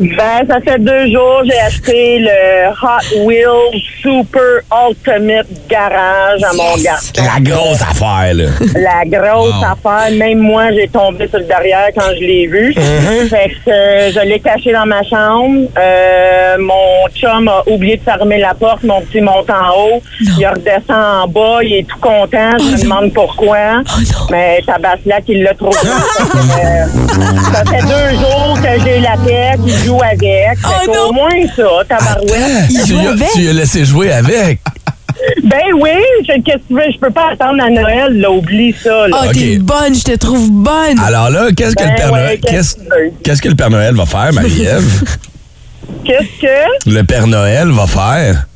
Ben, 0.00 0.44
ça 0.48 0.58
fait 0.60 0.78
deux 0.80 1.06
jours, 1.12 1.42
j'ai 1.44 1.58
acheté 1.60 2.18
le 2.18 2.68
Hot 2.70 3.24
Wheels 3.26 3.80
Super 4.02 4.60
Ultimate 4.88 5.46
Garage 5.68 6.42
à 6.42 6.52
mon 6.52 6.76
garçon. 6.82 7.12
La 7.16 7.40
grosse 7.40 7.80
affaire, 7.80 8.34
là. 8.34 8.44
La 8.74 9.04
grosse 9.04 9.54
Wow. 9.54 9.64
affaire. 9.64 10.16
Même 10.16 10.38
moi, 10.38 10.72
j'ai 10.72 10.88
tombé 10.88 11.28
sur 11.28 11.38
le 11.38 11.44
derrière 11.44 11.88
quand 11.96 12.10
je 12.18 12.20
l'ai 12.24 12.46
vu. 12.46 12.72
Uh-huh. 12.72 13.28
Fait 13.28 13.50
que 13.64 13.70
euh, 13.70 14.10
je 14.12 14.20
l'ai 14.20 14.40
caché 14.40 14.72
dans 14.72 14.86
ma 14.86 15.02
chambre. 15.04 15.68
Euh, 15.78 16.56
mon 16.58 17.08
chum 17.14 17.46
a 17.48 17.62
oublié 17.68 17.96
de 17.96 18.02
fermer 18.02 18.38
la 18.38 18.54
porte. 18.54 18.82
Mon 18.84 19.00
petit 19.02 19.20
monte 19.20 19.48
en 19.50 19.70
haut. 19.78 20.02
Il 20.38 20.46
redescend 20.46 21.24
en 21.24 21.28
bas. 21.28 21.58
Il 21.62 21.72
est 21.74 21.86
tout 21.86 21.98
content. 22.00 22.58
Je 22.58 22.64
me 22.76 22.82
demande 22.82 23.12
pourquoi. 23.12 23.82
Mais 24.30 24.60
Tabaslac, 24.66 25.24
il 25.28 25.42
l'a 25.44 25.54
trouvé. 25.54 25.76
Euh, 26.54 26.86
ça 27.52 27.64
fait 27.64 27.82
deux 27.82 28.16
jours 28.18 28.56
que 28.62 28.80
j'ai 28.84 29.00
la 29.00 29.16
tête. 29.26 29.60
Joue 29.84 30.00
avec. 30.02 30.58
Oh 30.64 30.92
non! 30.92 31.12
moins 31.12 31.46
ça, 31.56 31.84
tabarouette. 31.88 32.66
Il 32.70 32.82
tu, 32.82 32.92
joue 32.92 32.98
as- 33.06 33.10
avec? 33.12 33.28
tu 33.32 33.38
lui 33.40 33.48
as 33.48 33.52
laissé 33.52 33.84
jouer 33.84 34.12
avec. 34.12 34.60
Ben 35.44 35.60
oui, 35.80 35.90
je- 36.28 36.40
qu'est-ce 36.42 36.56
que 36.58 36.62
tu 36.68 36.74
veux? 36.74 36.92
Je 36.92 36.98
peux 36.98 37.10
pas 37.10 37.30
attendre 37.32 37.62
à 37.62 37.70
Noël, 37.70 38.18
là. 38.20 38.30
Oublie 38.30 38.74
ça, 38.82 39.08
là. 39.08 39.16
Oh, 39.22 39.26
t'es 39.32 39.56
Ok. 39.56 39.62
bonne, 39.62 39.94
je 39.94 40.02
te 40.02 40.16
trouve 40.16 40.50
bonne. 40.50 40.98
Alors 41.02 41.30
là, 41.30 41.46
qu'est-ce 41.56 41.74
que 41.76 41.82
Ben 41.84 41.90
le 41.92 41.96
Père 41.96 42.12
ouais, 42.12 42.20
Noël... 42.20 42.40
qu'est-ce 42.40 42.76
Qu'est-ce 43.22 43.40
que 43.40 43.48
tu 43.48 43.48
le 43.48 43.54
Père 43.54 43.70
Noël 43.70 43.94
va 43.94 44.04
faire, 44.06 44.32
Marie-Ève? 44.34 45.04
Qu'est-ce 46.04 46.40
que? 46.42 46.90
le 46.90 47.02
Père 47.04 47.26
Noël 47.26 47.68
va 47.70 47.86
faire? 47.86 48.46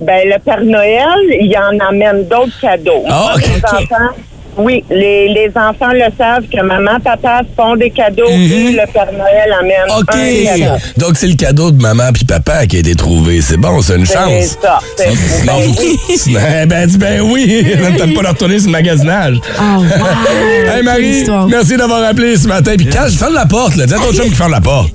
Ben, 0.00 0.20
le 0.28 0.38
Père 0.38 0.60
Noël, 0.62 1.18
il 1.40 1.56
en 1.56 1.78
amène 1.88 2.26
d'autres 2.28 2.60
cadeaux. 2.60 3.04
Ah, 3.08 3.34
enfants, 3.36 4.14
oui, 4.56 4.84
les, 4.90 5.28
les 5.28 5.48
enfants 5.56 5.92
le 5.92 6.04
savent 6.16 6.44
que 6.52 6.60
maman, 6.62 6.98
papa 7.02 7.42
font 7.56 7.76
des 7.76 7.90
cadeaux 7.90 8.28
et 8.28 8.72
le 8.72 8.92
Père 8.92 9.10
Noël 9.12 9.54
amène. 9.60 9.98
OK. 9.98 10.14
un 10.14 10.58
cadeau. 10.58 10.82
Donc, 10.96 11.16
c'est 11.16 11.26
le 11.26 11.34
cadeau 11.34 11.70
de 11.70 11.80
maman 11.82 12.10
puis 12.12 12.24
papa 12.24 12.66
qui 12.66 12.76
a 12.76 12.80
été 12.80 12.94
trouvé. 12.94 13.40
C'est 13.40 13.56
bon, 13.56 13.80
c'est 13.82 13.96
une 13.96 14.06
C'est 14.06 14.14
chance. 14.14 14.58
ça. 14.62 14.78
C'est- 14.96 15.10
Sinon, 15.40 15.52
ben 15.58 15.74
faut- 15.74 15.80
oui. 15.80 15.98
sinon- 16.16 16.40
eh 16.62 16.66
ben, 16.66 16.86
dis 16.86 16.98
ben 16.98 17.20
oui. 17.22 17.64
Peut-être 17.74 18.14
pas 18.14 18.22
de 18.22 18.28
retourner 18.28 18.58
sur 18.58 18.68
le 18.68 18.72
magasinage. 18.72 19.36
Oh, 19.58 19.62
wow. 19.78 19.84
Hey 20.74 20.82
Marie, 20.82 21.24
merci 21.48 21.76
d'avoir 21.76 22.02
appelé 22.04 22.36
ce 22.36 22.48
matin. 22.48 22.72
Puis 22.76 22.88
quand 22.88 23.06
je 23.08 23.16
ferme 23.16 23.34
la 23.34 23.46
porte, 23.46 23.76
là, 23.76 23.86
dis 23.86 23.94
à 23.94 23.98
ton 23.98 24.12
chum 24.12 24.24
qui 24.28 24.34
ferme 24.34 24.50
la 24.52 24.60
porte. 24.60 24.92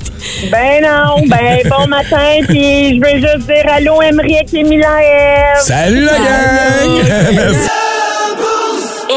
Ben 0.51 0.81
non, 0.83 1.25
ben 1.27 1.59
bon 1.69 1.87
matin, 1.87 2.39
puis 2.47 2.95
je 2.95 2.99
veux 2.99 3.19
juste 3.21 3.47
dire 3.47 3.63
allô, 3.73 4.01
Emmerich 4.01 4.53
et 4.53 4.63
Milaëv. 4.63 5.59
Salut 5.61 6.03
la 6.05 6.11
gang! 6.17 7.33
Merci. 7.35 7.69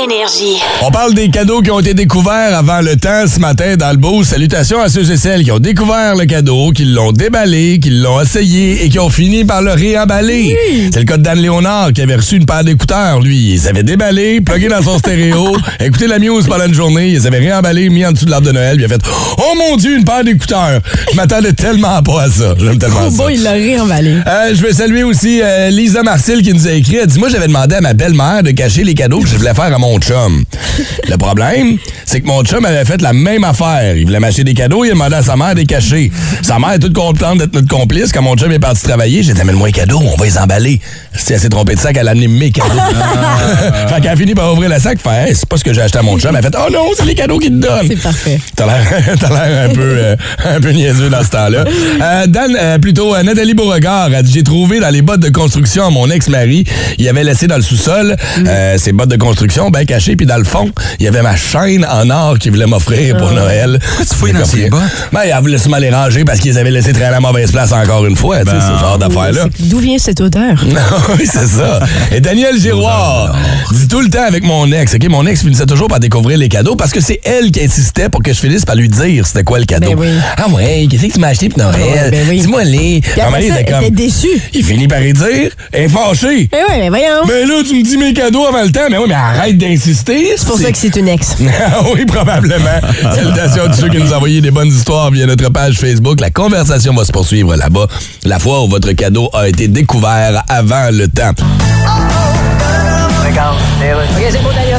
Énergie. 0.05 0.61
On 0.83 0.91
parle 0.91 1.15
des 1.15 1.29
cadeaux 1.29 1.61
qui 1.61 1.71
ont 1.71 1.79
été 1.79 1.95
découverts 1.95 2.57
avant 2.57 2.81
le 2.81 2.97
temps 2.97 3.25
ce 3.33 3.39
matin 3.39 3.77
dans 3.77 3.91
le 3.91 3.97
beau. 3.99 4.25
Salutations 4.25 4.81
à 4.81 4.89
ceux 4.89 5.09
et 5.11 5.17
celles 5.17 5.45
qui 5.45 5.53
ont 5.53 5.59
découvert 5.61 6.17
le 6.17 6.25
cadeau, 6.25 6.73
qui 6.73 6.85
l'ont 6.87 7.13
déballé, 7.13 7.79
qui 7.81 7.91
l'ont 7.91 8.21
essayé 8.21 8.85
et 8.85 8.89
qui 8.89 8.99
ont 8.99 9.11
fini 9.11 9.45
par 9.45 9.63
le 9.63 9.73
réemballer. 9.73 10.57
C'est 10.93 10.99
le 11.01 11.05
cas 11.05 11.17
de 11.19 11.23
Dan 11.23 11.39
Léonard 11.39 11.93
qui 11.93 12.03
avait 12.03 12.17
reçu 12.17 12.37
une 12.37 12.47
paire 12.47 12.65
d'écouteurs, 12.65 13.21
lui. 13.21 13.53
Il 13.53 13.61
s'avait 13.61 13.83
déballé, 13.85 14.41
plugué 14.41 14.69
dans 14.69 14.83
son 14.83 14.99
stéréo, 14.99 15.57
écouté 15.81 16.07
la 16.09 16.19
muse 16.19 16.47
pendant 16.49 16.67
une 16.67 16.75
journée, 16.75 17.11
il 17.11 17.21
s'avait 17.21 17.39
réemballé, 17.39 17.89
mis 17.89 18.05
en 18.05 18.13
dessous 18.13 18.25
de 18.25 18.31
l'arbre 18.31 18.47
de 18.49 18.53
Noël, 18.53 18.77
puis 18.77 18.85
il 18.89 18.93
a 18.93 18.97
fait 18.97 19.03
Oh 19.39 19.55
mon 19.57 19.77
Dieu, 19.77 19.97
une 19.97 20.05
paire 20.05 20.25
d'écouteurs! 20.25 20.81
Je 21.13 21.17
m'attendais 21.17 21.53
tellement 21.53 22.03
pas 22.03 22.23
à 22.23 22.29
ça. 22.31 22.55
J'aime 22.59 22.79
tellement 22.79 23.01
Oh, 23.07 23.11
ça. 23.11 23.17
bon, 23.17 23.29
il 23.29 23.43
l'a 23.43 23.53
réemballé. 23.53 24.17
Euh, 24.27 24.55
je 24.55 24.63
veux 24.63 24.73
saluer 24.73 25.05
aussi 25.05 25.41
euh, 25.43 25.71
Lisa 25.71 26.03
Marcel 26.03 26.43
qui 26.43 26.53
nous 26.53 26.67
a 26.67 26.73
écrit. 26.73 26.97
Elle 26.97 27.07
dit 27.07 27.19
Moi, 27.19 27.29
j'avais 27.29 27.47
demandé 27.47 27.77
à 27.77 27.81
ma 27.81 27.95
belle-mère 27.95 28.43
de 28.43 28.51
cacher 28.51 28.83
les 28.85 28.95
cadeaux 28.95 29.21
que 29.21 29.29
je 29.29 29.37
voulais 29.37 29.55
faire 29.55 29.75
à 29.75 29.79
mon 29.79 29.92
chum. 29.99 30.45
Le 31.09 31.17
problème, 31.17 31.79
c'est 32.05 32.21
que 32.21 32.27
mon 32.27 32.43
chum 32.43 32.65
avait 32.65 32.85
fait 32.85 33.01
la 33.01 33.13
même 33.13 33.45
affaire. 33.45 33.97
Il 33.97 34.07
voulait 34.07 34.21
m'acheter 34.21 34.45
des 34.45 34.55
cadeaux, 34.55 34.85
il 34.85 34.91
a 34.91 34.93
demandé 34.93 35.17
à 35.17 35.23
sa 35.23 35.37
mère 35.37 35.55
de 35.55 35.61
les 35.61 35.67
cacher. 35.67 36.11
Sa 36.43 36.59
mère 36.59 36.73
est 36.73 36.79
toute 36.79 36.95
contente 36.95 37.39
d'être 37.39 37.55
notre 37.55 37.69
complice. 37.69 38.13
Quand 38.13 38.23
mon 38.23 38.37
chum 38.37 38.53
est 38.53 38.59
parti 38.59 38.83
travailler, 38.83 39.23
j'ai 39.23 39.33
dit 39.33 39.41
Amène-moi 39.41 39.69
les 39.69 39.73
cadeaux, 39.73 40.01
on 40.03 40.17
va 40.17 40.25
les 40.25 40.39
emballer. 40.39 40.81
Si 41.15 41.33
elle 41.33 41.41
s'est 41.41 41.49
trompée 41.49 41.75
de 41.75 41.81
sac, 41.81 41.97
elle 41.99 42.09
a 42.09 42.13
amené 42.13 42.29
mes 42.29 42.51
cadeaux. 42.51 42.69
fait 43.89 44.01
qu'elle 44.01 44.13
a 44.13 44.17
fini 44.17 44.35
par 44.35 44.53
ouvrir 44.53 44.69
le 44.71 44.79
sac, 44.79 44.99
fait 45.01 45.29
Hey, 45.29 45.35
C'est 45.35 45.49
pas 45.49 45.57
ce 45.57 45.65
que 45.65 45.73
j'ai 45.73 45.83
acheté 45.83 45.99
à 45.99 46.03
mon 46.03 46.19
chum. 46.19 46.31
Elle 46.31 46.39
a 46.39 46.43
fait 46.43 46.57
Oh 46.59 46.71
non, 46.73 46.87
c'est 46.97 47.05
les 47.05 47.15
cadeaux 47.15 47.39
qu'il 47.39 47.51
te 47.51 47.67
donne. 47.67 47.87
C'est 47.89 48.03
parfait. 48.03 48.41
T'as 48.57 48.67
l'air, 48.67 49.71
un 49.71 49.75
peu, 49.75 49.81
euh, 49.83 50.17
un 50.45 50.61
peu 50.61 50.71
niaiseux 50.71 51.09
dans 51.09 51.23
ce 51.23 51.31
temps-là. 51.31 51.65
Euh, 52.01 52.27
Dan, 52.27 52.57
euh, 52.59 52.79
plutôt 52.79 53.15
euh, 53.15 53.23
Nathalie 53.23 53.55
Beauregard 53.55 54.11
a 54.13 54.23
dit 54.23 54.33
j'ai 54.33 54.43
trouvé 54.43 54.81
dans 54.81 54.91
les 54.91 55.03
bottes 55.03 55.21
de 55.21 55.29
construction 55.31 55.87
à 55.87 55.91
mon 55.91 56.11
ex-mari. 56.11 56.65
Il 56.99 57.09
avait 57.09 57.25
laissé 57.25 57.47
dans 57.47 57.57
le 57.57 57.63
sous-sol 57.63 58.17
ses 58.77 58.93
bottes 58.93 59.09
de 59.11 59.17
construction. 59.17 59.71
Ben 59.71 59.82
chandail 59.83 59.87
caché, 59.87 60.17
puis 60.17 60.27
dans 60.27 60.37
le 60.37 60.45
fond, 60.45 60.71
il 60.99 61.05
y 61.05 61.09
avait 61.09 61.23
ma 61.23 61.37
chaîne 61.37 61.87
en 61.91 62.09
or 62.11 62.39
qu'il 62.39 62.53
voulait 62.53 62.67
m'offrir 62.67 63.17
pour 63.17 63.33
Noël. 63.33 63.79
Pourquoi 63.81 64.05
tu 64.05 64.15
fouilles 64.15 64.33
dans 64.33 64.45
ses 64.45 64.69
bottes? 64.71 64.81
Ben, 65.13 65.21
il 65.25 65.41
voulait 65.41 65.59
sûrement 65.59 65.79
les 65.79 65.91
ranger 65.91 66.25
parce 66.25 66.41
qu'ils 66.41 66.59
avaient 66.59 66.71
laissé 66.71 66.93
traîner 66.93 67.09
à 67.09 67.11
la 67.13 67.21
mauvaise 67.21 67.51
place 67.51 67.73
encore 67.73 68.07
une 68.07 68.17
fois, 68.17 68.41
tu 68.41 68.51
sais, 68.51 68.57
ce 68.61 68.81
genre 68.81 68.99
d'affaires-là. 68.99 69.47
D'où 69.61 69.79
vient 69.79 69.99
cette 69.99 70.21
odeur? 70.21 70.65
oui, 71.19 71.25
c'est 71.25 71.47
ça. 71.47 71.81
Et 72.11 72.21
Daniel 72.21 72.59
Giroir 72.59 73.37
dit 73.73 73.89
tout 73.89 74.01
le 74.01 74.09
temps 74.09 74.25
avec 74.27 74.45
mon 74.45 74.71
ex, 74.73 74.95
OK? 74.95 75.09
Mon 75.09 75.27
ex 75.27 75.43
finissait 75.43 75.67
toujours 75.67 75.89
par 75.89 76.01
découvrir 76.01 76.39
les 76.39 76.49
cadeaux 76.49 76.77
parce 76.77 76.93
que 76.93 77.01
c'est 77.01 77.21
elle 77.25 77.51
qui 77.51 77.63
insistait 77.63 78.09
pour 78.09 78.23
que 78.23 78.33
je 78.33 78.39
finisse 78.39 78.65
par 78.65 78.77
lui 78.77 78.89
dire 78.89 79.27
c'était 79.27 79.45
quoi 79.45 79.59
le 79.59 79.65
cadeau. 79.65 79.91
Ben 79.91 79.99
oui. 79.99 80.09
Ah 80.37 80.49
ouais, 80.49 80.87
qu'est-ce 80.91 81.07
que 81.07 81.13
tu 81.13 81.21
m'as 81.21 81.29
acheté 81.29 81.49
pour 81.49 81.59
Noël? 81.59 81.81
Ouais, 81.81 82.11
ben 82.11 82.27
oui. 82.29 82.41
Dis-moi 82.41 82.65
les. 82.65 82.97
Était. 82.97 84.09
Il 84.55 84.65
finit 84.65 84.89
par 84.89 85.03
y 85.03 85.13
dire, 85.13 85.51
elle 85.73 85.85
est 85.85 85.89
fâchée. 85.89 86.49
Eh 86.53 86.57
oui, 86.69 86.77
mais 86.79 86.89
voyons. 86.89 87.25
Mais 87.27 87.45
là, 87.47 87.63
tu 87.67 87.75
me 87.75 87.83
dis 87.83 87.97
mes 87.97 88.13
cadeaux 88.13 88.47
avant 88.47 88.63
le 88.63 88.71
temps. 88.71 88.87
Mais 88.91 88.99
oui, 88.99 89.05
mais 89.09 89.15
arrête 89.15 89.57
C'est 89.77 90.47
pour 90.47 90.59
ça 90.59 90.71
que 90.71 90.79
c'est 90.79 90.97
une 90.97 91.09
ex. 91.09 91.37
Ah 91.65 91.81
oui, 91.95 92.05
probablement. 92.05 92.81
Salutations 93.15 93.65
à 93.65 93.69
tous 93.69 93.81
ceux 93.81 93.89
qui 93.89 93.99
nous 93.99 94.13
ont 94.13 94.17
envoyé 94.17 94.41
des 94.41 94.51
bonnes 94.51 94.69
histoires 94.69 95.11
via 95.11 95.27
notre 95.27 95.49
page 95.51 95.79
Facebook. 95.79 96.21
La 96.21 96.31
conversation 96.31 96.95
va 96.95 97.05
se 97.05 97.13
poursuivre 97.13 97.55
là-bas. 97.55 97.87
La 98.25 98.39
fois 98.39 98.63
où 98.65 98.69
votre 98.69 98.93
cadeau 98.93 99.31
a 99.33 99.49
été 99.49 99.69
découvert 99.69 100.43
avant 100.49 100.91
le 100.91 101.09
temps. 101.09 101.33
OK, 104.17 104.29
c'est 104.31 104.43
beau, 104.43 104.51
d'ailleurs. 104.53 104.72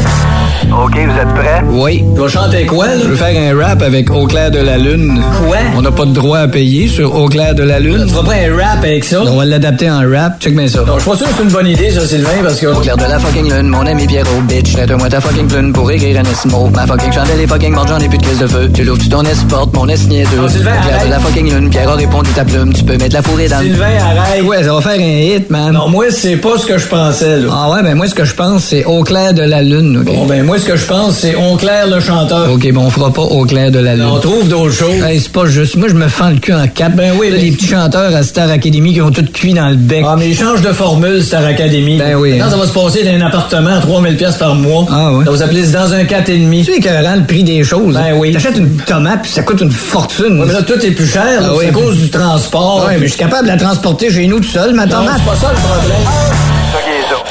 OK, 0.73 0.91
vous 0.95 1.19
êtes 1.19 1.33
prêts? 1.35 1.63
Oui. 1.69 2.03
Je 2.15 2.21
vais 2.21 2.29
chanter 2.29 2.65
quoi, 2.65 2.87
là? 2.87 2.93
Je 3.03 3.07
veux 3.09 3.15
faire 3.15 3.53
un 3.53 3.57
rap 3.63 3.81
avec 3.83 4.09
Au 4.11 4.25
clair 4.25 4.49
de 4.49 4.59
la 4.59 4.77
lune. 4.77 5.21
Quoi? 5.45 5.57
On 5.77 5.81
n'a 5.81 5.91
pas 5.91 6.05
de 6.05 6.11
droit 6.13 6.39
à 6.39 6.47
payer 6.47 6.87
sur 6.87 7.13
Au 7.15 7.27
clair 7.27 7.53
de 7.53 7.63
la 7.63 7.79
lune. 7.79 8.03
Tu 8.07 8.11
feras 8.13 8.23
pas 8.25 8.33
un 8.33 8.55
rap 8.55 8.79
avec 8.83 9.03
ça? 9.03 9.21
On 9.21 9.35
va 9.37 9.45
l'adapter 9.45 9.89
en 9.91 9.99
rap. 10.09 10.41
Check 10.41 10.55
bien 10.55 10.67
ça. 10.67 10.79
Non, 10.85 10.95
je 10.95 11.01
suis 11.01 11.09
pas 11.11 11.17
sûr 11.17 11.27
que 11.27 11.33
c'est 11.37 11.43
une 11.43 11.49
bonne 11.49 11.67
idée, 11.67 11.91
ça, 11.91 12.05
Sylvain, 12.07 12.29
parce 12.43 12.59
que... 12.59 12.67
Au 12.67 12.79
clair 12.79 12.97
de 12.97 13.03
la 13.03 13.19
fucking 13.19 13.53
lune, 13.53 13.67
mon 13.67 13.85
ami 13.85 14.07
Pierrot, 14.07 14.41
bitch. 14.47 14.73
Traite-moi 14.73 15.09
ta 15.09 15.21
fucking 15.21 15.47
plume 15.47 15.73
pour 15.73 15.91
écrire 15.91 16.19
un 16.19 16.23
esmo. 16.31 16.69
Ma 16.69 16.87
fucking 16.87 17.11
chandelle 17.13 17.41
est 17.41 17.47
fucking 17.47 17.73
morte, 17.73 17.89
j'en 17.89 17.99
ai 17.99 18.09
plus 18.09 18.17
de 18.17 18.23
crise 18.23 18.39
de 18.39 18.47
feu. 18.47 18.69
Tu 18.73 18.83
l'ouvres, 18.83 19.01
tu 19.01 19.09
ton 19.09 19.23
porte, 19.47 19.75
mon 19.75 19.87
es 19.87 19.95
niaiseux. 20.07 20.39
Au 20.43 20.47
clair 20.47 20.73
arrête. 20.91 21.05
de 21.05 21.11
la 21.11 21.19
fucking 21.19 21.53
lune, 21.53 21.69
Pierre 21.69 21.89
a 21.89 21.95
répondu 21.95 22.31
ta 22.31 22.43
plume. 22.45 22.73
Tu 22.73 22.83
peux 22.83 22.97
mettre 22.97 23.13
la 23.15 23.21
fourrée 23.21 23.47
dans 23.47 23.59
le- 23.59 23.65
Sylvain, 23.65 23.85
arrête. 24.01 24.43
Ouais, 24.43 24.63
ça 24.63 24.73
va 24.73 24.81
faire 24.81 24.99
un 24.99 25.35
hit, 25.37 25.49
man. 25.51 25.71
Non, 25.73 25.87
moi, 25.87 26.05
c'est 26.09 26.37
pas 26.37 26.57
ce 26.57 26.65
que 26.65 26.77
je 26.79 26.87
pensais, 26.87 27.37
là. 27.37 27.49
Ah 27.51 27.71
ouais, 27.71 27.83
ben 27.83 27.95
moi, 27.95 28.07
ce 28.07 28.15
que 28.15 28.25
je 28.25 28.33
pense, 28.33 28.63
c'est 28.63 28.83
Au 28.85 29.03
clair 29.03 29.33
de 29.33 29.43
la 29.43 29.61
lune, 29.61 29.99
OK? 30.01 30.13
Bon, 30.15 30.25
ben, 30.25 30.43
moi, 30.43 30.57
ce 30.63 30.67
que 30.67 30.75
je 30.77 30.85
pense, 30.85 31.17
c'est 31.17 31.35
On 31.35 31.57
Claire 31.57 31.87
le 31.87 31.99
chanteur. 31.99 32.49
OK, 32.51 32.71
bon, 32.71 32.83
on 32.85 32.89
fera 32.89 33.11
pas 33.11 33.21
Au 33.21 33.43
clair 33.45 33.69
de 33.71 33.79
la 33.79 33.95
lune. 33.95 34.05
On 34.09 34.19
trouve 34.19 34.47
d'autres 34.47 34.71
choses. 34.73 35.03
Hey, 35.05 35.19
c'est 35.19 35.31
pas 35.31 35.45
juste. 35.45 35.75
Moi, 35.75 35.87
je 35.89 35.93
me 35.93 36.07
fends 36.07 36.29
le 36.29 36.37
cul 36.37 36.53
en 36.53 36.67
quatre. 36.67 36.95
Ben 36.95 37.11
oui, 37.19 37.29
Là, 37.29 37.35
mais- 37.37 37.43
les 37.43 37.51
petits 37.51 37.67
chanteurs 37.67 38.15
à 38.15 38.23
Star 38.23 38.49
Academy 38.49 38.93
qui 38.93 39.01
ont 39.01 39.11
tout 39.11 39.25
cuit 39.33 39.53
dans 39.53 39.69
le 39.69 39.75
bec. 39.75 40.03
Ah, 40.07 40.15
mais 40.17 40.29
il 40.29 40.37
change 40.37 40.61
de 40.61 40.71
formule, 40.71 41.21
Star 41.23 41.45
Academy. 41.45 41.97
Ben 41.97 42.15
oui, 42.15 42.31
Maintenant, 42.31 42.45
hein. 42.47 42.49
ça 42.51 42.57
va 42.57 42.67
se 42.67 42.71
passer 42.73 43.03
d'un 43.03 43.21
appartement 43.25 43.75
à 43.75 43.79
3000 43.79 44.15
pièces 44.15 44.35
par 44.37 44.55
mois. 44.55 44.85
Ah 44.89 45.11
ouais. 45.13 45.25
Ça 45.25 45.31
va 45.31 45.37
s'appeler 45.37 45.63
dans 45.67 45.93
un 45.93 46.03
4,5. 46.03 46.65
Tu 46.65 46.71
sais 46.71 46.77
écœurant 46.77 47.15
le 47.15 47.25
prix 47.25 47.43
des 47.43 47.63
choses. 47.63 47.93
Ben 47.95 48.13
oui. 48.17 48.31
T'achètes 48.31 48.57
une 48.57 48.77
tomate 48.77 49.21
puis 49.23 49.31
ça 49.31 49.43
coûte 49.43 49.61
une 49.61 49.71
fortune. 49.71 50.39
Ouais, 50.39 50.45
mais 50.47 50.53
là, 50.53 50.61
tout 50.61 50.79
est 50.83 50.91
plus 50.91 51.07
cher, 51.07 51.23
Ah 51.41 51.49
c'est 51.51 51.57
oui. 51.57 51.65
à 51.67 51.71
cause 51.71 51.97
du 51.97 52.09
transport. 52.09 52.85
Ouais, 52.87 52.97
mais 52.99 53.05
je 53.07 53.11
suis 53.11 53.19
capable 53.19 53.43
de 53.43 53.51
la 53.51 53.57
transporter 53.57 54.09
chez 54.11 54.27
nous 54.27 54.39
tout 54.39 54.49
seul, 54.49 54.73
ma 54.73 54.87
tomate. 54.87 55.15
c'est 55.17 55.25
pas 55.25 55.35
ça 55.35 55.51
le 55.53 55.59
problème. 55.59 56.32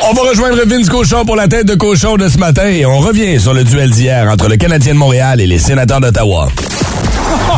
On 0.05 0.15
va 0.15 0.23
rejoindre 0.31 0.59
Vince 0.67 0.89
Cochon 0.89 1.25
pour 1.25 1.37
la 1.37 1.47
tête 1.47 1.67
de 1.67 1.75
cochon 1.75 2.17
de 2.17 2.29
ce 2.29 2.39
matin 2.39 2.67
et 2.67 2.85
on 2.85 2.99
revient 2.99 3.39
sur 3.41 3.55
le 3.55 3.63
duel 3.63 3.91
d'hier 3.91 4.29
entre 4.31 4.49
le 4.49 4.57
Canadien 4.57 4.95
de 4.95 4.99
Montréal 4.99 5.41
et 5.41 5.47
les 5.47 5.59
sénateurs 5.59 6.01
d'Ottawa. 6.01 6.49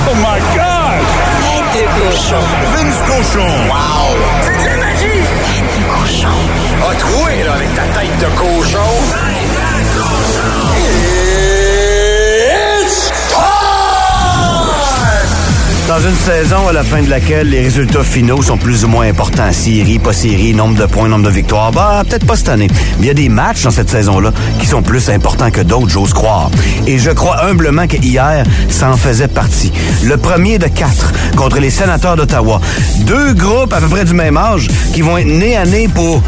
Oh 0.07 0.11
my 0.17 0.39
God! 0.55 1.05
Tête 1.73 1.83
de 1.83 2.01
cochon. 2.01 2.45
Vince 2.77 3.01
Cochon! 3.07 3.47
Wow! 3.69 4.17
C'est 4.43 4.53
de 4.53 4.65
la 4.65 4.77
magie! 4.77 5.25
Tête 5.47 5.79
de 5.79 5.85
cochon. 5.89 6.29
A 6.91 6.95
troué, 6.95 7.45
là, 7.45 7.53
avec 7.55 7.75
ta 7.75 7.83
tête 7.83 8.19
de 8.21 8.37
cochon! 8.37 9.24
Dans 15.87 16.01
une 16.01 16.17
saison 16.17 16.67
à 16.67 16.73
la 16.73 16.83
fin 16.83 17.03
de 17.03 17.11
laquelle 17.11 17.51
les 17.51 17.61
résultats 17.61 18.03
finaux 18.03 18.41
sont 18.41 18.57
plus 18.57 18.87
ou 18.87 18.89
moins 18.89 19.07
importants, 19.07 19.53
série, 19.53 19.99
pas 19.99 20.15
série, 20.15 20.55
nombre 20.55 20.77
de 20.77 20.87
points, 20.87 21.09
nombre 21.09 21.27
de 21.27 21.31
victoires, 21.31 21.73
bah 21.73 22.03
peut-être 22.09 22.27
pas 22.27 22.37
cette 22.37 22.49
année. 22.49 22.69
Mais 22.99 23.05
il 23.05 23.07
y 23.09 23.11
a 23.11 23.15
des 23.15 23.29
matchs 23.29 23.65
dans 23.65 23.71
cette 23.71 23.91
saison-là 23.91 24.33
qui 24.59 24.67
sont 24.67 24.81
plus 24.81 25.11
importants 25.11 25.51
que 25.51 25.61
d'autres, 25.61 25.91
j'ose 25.91 26.15
croire. 26.15 26.51
Et 26.87 26.99
je 26.99 27.11
crois 27.11 27.45
humblement 27.45 27.87
que 27.87 27.99
hier, 27.99 28.45
ça 28.71 28.91
en 28.91 28.97
faisait 28.97 29.29
partie. 29.29 29.73
Le 30.05 30.17
premier 30.17 30.59
de 30.59 30.69
quatre 30.69 31.13
contre 31.37 31.59
les 31.59 31.71
sénateurs 31.71 32.17
d'Ottawa. 32.17 32.63
Deux 33.01 33.35
groupes 33.35 33.75
à 33.75 33.81
peu 33.81 33.89
près 33.89 34.07
du 34.07 34.15
même 34.15 34.39
âge 34.39 34.69
qui 34.95 35.03
vont 35.03 35.19
être 35.19 35.27
nez 35.27 35.55
à 35.55 35.67
nez 35.67 35.89
pour 35.89 36.23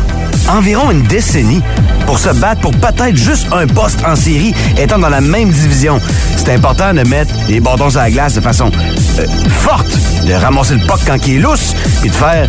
environ 0.49 0.91
une 0.91 1.03
décennie 1.03 1.63
pour 2.07 2.19
se 2.19 2.31
battre 2.31 2.61
pour 2.61 2.71
peut-être 2.73 3.17
juste 3.17 3.47
un 3.53 3.67
poste 3.67 4.05
en 4.07 4.17
série 4.17 4.55
étant 4.79 4.99
dans 4.99 5.09
la 5.09 5.21
même 5.21 5.51
division. 5.51 6.01
C'est 6.37 6.51
important 6.51 6.95
de 6.95 7.03
mettre 7.03 7.35
les 7.49 7.61
bâtons 7.61 7.91
sur 7.91 8.01
la 8.01 8.11
glace 8.11 8.35
de 8.35 8.41
façon 8.41 8.71
euh, 9.19 9.27
forte, 9.49 9.99
de 10.27 10.33
ramasser 10.35 10.75
le 10.75 10.87
puck 10.87 11.01
quand 11.07 11.27
il 11.27 11.37
est 11.37 11.39
lousse 11.39 11.75
et 12.05 12.09
de 12.09 12.15
faire 12.15 12.49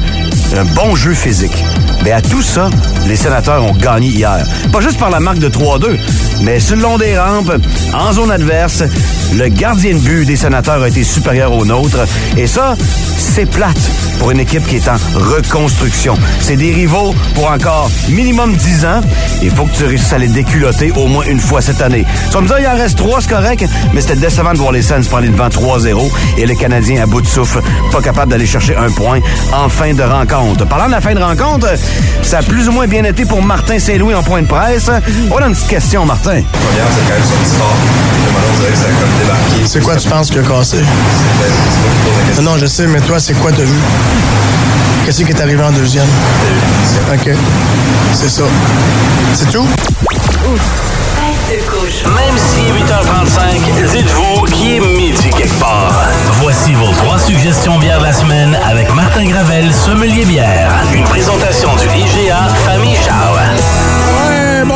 un 0.55 0.65
bon 0.75 0.95
jeu 0.95 1.13
physique. 1.13 1.63
Mais 2.03 2.11
à 2.11 2.21
tout 2.21 2.41
ça, 2.41 2.69
les 3.07 3.15
sénateurs 3.15 3.63
ont 3.63 3.73
gagné 3.73 4.09
hier. 4.09 4.45
Pas 4.71 4.81
juste 4.81 4.99
par 4.99 5.09
la 5.09 5.19
marque 5.19 5.39
de 5.39 5.49
3-2, 5.49 5.97
mais 6.41 6.59
sur 6.59 6.75
le 6.75 6.81
long 6.81 6.97
des 6.97 7.17
rampes, 7.17 7.53
en 7.93 8.13
zone 8.13 8.31
adverse, 8.31 8.83
le 9.35 9.47
gardien 9.49 9.93
de 9.93 9.99
but 9.99 10.25
des 10.25 10.35
sénateurs 10.35 10.81
a 10.81 10.87
été 10.87 11.03
supérieur 11.03 11.51
au 11.53 11.65
nôtre. 11.65 11.99
Et 12.37 12.47
ça, 12.47 12.75
c'est 13.17 13.45
plate 13.45 13.77
pour 14.19 14.31
une 14.31 14.39
équipe 14.39 14.65
qui 14.65 14.77
est 14.77 14.87
en 14.87 14.97
reconstruction. 15.15 16.15
C'est 16.39 16.55
des 16.55 16.71
rivaux 16.71 17.13
pour 17.35 17.51
encore 17.51 17.89
minimum 18.09 18.55
10 18.55 18.85
ans. 18.85 19.01
Il 19.41 19.51
faut 19.51 19.65
que 19.65 19.75
tu 19.75 19.85
réussisses 19.85 20.13
à 20.13 20.17
les 20.17 20.27
déculotter 20.27 20.91
au 20.95 21.07
moins 21.07 21.25
une 21.25 21.39
fois 21.39 21.61
cette 21.61 21.81
année. 21.81 22.05
Tu 22.27 22.33
vas 22.33 22.41
me 22.41 22.47
dire, 22.47 22.59
il 22.59 22.67
en 22.67 22.75
reste 22.75 22.97
3, 22.97 23.21
c'est 23.21 23.29
correct, 23.29 23.65
mais 23.93 24.01
c'était 24.01 24.15
décevant 24.15 24.53
de 24.53 24.57
voir 24.57 24.71
les 24.71 24.81
Sens 24.81 25.07
prendre 25.07 25.27
devant 25.27 25.49
3-0 25.49 26.09
et 26.37 26.45
les 26.45 26.55
Canadiens 26.55 27.03
à 27.03 27.05
bout 27.05 27.21
de 27.21 27.27
souffle, 27.27 27.61
pas 27.91 28.01
capable 28.01 28.31
d'aller 28.31 28.47
chercher 28.47 28.75
un 28.75 28.89
point 28.91 29.19
en 29.53 29.69
fin 29.69 29.93
de 29.93 30.03
rencontre. 30.03 30.65
Parlant 30.65 30.87
de 30.87 30.91
la 30.91 31.01
fin 31.01 31.13
de 31.13 31.21
rencontre, 31.21 31.67
ça 32.21 32.39
a 32.39 32.43
plus 32.43 32.67
ou 32.67 32.71
moins 32.71 32.87
bien 32.87 33.03
été 33.03 33.25
pour 33.25 33.41
Martin 33.41 33.79
Saint-Louis 33.79 34.13
en 34.13 34.23
point 34.23 34.41
de 34.41 34.47
presse. 34.47 34.89
On 35.31 35.37
a 35.37 35.47
une 35.47 35.53
petite 35.53 35.67
question, 35.67 36.05
Martin. 36.05 36.41
C'est 39.65 39.81
quoi 39.81 39.95
tu 39.95 40.09
penses 40.09 40.29
qu'il 40.29 40.39
a 40.39 40.43
cassé? 40.43 40.77
Non, 42.37 42.51
non, 42.51 42.57
je 42.57 42.65
sais, 42.65 42.87
mais 42.87 42.99
toi, 43.01 43.19
c'est 43.19 43.33
quoi 43.35 43.51
t'as 43.51 43.63
vu? 43.63 43.79
Qu'est-ce 45.05 45.23
qui 45.23 45.31
est 45.31 45.41
arrivé 45.41 45.63
en 45.63 45.71
deuxième? 45.71 46.07
OK. 47.13 47.29
C'est 48.13 48.29
ça. 48.29 48.43
C'est 49.33 49.49
tout? 49.51 49.65
Même 51.49 52.37
si 52.37 52.59
8h35, 52.73 53.91
dites-vous 53.91 54.43
qu'il 54.47 54.73
est 54.73 54.79
midi 54.81 55.29
quelque 55.29 55.57
part. 55.57 55.93
Voici 56.41 56.73
vos 56.73 56.91
trois 56.91 57.17
suggestions 57.17 57.77
bières 57.79 57.99
de 57.99 58.03
la 58.03 58.11
semaine 58.11 58.59
avec 58.65 58.93
Martin 58.93 59.23
Gravel, 59.23 59.73
sommelier 59.73 60.25
bière. 60.25 60.73
Une 60.93 61.05
présentation 61.05 61.69
du 61.77 61.85
IGA 61.85 62.49
Famille 62.65 62.97
Charles. 62.97 63.26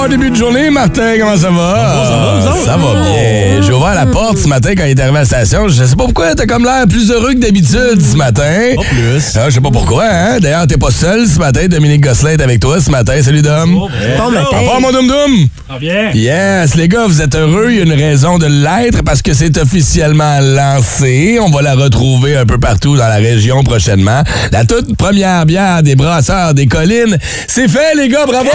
Bon 0.01 0.07
début 0.07 0.31
de 0.31 0.35
journée, 0.35 0.71
Martin, 0.71 1.13
comment 1.19 1.37
ça 1.37 1.51
va? 1.51 2.41
ça 2.65 2.75
va, 2.75 3.01
bien. 3.01 3.61
J'ai 3.61 3.71
ouvert 3.71 3.93
la 3.93 4.07
porte 4.07 4.39
ce 4.39 4.47
matin 4.47 4.71
quand 4.75 4.85
il 4.85 4.97
est 4.97 4.99
arrivé 4.99 5.17
à 5.17 5.19
la 5.19 5.25
station. 5.25 5.67
Je 5.67 5.83
sais 5.83 5.95
pas 5.95 6.05
pourquoi, 6.05 6.33
t'as 6.33 6.47
comme 6.47 6.63
l'air 6.63 6.87
plus 6.89 7.11
heureux 7.11 7.35
que 7.35 7.39
d'habitude 7.39 8.01
ce 8.01 8.15
matin. 8.15 8.73
Pas 8.77 8.81
plus. 8.81 9.37
je 9.45 9.51
sais 9.51 9.61
pas 9.61 9.69
pourquoi, 9.69 10.05
hein? 10.05 10.39
D'ailleurs, 10.39 10.65
t'es 10.65 10.77
pas 10.77 10.89
seul 10.89 11.27
ce 11.27 11.37
matin. 11.37 11.67
Dominique 11.67 12.01
Gosselin 12.01 12.31
est 12.31 12.41
avec 12.41 12.59
toi 12.59 12.81
ce 12.81 12.89
matin. 12.89 13.21
Salut, 13.21 13.43
Dom. 13.43 13.75
Bon 13.75 14.31
matin. 14.31 14.47
Au 14.51 14.59
revoir, 14.59 14.81
mon 14.81 14.91
Dum 14.91 15.07
Dum. 15.07 15.47
Ah 15.69 15.77
bien? 15.79 16.09
Yes, 16.15 16.73
les 16.75 16.87
gars, 16.87 17.05
vous 17.05 17.21
êtes 17.21 17.35
heureux. 17.35 17.67
Il 17.69 17.75
y 17.77 17.79
a 17.81 17.83
une 17.83 17.93
raison 17.93 18.39
de 18.39 18.47
l'être 18.47 19.03
parce 19.03 19.21
que 19.21 19.35
c'est 19.35 19.55
officiellement 19.59 20.39
lancé. 20.39 21.37
On 21.39 21.51
va 21.51 21.61
la 21.61 21.75
retrouver 21.75 22.37
un 22.37 22.47
peu 22.47 22.57
partout 22.57 22.97
dans 22.97 23.07
la 23.07 23.17
région 23.17 23.63
prochainement. 23.63 24.23
La 24.51 24.65
toute 24.65 24.97
première 24.97 25.45
bière 25.45 25.83
des 25.83 25.95
brasseurs 25.95 26.55
des 26.55 26.65
collines. 26.65 27.19
C'est 27.47 27.67
fait, 27.67 27.93
les 27.95 28.09
gars. 28.09 28.25
Bravo! 28.25 28.49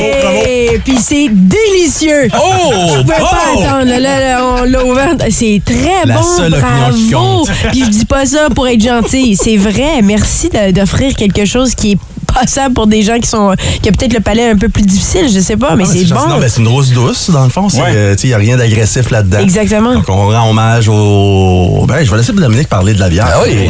Et 0.00 0.78
puis 0.84 0.96
c'est 1.00 1.28
délicieux. 1.28 2.28
Oh! 2.34 2.72
Je 2.96 3.00
pouvais 3.02 3.14
Oh! 3.20 3.24
pas 3.30 3.62
attendre. 3.66 3.84
Là, 3.90 3.98
là, 4.00 4.20
là, 4.20 4.44
on 4.60 4.64
l'a 4.64 4.84
ouvert. 4.84 5.14
C'est 5.30 5.60
très 5.64 6.04
La 6.06 6.16
bon. 6.16 6.22
seule 6.22 6.54
opinion 6.54 6.92
qui 6.94 7.10
Bravo. 7.10 7.36
compte. 7.44 7.48
Puis 7.72 7.84
je 7.84 7.90
dis 7.90 8.04
pas 8.04 8.26
ça 8.26 8.48
pour 8.54 8.68
être 8.68 8.80
gentil. 8.82 9.36
C'est 9.36 9.56
vrai. 9.56 10.02
Merci 10.02 10.48
de- 10.50 10.70
d'offrir 10.72 11.14
quelque 11.14 11.44
chose 11.44 11.74
qui 11.74 11.92
est 11.92 11.98
passable 12.40 12.74
pour 12.74 12.86
des 12.86 13.02
gens 13.02 13.18
qui 13.18 13.28
sont 13.28 13.54
qui 13.82 13.88
a 13.88 13.92
peut-être 13.92 14.12
le 14.14 14.20
palais 14.20 14.50
un 14.50 14.56
peu 14.56 14.68
plus 14.68 14.82
difficile. 14.82 15.28
Je 15.32 15.40
sais 15.40 15.56
pas, 15.56 15.74
mais 15.76 15.84
Ah, 15.86 15.90
c'est 15.92 16.04
bon. 16.06 16.28
Non, 16.28 16.38
ben, 16.38 16.48
c'est 16.48 16.60
une 16.60 16.68
rose 16.68 16.92
douce, 16.92 17.30
dans 17.30 17.44
le 17.44 17.50
fond. 17.50 17.68
Il 17.68 18.28
n'y 18.28 18.34
a 18.34 18.38
rien 18.38 18.56
d'agressif 18.56 19.10
là-dedans. 19.10 19.38
Exactement. 19.38 19.94
Donc, 19.94 20.08
on 20.08 20.28
rend 20.28 20.50
hommage 20.50 20.88
au. 20.88 21.84
Ben, 21.86 22.04
je 22.04 22.10
vais 22.10 22.16
laisser 22.18 22.32
Dominique 22.32 22.68
parler 22.68 22.94
de 22.94 23.00
la 23.00 23.08
bière. 23.08 23.28
Ah 23.34 23.42
Ouais. 23.42 23.68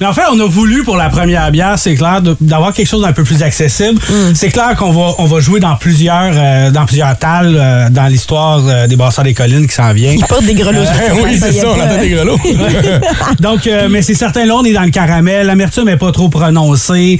Mais 0.00 0.06
en 0.06 0.12
fait, 0.12 0.22
on 0.32 0.38
a 0.40 0.46
voulu 0.46 0.82
pour 0.84 0.96
la 0.96 1.08
première 1.08 1.50
bière, 1.50 1.78
c'est 1.78 1.94
clair, 1.94 2.20
d'avoir 2.40 2.72
quelque 2.72 2.86
chose 2.88 3.02
d'un 3.02 3.12
peu 3.12 3.24
plus 3.24 3.42
accessible. 3.42 4.00
Mm. 4.08 4.34
C'est 4.34 4.48
clair 4.50 4.74
qu'on 4.76 4.90
va, 4.92 5.14
on 5.18 5.24
va 5.26 5.40
jouer 5.40 5.60
dans 5.60 5.76
plusieurs, 5.76 6.32
euh, 6.34 6.70
dans 6.70 6.84
plusieurs 6.84 7.16
talles 7.18 7.56
euh, 7.58 7.88
dans 7.90 8.06
l'histoire 8.06 8.60
euh, 8.66 8.86
des 8.86 8.96
Brasseurs 8.96 9.24
des 9.24 9.34
Collines 9.34 9.66
qui 9.66 9.74
s'en 9.74 9.92
vient. 9.92 10.12
Ils 10.12 10.24
portent 10.24 10.44
des 10.44 10.54
grelots. 10.54 10.82
oui, 11.24 11.38
c'est 11.40 11.52
ça, 11.52 11.68
on 11.68 11.80
entend 11.80 12.00
des 12.00 12.10
grelots. 12.10 12.38
Donc, 13.40 13.66
euh, 13.66 13.88
mais 13.90 14.02
c'est 14.02 14.14
certain, 14.14 14.44
là, 14.44 14.54
on 14.56 14.64
est 14.64 14.72
dans 14.72 14.82
le 14.82 14.90
caramel. 14.90 15.46
L'amertume 15.46 15.84
n'est 15.84 15.96
pas 15.96 16.12
trop 16.12 16.28
prononcée. 16.28 17.18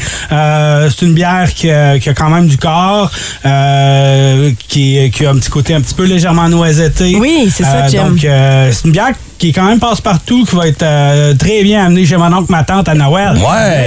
Euh, 0.88 0.90
euh, 0.90 0.94
c'est 0.96 1.06
une 1.06 1.14
bière 1.14 1.52
qui, 1.54 1.70
a- 1.70 1.98
qui 1.98 2.08
a 2.08 2.14
quand 2.14 2.30
même 2.30 2.46
du 2.46 2.56
corps, 2.58 3.10
euh, 3.46 4.50
qui, 4.68 5.10
qui 5.10 5.26
a 5.26 5.30
un 5.30 5.36
petit 5.38 5.50
côté 5.50 5.74
un 5.74 5.80
petit 5.80 5.94
peu 5.94 6.04
légèrement 6.04 6.48
noisetté. 6.48 7.16
Oui, 7.16 7.50
c'est 7.54 7.64
ça 7.64 7.82
que 7.82 7.90
j'aime. 7.90 8.08
Donc, 8.14 8.24
euh, 8.24 8.70
c'est 8.72 8.84
une 8.86 8.92
bière 8.92 9.12
qui 9.38 9.50
est 9.50 9.52
quand 9.52 9.66
même 9.68 9.78
passe-partout, 9.78 10.44
qui 10.44 10.56
va 10.56 10.66
être 10.66 10.82
euh, 10.82 11.34
très 11.34 11.62
bien 11.62 11.86
amenée 11.86 12.04
chez 12.04 12.16
mon 12.16 12.32
oncle, 12.32 12.50
ma 12.50 12.64
tante 12.64 12.88
à 12.88 12.94
Noël. 12.94 13.34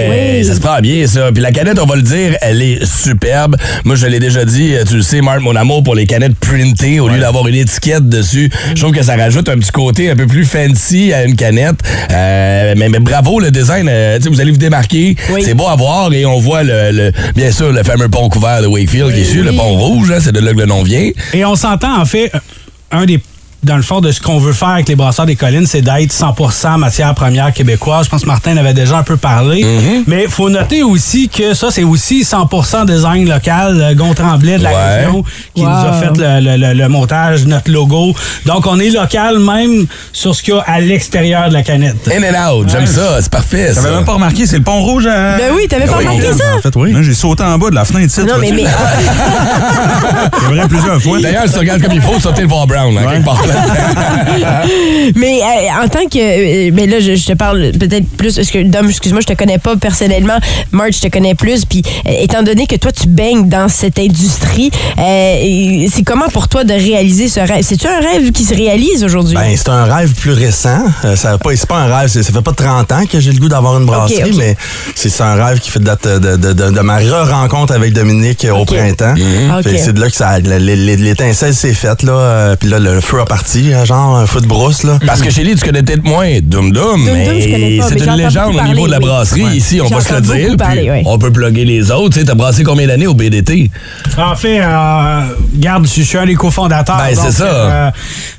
Ouais, 0.10 0.44
ça 0.44 0.56
se 0.56 0.60
prend 0.62 0.80
bien, 0.80 1.06
ça. 1.08 1.32
Puis 1.34 1.42
la 1.44 1.52
canette, 1.52 1.78
on 1.80 1.86
va 1.86 1.96
le 1.98 2.02
dire, 2.02 2.38
elle 2.42 2.62
est 2.62 2.86
superbe. 2.86 3.58
Moi, 3.84 3.96
je 3.96 4.08
l'ai 4.08 4.20
déjà 4.20 4.46
dit, 4.46 4.74
euh, 4.74 4.84
tu 4.88 4.96
le 4.96 5.02
sais, 5.02 5.22
Marc, 5.22 5.42
mon 5.42 5.56
amour 5.56 5.84
pour 5.84 5.94
les 5.96 6.06
canettes 6.06 6.36
printées, 6.40 7.00
au 7.00 7.10
lieu 7.10 7.20
d'avoir 7.20 7.46
une 7.48 7.56
étiquette 7.56 8.08
dessus. 8.08 8.50
Je 8.76 8.82
trouve 8.82 8.94
que 8.96 9.04
ça 9.04 9.16
rajoute 9.16 9.50
un 9.50 9.58
petit 9.60 9.72
côté 9.72 10.10
un 10.10 10.16
peu 10.16 10.26
plus 10.28 10.46
fancy 10.46 11.12
à 11.14 11.26
une 11.26 11.36
canette. 11.36 11.80
Euh, 12.12 12.74
mais, 12.78 12.90
mais 12.90 13.00
bravo, 13.00 13.40
le 13.40 13.52
design, 13.52 13.88
euh, 13.90 14.18
tu 14.18 14.24
sais, 14.24 14.30
vous 14.30 14.40
allez 14.42 14.52
vous 14.52 14.58
démarquer. 14.58 15.16
C'est 15.42 15.54
beau 15.54 15.68
à 15.68 15.76
voir 15.76 16.14
et 16.14 16.26
on 16.26 16.40
voit, 16.40 16.64
le, 16.64 16.92
le- 16.92 17.12
bien 17.36 17.52
sûr, 17.52 17.72
le 17.72 17.84
fameux 17.84 18.08
pont 18.10 18.30
couvert 18.30 18.62
de 18.62 18.68
Wakefield 18.68 19.14
qui 19.14 19.22
est 19.22 19.26
sur 19.26 19.44
le 19.44 19.52
pont 19.52 19.76
rouge, 19.78 20.12
hein, 20.12 20.20
c'est 20.22 20.32
de 20.32 20.40
là 20.40 20.54
que 20.54 20.60
le 20.60 20.66
nom 20.66 20.84
vient. 20.84 21.10
Et 21.34 21.44
on 21.46 21.56
s'entend, 21.56 22.00
en 22.00 22.06
fait, 22.06 22.32
un 22.92 23.06
des. 23.06 23.20
Dans 23.64 23.76
le 23.76 23.84
fond 23.84 24.02
de 24.02 24.12
ce 24.12 24.20
qu'on 24.20 24.40
veut 24.40 24.54
faire 24.54 24.70
avec 24.70 24.90
les 24.90 24.96
brasseurs 24.96 25.28
des 25.28 25.36
collines, 25.36 25.68
c'est 25.68 25.82
d'être 25.84 26.12
100% 26.12 26.78
matière 26.80 27.14
première 27.14 27.54
québécoise. 27.54 28.06
Je 28.06 28.10
pense 28.10 28.24
que 28.24 28.28
Martin 28.28 28.54
en 28.54 28.58
avait 28.58 28.74
déjà 28.74 28.98
un 28.98 29.04
peu 29.04 29.18
parlé. 29.18 29.64
Mm-hmm. 29.64 30.04
Mais 30.08 30.24
il 30.24 30.30
faut 30.32 30.50
noter 30.50 30.82
aussi 30.82 31.30
que 31.30 31.54
ça, 31.54 31.68
c'est 31.70 31.84
aussi 31.84 32.24
100% 32.24 32.86
design 32.88 33.30
local. 33.30 33.80
euh, 33.80 33.94
Gon 33.94 34.16
Tremblay 34.16 34.58
de 34.58 34.64
la 34.64 34.72
Ouais. 34.72 34.96
région 35.06 35.24
qui 35.54 35.62
Wow. 35.62 35.70
nous 35.70 35.76
a 35.76 35.94
fait 35.94 36.18
le, 36.18 36.40
le- 36.40 36.58
le- 36.58 36.74
le 36.74 36.88
montage, 36.90 37.46
notre 37.46 37.70
logo. 37.72 38.16
Donc, 38.48 38.66
on 38.66 38.80
est 38.80 38.90
local 38.90 39.38
même 39.38 39.86
sur 40.12 40.34
ce 40.34 40.42
qu'il 40.42 40.56
y 40.56 40.58
a 40.58 40.62
à 40.62 40.80
l'extérieur 40.80 41.50
de 41.50 41.54
la 41.54 41.62
canette. 41.62 42.10
In 42.12 42.24
and 42.24 42.52
out, 42.62 42.68
j'aime 42.68 42.82
Ouais. 42.82 42.88
ça, 42.88 43.22
c'est 43.22 43.30
parfait. 43.32 43.74
T'avais 43.76 43.92
même 43.92 44.06
pas 44.06 44.14
remarqué, 44.14 44.48
c'est 44.48 44.58
le 44.58 44.64
pont 44.64 44.82
rouge 44.82 45.06
à... 45.06 45.38
Ben 45.38 45.52
oui, 45.56 45.68
t'avais 45.68 45.86
pas 45.86 45.98
Oui. 46.00 46.08
remarqué 46.08 46.34
ça? 46.34 46.56
En 46.58 46.62
fait, 46.62 46.76
oui. 46.78 46.96
J'ai 47.02 47.14
sauté 47.14 47.44
en 47.44 47.60
bas 47.60 47.70
de 47.70 47.76
la 47.76 47.86
fenêtre. 47.86 48.12
Non, 48.22 48.36
mais- 48.40 48.52
mais- 48.52 48.64
Plusieurs 50.68 51.02
fois. 51.02 51.20
D'ailleurs, 51.20 51.48
si 51.48 51.54
tu 51.54 51.60
regardes 51.60 51.82
comme 51.82 51.94
il 51.94 52.02
faut, 52.02 52.20
sortez 52.20 52.42
le 52.44 52.48
voir 52.48 52.68
Brown, 52.68 52.96
hein, 52.98 53.02
quelque 53.12 53.26
part 53.26 53.42
là. 53.46 54.64
Mais 55.16 55.42
euh, 55.42 55.84
en 55.84 55.88
tant 55.88 56.06
que. 56.06 56.18
euh, 56.68 56.72
mais 56.74 56.88
là, 56.88 57.00
je, 57.00 57.16
je 57.16 57.26
te 57.26 57.34
parle 57.34 57.72
peut-être 57.80 58.08
plus. 58.18 58.36
Parce 58.36 58.50
que, 58.50 58.64
Dom, 58.64 58.88
excuse-moi, 58.90 59.22
je 59.22 59.28
te 59.28 59.34
connais 59.34 59.58
pas 59.58 59.76
personnellement. 59.76 60.38
Marge, 60.72 60.96
je 60.96 61.02
te 61.02 61.08
connais 61.08 61.36
plus. 61.36 61.66
Puis, 61.66 61.82
euh, 62.08 62.12
étant 62.22 62.44
donné 62.44 62.68
que 62.68 62.76
toi, 62.76 62.92
tu 62.92 63.08
baignes 63.08 63.48
dans 63.50 63.68
cette 63.70 64.00
industrie, 64.00 64.72
euh, 64.98 65.88
c'est 65.94 66.04
comment 66.04 66.28
pour 66.30 66.48
toi 66.48 66.64
de 66.64 66.74
réaliser 66.74 67.28
ce 67.28 67.40
rêve? 67.40 67.64
C'est-tu 67.64 67.88
un 67.88 68.00
rêve 68.00 68.32
qui 68.32 68.44
se 68.44 68.54
réalise 68.56 69.04
aujourd'hui? 69.04 69.36
Ben, 69.36 69.54
c'est 69.56 69.70
un 69.70 69.86
rêve 69.86 70.14
plus 70.14 70.34
récent. 70.34 70.84
Euh, 71.06 71.16
ça, 71.16 71.32
a 71.34 71.38
pas, 71.38 71.50
c'est 71.56 71.68
pas 71.68 71.78
un 71.80 71.96
rêve, 71.96 72.08
ça 72.10 72.22
fait 72.24 72.42
pas 72.42 72.54
30 72.54 72.92
ans 72.92 73.04
que 73.10 73.20
j'ai 73.20 73.32
le 73.32 73.40
goût 73.40 73.50
d'avoir 73.50 73.78
une 73.80 73.86
brasserie, 73.86 74.32
mais 74.38 74.56
c'est 74.96 75.10
c'est 75.10 75.24
un 75.24 75.34
rêve 75.36 75.60
qui 75.60 75.70
fait 75.70 75.80
date 75.80 76.08
de, 76.08 76.36
de, 76.38 76.54
de, 76.54 76.70
de 76.72 76.80
ma 76.80 76.98
re-rencontre 76.98 77.74
avec 77.74 77.94
Dominique 77.94 78.48
au 78.52 78.66
printemps. 78.66 79.14
Que 79.62 79.70
C'est 79.78 79.94
de 79.94 80.00
là 80.00 80.10
que 80.10 80.16
ça, 80.16 80.38
l- 80.38 80.51
l'étincelle 80.60 81.54
s'est 81.54 81.74
faite, 81.74 82.04
là. 82.04 82.12
euh, 82.14 82.56
Puis 82.60 82.70
là, 82.70 82.80
le 82.80 83.00
feu 83.02 83.20
a 83.22 83.26
parti, 83.26 83.74
euh, 83.74 83.86
genre 83.86 84.18
un 84.18 84.26
feu 84.26 84.42
de 84.42 84.48
brousse, 84.48 84.84
là. 84.84 85.00
Parce 85.06 85.22
que 85.22 85.30
chez 85.30 85.44
lui, 85.44 85.56
tu 85.56 85.66
connais 85.66 85.84
peut-être 85.84 86.04
moins 86.04 86.28
je 87.42 87.52
connais 87.52 87.78
mais 87.78 87.82
c'est 87.88 88.06
une 88.06 88.16
légende 88.16 88.56
au 88.56 88.62
niveau 88.64 88.88
de 88.88 88.92
la 88.92 89.00
brasserie 89.00 89.46
ici, 89.56 89.80
on 89.82 89.88
va 89.88 90.02
se 90.02 90.14
le 90.14 90.22
dire. 90.22 90.56
On 91.06 91.18
peut 91.18 91.32
plugger 91.32 91.66
les 91.66 91.92
autres. 91.92 92.14
Tu 92.14 92.20
sais, 92.20 92.26
t'as 92.26 92.36
brassé 92.36 92.64
combien 92.64 92.88
d'années 92.88 93.08
au 93.08 93.14
BDT? 93.14 93.70
En 94.18 94.36
fait, 94.36 94.60
euh, 94.62 95.22
garde, 95.56 95.88
je 95.88 96.02
suis 96.02 96.18
un 96.18 96.26
des 96.26 96.36
cofondateurs. 96.36 96.98
Ben, 96.98 97.16
c'est 97.16 97.32
ça. 97.32 97.92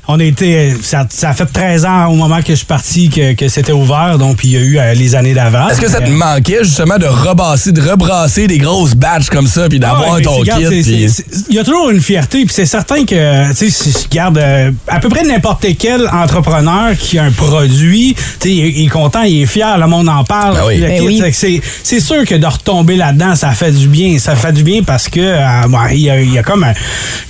Euh, 0.09 0.13
on 0.13 0.19
a 0.19 0.23
été, 0.23 0.75
ça, 0.81 1.05
ça 1.09 1.29
a 1.29 1.33
fait 1.33 1.45
13 1.45 1.85
ans 1.85 2.07
au 2.07 2.15
moment 2.15 2.41
que 2.41 2.49
je 2.49 2.55
suis 2.55 2.65
parti 2.65 3.09
que, 3.09 3.33
que 3.33 3.47
c'était 3.47 3.71
ouvert, 3.71 4.17
donc 4.17 4.37
puis 4.37 4.49
il 4.49 4.53
y 4.53 4.57
a 4.57 4.59
eu 4.59 4.77
euh, 4.77 4.93
les 4.93 5.15
années 5.15 5.33
d'avant. 5.33 5.67
Est-ce 5.69 5.81
que 5.81 5.89
ça 5.89 6.01
te 6.01 6.09
Euh, 6.09 6.13
manquait 6.13 6.63
justement 6.63 6.97
de 6.97 7.05
rebasser, 7.05 7.71
de 7.71 7.81
rebrasser 7.81 8.47
des 8.47 8.57
grosses 8.57 8.95
batches 8.95 9.29
comme 9.29 9.47
ça, 9.47 9.69
puis 9.69 9.79
d'avoir 9.79 10.15
Ah 10.17 10.21
ton 10.21 10.37
regarde, 10.37 10.61
kit? 10.69 11.07
Il 11.49 11.55
y 11.55 11.59
a 11.59 11.63
toujours 11.63 11.89
une 11.89 12.01
fierté, 12.01 12.45
puis 12.45 12.53
c'est 12.53 12.65
certain 12.65 13.05
que, 13.05 13.49
tu 13.49 13.55
sais, 13.55 13.69
si 13.69 13.91
je 13.91 14.09
garde 14.15 14.37
euh, 14.37 14.71
à 14.87 14.99
peu 14.99 15.09
près 15.09 15.23
n'importe 15.23 15.65
quel 15.79 16.07
entrepreneur 16.07 16.95
qui 16.97 17.17
a 17.19 17.23
un 17.23 17.31
produit, 17.31 18.15
tu 18.15 18.21
sais, 18.49 18.51
il, 18.55 18.65
est- 18.65 18.69
il 18.71 18.85
est 18.85 18.89
content, 18.89 19.21
il 19.23 19.41
est 19.43 19.45
fier, 19.45 19.77
le 19.77 19.87
monde 19.87 20.09
en 20.09 20.23
parle. 20.23 20.55
Ben 20.55 20.63
oui. 20.67 20.81
Ben 20.81 21.01
oui. 21.03 21.21
c'est- 21.31 21.61
C'est 21.83 21.99
sûr 21.99 22.25
que 22.25 22.35
de 22.35 22.45
retomber 22.45 22.95
là-dedans, 22.95 23.35
ça 23.35 23.51
fait 23.51 23.71
du 23.71 23.87
bien. 23.87 24.17
Ça 24.19 24.35
fait 24.35 24.51
du 24.53 24.63
bien 24.63 24.81
parce 24.83 25.07
que 25.09 25.19
euh, 25.21 25.67
bon, 25.67 25.77
il 25.91 25.99
y, 25.99 26.09
a, 26.09 26.19
il 26.21 26.31
y 26.33 26.37
a 26.37 26.43
comme 26.43 26.65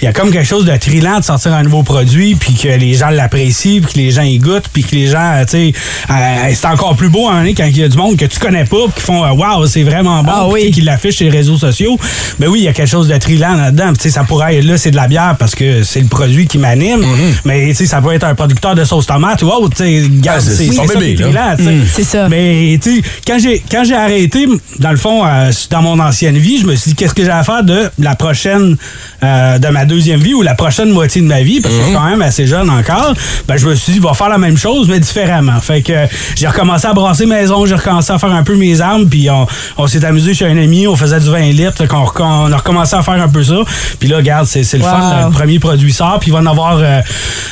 il 0.02 0.06
y 0.06 0.08
a 0.08 0.14
comme 0.14 0.32
quelque 0.32 0.48
chose 0.48 0.66
de 0.66 0.76
trillant 0.78 1.20
de 1.20 1.24
sortir 1.24 1.54
un 1.54 1.64
nouveau 1.64 1.84
produit, 1.84 2.36
puis 2.36 2.54
que 2.64 2.70
les 2.70 2.94
gens 2.94 3.10
l'apprécient, 3.10 3.82
puis 3.82 3.94
que 3.94 3.98
les 4.00 4.12
gens 4.12 4.22
y 4.24 4.38
goûtent, 4.40 4.70
puis 4.72 4.84
que 4.84 4.96
les 4.96 5.08
gens, 5.08 5.34
euh, 5.36 5.44
tu 5.46 5.52
sais, 5.52 5.74
euh, 6.10 6.14
c'est 6.54 6.68
encore 6.68 6.96
plus 6.96 7.10
beau 7.10 7.24
moment 7.28 7.38
donné 7.40 7.54
quand 7.54 7.66
il 7.66 7.78
y 7.78 7.84
a 7.84 7.90
du 7.90 7.98
monde 7.98 8.16
que 8.18 8.26
tu 8.26 8.40
connais 8.40 8.64
pas, 8.66 8.78
puis 8.86 8.94
qui 8.96 9.02
font 9.02 9.24
euh, 9.26 9.32
waouh, 9.32 9.66
c'est 9.68 9.84
vraiment 9.84 10.24
bon, 10.24 10.32
Ah 10.34 10.46
puis 10.54 10.64
oui. 10.66 10.72
qui 10.72 10.82
l'affichent 10.82 11.18
sur 11.18 11.26
les 11.26 11.32
réseaux 11.38 11.58
sociaux. 11.58 11.98
Ben 12.40 12.48
oui, 12.48 12.60
il 12.60 12.64
y 12.64 12.68
a 12.68 12.74
quelque 12.74 12.90
chose 12.90 13.08
de 13.08 13.18
trillant 13.18 13.56
là-dedans. 13.56 13.88
Puis, 13.90 13.98
Tu 13.98 14.04
sais, 14.04 14.10
ça 14.12 14.24
pourrait 14.24 14.56
être 14.58 14.66
là, 14.66 14.78
c'est 14.78 14.92
de 14.92 14.96
la 14.96 15.08
bière 15.08 15.36
parce 15.38 15.56
que 15.56 15.84
c'est 15.84 16.00
le 16.02 16.08
produit 16.08 16.48
qui 16.48 16.58
m'anime. 16.58 17.02
Mm-hmm. 17.02 17.34
Mais 17.46 17.68
tu 17.70 17.76
sais, 17.76 17.86
ça 17.86 18.02
peut 18.02 18.14
être 18.14 18.24
un 18.24 18.36
producteur 18.36 18.76
de 18.76 18.84
sauce 18.86 19.06
tomate 19.06 19.42
ou 19.44 19.48
autre. 19.50 19.76
tu 19.76 19.84
sais, 19.84 20.02
Regarde, 20.04 20.40
Ah, 20.40 20.42
c'est- 20.42 20.56
c'est 20.56 20.66
c'est 20.68 20.74
son 20.74 20.82
c'est 20.88 20.94
ça 20.94 21.00
bébé. 21.00 21.16
Mm. 21.24 21.82
C'est 21.94 22.04
ça. 22.04 22.30
Mais 22.30 22.80
tu 22.82 22.96
sais, 22.98 23.02
quand 23.28 23.38
j'ai 23.40 23.62
quand 23.72 23.84
j'ai 23.84 23.96
arrêté, 23.96 24.46
dans 24.80 24.92
le 24.92 24.98
fond, 24.98 25.26
euh, 25.26 25.52
dans 25.70 25.82
mon 25.82 26.00
ancienne 26.00 26.38
vie, 26.38 26.60
je 26.62 26.66
me 26.66 26.76
suis 26.76 26.92
dit 26.92 26.96
qu'est-ce 26.96 27.14
que 27.14 27.24
j'ai 27.24 27.30
à 27.30 27.44
faire 27.44 27.64
de 27.64 27.90
la 28.00 28.16
prochaine, 28.16 28.78
euh, 29.24 29.58
de 29.60 29.68
ma 29.68 29.86
deuxième 29.86 30.20
vie 30.22 30.34
ou 30.34 30.42
la 30.42 30.56
prochaine 30.56 30.90
moitié 30.92 31.22
de 31.22 31.28
ma 31.28 31.42
vie, 31.42 31.60
parce 31.62 31.74
que 31.74 31.80
je 31.82 31.86
suis 31.88 31.94
quand 31.96 32.10
même 32.10 32.22
assez 32.22 32.46
jeune 32.48 32.53
encore. 32.62 33.14
Ben 33.48 33.58
je 33.58 33.68
me 33.68 33.76
suis 33.76 33.94
dit, 33.94 34.00
va 34.00 34.14
faire 34.14 34.30
la 34.30 34.38
même 34.38 34.58
chose 34.58 34.88
mais 34.90 35.00
différemment. 35.00 35.60
Fait 35.62 35.82
que 35.82 35.92
euh, 35.94 36.06
j'ai 36.36 36.48
recommencé 36.48 36.88
à 36.88 36.94
brasser 36.94 37.26
maison, 37.26 37.66
j'ai 37.66 37.76
recommencé 37.76 38.12
à 38.14 38.20
faire 38.20 38.32
un 38.34 38.44
peu 38.44 38.56
mes 38.56 38.80
armes, 38.82 39.08
puis 39.08 39.30
on, 39.30 39.46
on 39.78 39.88
s'est 39.88 40.04
amusé 40.06 40.34
chez 40.34 40.46
un 40.46 40.58
ami, 40.58 40.88
on 40.88 40.96
faisait 40.96 41.20
du 41.20 41.30
20 41.30 41.40
litres, 41.54 41.78
fait 41.78 41.88
qu'on 41.88 42.06
on 42.20 42.52
a 42.52 42.58
recommencé 42.58 42.96
à 42.96 43.02
faire 43.04 43.22
un 43.22 43.28
peu 43.28 43.44
ça. 43.44 43.56
Puis 44.00 44.08
là, 44.10 44.18
regarde, 44.18 44.46
c'est 44.48 44.62
le 44.74 44.84
Wow. 44.84 44.90
fun. 44.90 45.26
Le 45.28 45.32
premier 45.32 45.60
produit 45.60 45.94
sort, 45.94 46.20
puis 46.20 46.30
il 46.30 46.34
va 46.34 46.40
en 46.40 46.46
avoir, 46.46 46.78
euh, 46.80 47.00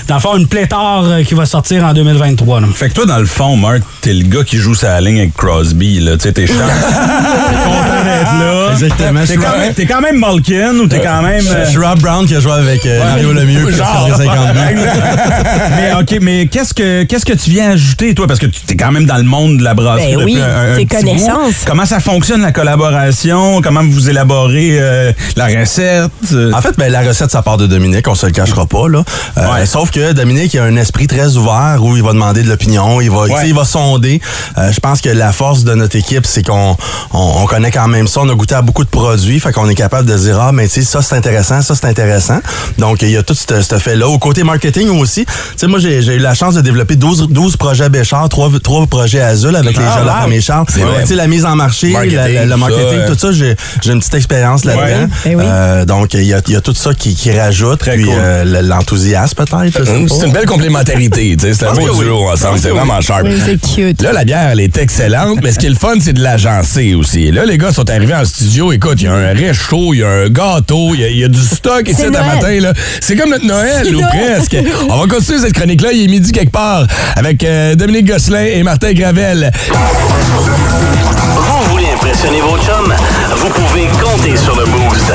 dans 0.08 0.16
le 0.16 0.22
fond, 0.22 0.36
une 0.38 0.48
pléthore 0.48 1.06
euh, 1.08 1.24
qui 1.24 1.34
va 1.34 1.46
sortir 1.46 1.84
en 1.86 1.94
2023. 1.94 2.62
là. 2.62 2.68
Fait 2.74 2.90
que 2.90 2.94
toi, 2.94 3.06
dans 3.06 3.18
le 3.20 3.26
fond, 3.26 3.56
Mark, 3.56 3.80
t'es 4.02 4.14
le 4.14 4.24
gars 4.28 4.44
qui 4.44 4.58
joue 4.58 4.74
sa 4.76 5.00
ligne 5.02 5.20
avec 5.20 5.36
Crosby, 5.36 6.00
là. 6.00 6.14
Tu 6.18 6.24
sais, 6.24 6.34
t'es 6.34 6.48
chiant. 6.48 6.56
t'es 6.58 7.56
content 7.56 8.04
d'être 8.04 8.40
là. 8.40 8.72
Exactement. 8.74 9.20
T'es 9.26 9.36
quand, 9.38 9.58
même- 9.58 9.74
t'es 9.74 9.86
quand 9.86 10.02
même 10.02 10.18
Malkin 10.18 10.76
ou 10.76 10.88
t'es 10.88 11.00
quand 11.02 11.22
même. 11.22 11.44
euh, 11.48 11.66
Je 11.66 11.70
suis 11.72 11.80
Rob 11.80 12.00
Brown 12.00 12.26
qui 12.26 12.36
a 12.36 12.40
joué 12.40 12.52
avec 12.54 12.86
euh, 12.86 13.00
Mario 13.04 13.34
Lemieux. 13.34 13.68
Frédéric 13.68 14.16
50 14.18 14.56
mais 15.76 15.94
OK, 16.00 16.18
mais 16.22 16.48
qu'est-ce 16.48 16.74
que 16.74 17.04
qu'est-ce 17.04 17.26
que 17.26 17.34
tu 17.34 17.50
viens 17.50 17.72
ajouter, 17.72 18.14
toi? 18.14 18.28
Parce 18.28 18.40
que 18.40 18.46
tu 18.46 18.60
es 18.70 18.76
quand 18.76 18.92
même 18.92 19.06
dans 19.06 19.18
le 19.18 19.24
monde 19.24 19.58
de 19.58 19.64
la 19.64 19.74
brasserie 19.74 20.16
Ben 20.16 20.20
depuis 20.20 20.36
oui, 20.36 20.42
un, 20.42 20.74
un 20.74 20.76
tes 20.76 20.86
petit 20.86 20.96
bout. 20.98 21.12
connaissances. 21.12 21.56
Comment 21.66 21.86
ça 21.86 22.00
fonctionne, 22.00 22.42
la 22.42 22.52
collaboration? 22.52 23.62
Comment 23.62 23.84
vous 23.84 24.10
élaborez 24.10 24.78
euh, 24.80 25.12
la 25.36 25.48
recette? 25.48 26.12
En 26.54 26.62
fait, 26.62 26.78
ben, 26.78 26.92
la 26.92 27.02
recette, 27.02 27.32
ça 27.32 27.42
part 27.42 27.58
de 27.58 27.68
Dominique, 27.68 28.08
on 28.08 28.16
se 28.16 28.26
le 28.26 28.32
cachera 28.32 28.66
pas. 28.66 28.88
Là. 28.88 29.04
Euh, 29.38 29.66
Sauf 29.66 29.92
que 29.92 30.14
Dominique 30.14 30.56
a 30.56 30.64
un 30.64 30.76
esprit 30.76 31.08
très 31.08 31.38
ouvert 31.38 31.78
où 31.82 31.96
il 31.96 32.04
va 32.04 32.14
demander 32.14 32.44
de 32.44 32.50
l'opinion, 32.50 33.00
il 33.02 33.10
va, 33.12 33.28
tu 33.28 33.36
sais, 33.36 33.48
il 33.48 33.54
va 33.56 33.64
sonder. 33.66 34.20
Euh, 34.58 34.72
je 34.72 34.80
pense 34.80 35.02
que 35.02 35.10
la 35.10 35.32
force 35.32 35.64
de 35.64 35.74
notre 35.74 35.96
équipe, 35.96 36.26
c'est 36.26 36.46
qu'on 36.46 36.76
on, 37.14 37.34
on 37.44 37.46
connaît 37.46 37.72
quand 37.72 37.88
même 37.88 38.08
ça. 38.08 38.22
On 38.22 38.30
a 38.30 38.36
goûté 38.36 38.56
à 38.56 38.62
beaucoup 38.62 38.84
de 38.84 38.90
produits, 38.90 39.40
fait 39.40 39.52
qu'on 39.52 39.70
est 39.70 39.76
capable 39.76 40.10
de 40.10 40.18
dire, 40.18 40.40
ah, 40.42 40.52
mais 40.52 40.68
tu 40.68 40.76
sais, 40.76 40.82
ça 40.84 41.02
c'est 41.02 41.16
intéressant, 41.16 41.62
ça 41.62 41.76
c'est 41.76 41.86
intéressant. 41.88 42.40
Donc, 42.78 43.02
il 43.02 43.10
y 43.12 43.18
a 43.18 43.24
tout 43.24 43.36
ce 43.36 43.62
ce 43.62 43.78
fait-là. 43.78 44.08
Au 44.08 44.18
côté 44.18 44.44
marketing 44.44 44.81
aussi, 44.90 45.26
tu 45.26 45.32
sais, 45.58 45.68
moi, 45.68 45.80
j'ai 45.80 45.98
eu 46.00 46.20
la 46.20 46.34
chance 46.34 46.56
de 46.56 46.62
développer 46.62 46.96
12, 46.96 47.28
12 47.30 47.58
projets 47.58 47.90
Béchard, 47.90 48.28
3, 48.30 48.50
projets 48.90 49.22
Azul 49.22 49.56
avec 49.56 49.78
les 49.78 49.84
Ah, 49.88 49.96
gens 49.98 50.02
de 50.02 50.08
la 50.08 50.14
wow. 50.16 50.22
famille 50.22 50.42
Charles. 50.42 50.66
Tu 50.74 51.08
sais, 51.08 51.16
la 51.16 51.28
mise 51.28 51.46
en 51.46 51.56
marché, 51.56 51.90
Marketing, 51.90 52.16
la- 52.18 52.28
la- 52.30 52.46
le 52.46 52.58
marketing, 52.58 53.00
ça, 53.02 53.08
tout 53.08 53.20
ça, 53.20 53.32
j'ai 53.32 53.56
j'ai 53.82 53.92
une 53.92 54.00
petite 54.00 54.14
expérience 54.16 54.66
là-dedans. 54.66 55.08
Ouais. 55.26 55.36
Oui. 55.36 55.44
Euh, 55.46 55.86
donc, 55.86 56.14
il 56.14 56.24
y 56.24 56.34
a, 56.34 56.42
il 56.48 56.54
y 56.54 56.56
a 56.56 56.62
tout 56.62 56.74
ça 56.74 56.94
qui, 56.94 57.16
qui 57.16 57.32
rajoute, 57.32 57.80
puis 57.80 58.04
cool. 58.06 58.14
euh, 58.18 58.44
le- 58.44 58.68
l'enthousiasme 58.68 59.36
peut-être. 59.36 59.90
Hum. 59.90 60.08
C'est 60.10 60.26
une 60.26 60.34
belle 60.34 60.46
complémentarité. 60.46 61.36
tu 61.38 61.46
sais, 61.48 61.54
C'est 61.54 61.66
un 61.66 61.74
beau 61.74 62.02
duo 62.02 62.30
ensemble. 62.30 62.60
C'est 62.60 62.70
vraiment 62.70 63.00
sharp. 63.02 63.24
Oui, 63.26 63.40
c'est 63.46 63.60
cute. 63.76 64.02
Là, 64.02 64.12
la 64.14 64.24
bière, 64.24 64.50
elle 64.52 64.60
est 64.60 64.78
excellente, 64.78 65.40
mais 65.44 65.52
ce 65.52 65.60
qui 65.60 65.66
est 65.66 65.70
le 65.70 65.76
fun, 65.76 65.96
c'est 66.02 66.14
de 66.14 66.22
l'agencer 66.22 66.94
aussi. 66.96 67.32
Là, 67.32 67.46
les 67.46 67.58
gars 67.58 67.72
sont 67.72 67.90
arrivés 67.90 68.16
en 68.16 68.26
studio. 68.26 68.72
Écoute, 68.72 68.96
il 69.02 69.06
y 69.06 69.08
a 69.08 69.14
un 69.14 69.34
réchaud, 69.34 69.94
il 69.94 70.00
y 70.00 70.04
a 70.04 70.10
un 70.10 70.30
gâteau, 70.30 70.94
il 70.96 71.02
y 71.02 71.20
y, 71.20 71.24
a 71.24 71.28
du 71.28 71.42
stock 71.42 71.88
ici 71.88 71.96
C'est 71.98 72.08
ce 72.08 72.12
matin. 72.12 72.60
là. 72.60 72.74
C'est 73.00 73.16
comme 73.16 73.30
notre 73.30 73.46
Noël, 73.46 73.88
ou 73.96 74.02
Noël. 74.02 74.08
presque. 74.38 74.56
On 74.90 74.98
va 74.98 75.08
continuer 75.08 75.40
cette 75.40 75.54
chronique-là. 75.54 75.92
Il 75.94 76.04
est 76.06 76.08
midi 76.08 76.32
quelque 76.32 76.52
part 76.52 76.86
avec 77.16 77.44
euh, 77.44 77.76
Dominique 77.76 78.08
Gosselin 78.08 78.46
et 78.46 78.64
Martin 78.64 78.94
Gravel. 78.94 79.52
Vous 79.72 81.72
voulez 81.72 81.88
impressionner 81.94 82.42
vos 82.42 82.58
chums? 82.58 82.94
Vous 83.38 83.50
pouvez 83.50 83.88
compter 84.02 84.36
sur 84.38 84.56
le 84.56 84.66
Boost. 84.66 85.12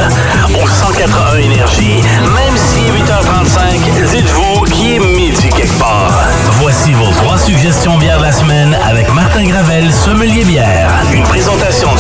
Au 0.63 0.67
181 0.67 1.39
Énergie, 1.39 2.01
même 2.35 2.57
si 2.57 2.81
8h35, 3.03 4.17
dites-vous 4.17 4.63
qu'il 4.65 4.93
est 4.93 4.99
midi 4.99 5.49
quelque 5.49 5.79
part. 5.79 6.13
Voici 6.61 6.93
vos 6.93 7.11
trois 7.13 7.39
suggestions 7.39 7.97
bières 7.99 8.19
de 8.19 8.25
la 8.25 8.33
semaine 8.33 8.77
avec 8.89 9.13
Martin 9.15 9.45
Gravel, 9.45 9.93
sommelier 9.93 10.45
bière. 10.45 10.91
Une 11.13 11.23
présentation 11.25 11.95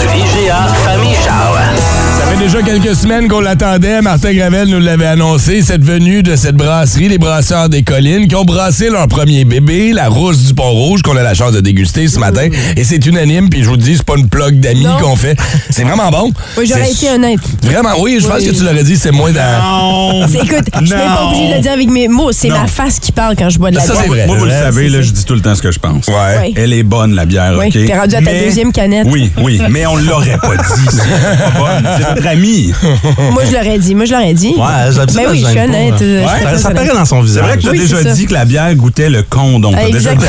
fait 2.39 2.45
déjà 2.45 2.63
déjà 2.63 2.63
quelques 2.63 2.97
semaines 2.97 3.29
qu'on 3.29 3.41
l'attendait. 3.41 4.01
Martin 4.03 4.33
Gravel 4.35 4.69
nous 4.69 4.79
l'avait 4.81 5.07
annoncé, 5.07 5.63
cette 5.63 5.83
venue 5.83 6.23
de 6.23 6.37
cette 6.37 6.57
brasserie, 6.57 7.09
les 7.09 7.19
Brasseurs 7.19 7.69
des 7.69 7.83
Collines, 7.83 8.29
qui 8.29 8.35
ont 8.35 8.45
brassé 8.45 8.89
leur 8.91 9.09
premier 9.09 9.45
bébé, 9.45 9.93
la 9.93 10.09
Rousse 10.09 10.39
du 10.45 10.55
Pont-Rouge, 10.55 11.03
qu'on 11.03 11.17
a 11.17 11.23
la 11.23 11.35
chance 11.35 11.53
de 11.53 11.61
déguster 11.61 12.09
ce 12.09 12.19
matin. 12.19 12.49
Et 12.77 12.85
c'est 12.85 13.05
unanime, 13.07 13.49
puis 13.49 13.63
je 13.63 13.69
vous 13.69 13.77
dis, 13.77 13.97
c'est 13.97 14.05
pas 14.05 14.17
une 14.17 14.29
plug 14.29 14.61
d'amis 14.61 14.85
Non. 14.85 14.97
qu'on 15.01 15.17
fait. 15.17 15.37
C'est 15.71 15.85
vraiment 15.85 16.11
bon. 16.11 16.33
Oui, 16.57 16.67
j'aurais 16.69 16.85
C'est 16.87 17.07
été 17.07 17.15
honnête. 17.15 17.41
Vraiment, 17.63 17.91
oui, 18.01 18.19
je 18.21 18.27
pense 18.27 18.41
Oui. 18.41 18.49
que 18.49 18.55
tu 18.57 18.63
l'aurais 18.65 18.85
dit, 18.85 18.97
c'est 18.97 19.13
moins 19.13 19.33
dans... 19.33 20.27
C'est- 20.29 20.37
Écoute, 20.39 20.69
je 20.81 20.87
suis 20.87 20.95
même 20.95 21.05
pas 21.07 21.23
Non. 21.23 21.29
obligée 21.31 21.49
de 21.51 21.55
le 21.57 21.61
dire 21.61 21.73
avec 21.73 21.89
mes 21.91 22.09
mots. 22.09 22.31
C'est 22.33 22.49
Non. 22.49 22.61
ma 22.61 22.67
face 22.67 22.99
qui 23.01 23.13
parle 23.13 23.35
quand 23.37 23.49
je 23.49 23.59
bois 23.59 23.71
de 23.71 23.77
la 23.77 23.83
Ça, 23.83 23.93
bière. 23.93 24.03
c'est 24.05 24.09
vrai. 24.09 24.27
Moi, 24.27 24.37
vous 24.37 24.45
le 24.45 24.51
savez, 24.51 24.89
là, 24.89 25.03
je 25.03 25.11
dis 25.11 25.25
tout 25.25 25.35
le 25.35 25.41
temps 25.41 25.55
ce 25.55 25.63
que 25.63 25.71
je 25.73 25.79
pense. 25.79 26.07
Ouais. 26.09 26.15
Oui. 26.41 26.55
Elle 26.57 26.73
est 26.73 26.83
bonne, 26.83 27.15
la 27.15 27.25
bière, 27.25 27.55
Oui, 27.59 27.67
OK? 27.67 27.73
t'es 27.87 27.99
rendu 27.99 28.15
à 28.15 28.19
ta 28.19 28.31
Mais- 28.33 28.45
deuxième 28.45 28.73
canette. 28.73 29.07
Oui, 29.11 29.31
oui, 29.43 29.61
mais 29.71 29.87
on 29.87 29.97
l'aurait 29.97 30.39
pas 30.41 30.57
dit. 30.57 30.87
C'est 30.91 31.53
pas 31.53 31.59
bonne. 31.59 32.23
C'est 32.27 32.33
ami. 32.33 32.73
Moi, 33.33 33.43
je 33.49 33.53
l'aurais 33.53 33.79
dit. 33.79 33.95
Moi, 33.95 34.05
je 34.07 34.13
l'aurais 34.13 34.35
dit. 34.35 34.55
Ouais, 34.57 34.93
ça, 34.93 35.07
Ben 35.07 35.27
oui, 35.31 35.41
je 35.45 35.47
suis 35.51 35.61
honnête. 35.61 35.95
Ouais, 36.01 36.25
très, 36.43 36.57
Ça, 36.57 36.59
ça 36.59 36.71
paraît 36.71 36.89
dans 36.89 37.05
son 37.05 37.21
C'est 37.21 37.27
visage. 37.27 37.45
vrai 37.45 37.57
que 37.57 37.63
tu 37.63 37.69
as 37.69 37.71
Oui, 37.71 37.79
déjà 37.79 37.97
c'est 37.99 38.03
ça. 38.05 38.13
dit 38.15 38.27
que 38.27 38.33
la 38.35 38.45
bière 38.45 38.75
goûtait 38.75 39.09
le 39.11 39.23
condom. 39.23 39.73
Exactement. 39.77 40.27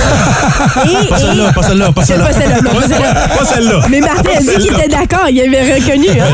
Et- 0.85 1.07
Pas 1.09 1.17
et- 1.17 1.21
celle-là, 1.21 1.51
pas 1.53 1.63
celle-là, 1.63 1.91
pas 1.91 2.01
C'est 2.03 2.13
celle-là. 2.13 2.25
pas 2.27 2.33
celle-là. 2.33 2.61
non, 2.61 2.69
pas 2.79 2.87
celle-là. 2.87 3.27
Pas 3.37 3.45
celle-là. 3.45 3.81
Mais 3.89 3.99
Martin 4.01 4.29
a 4.37 4.41
dit 4.41 4.57
qu'il 4.57 4.73
était 4.73 4.87
d'accord, 4.89 5.27
il 5.29 5.39
avait 5.41 5.73
reconnu. 5.75 6.07
Hein? 6.09 6.25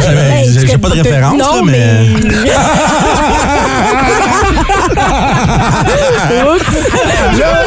J'ai- 0.68 0.78
pas 0.78 0.90
de 0.90 0.94
référence, 1.02 1.38
là, 1.38 1.46
mais- 1.64 2.10
Oups. 6.44 6.64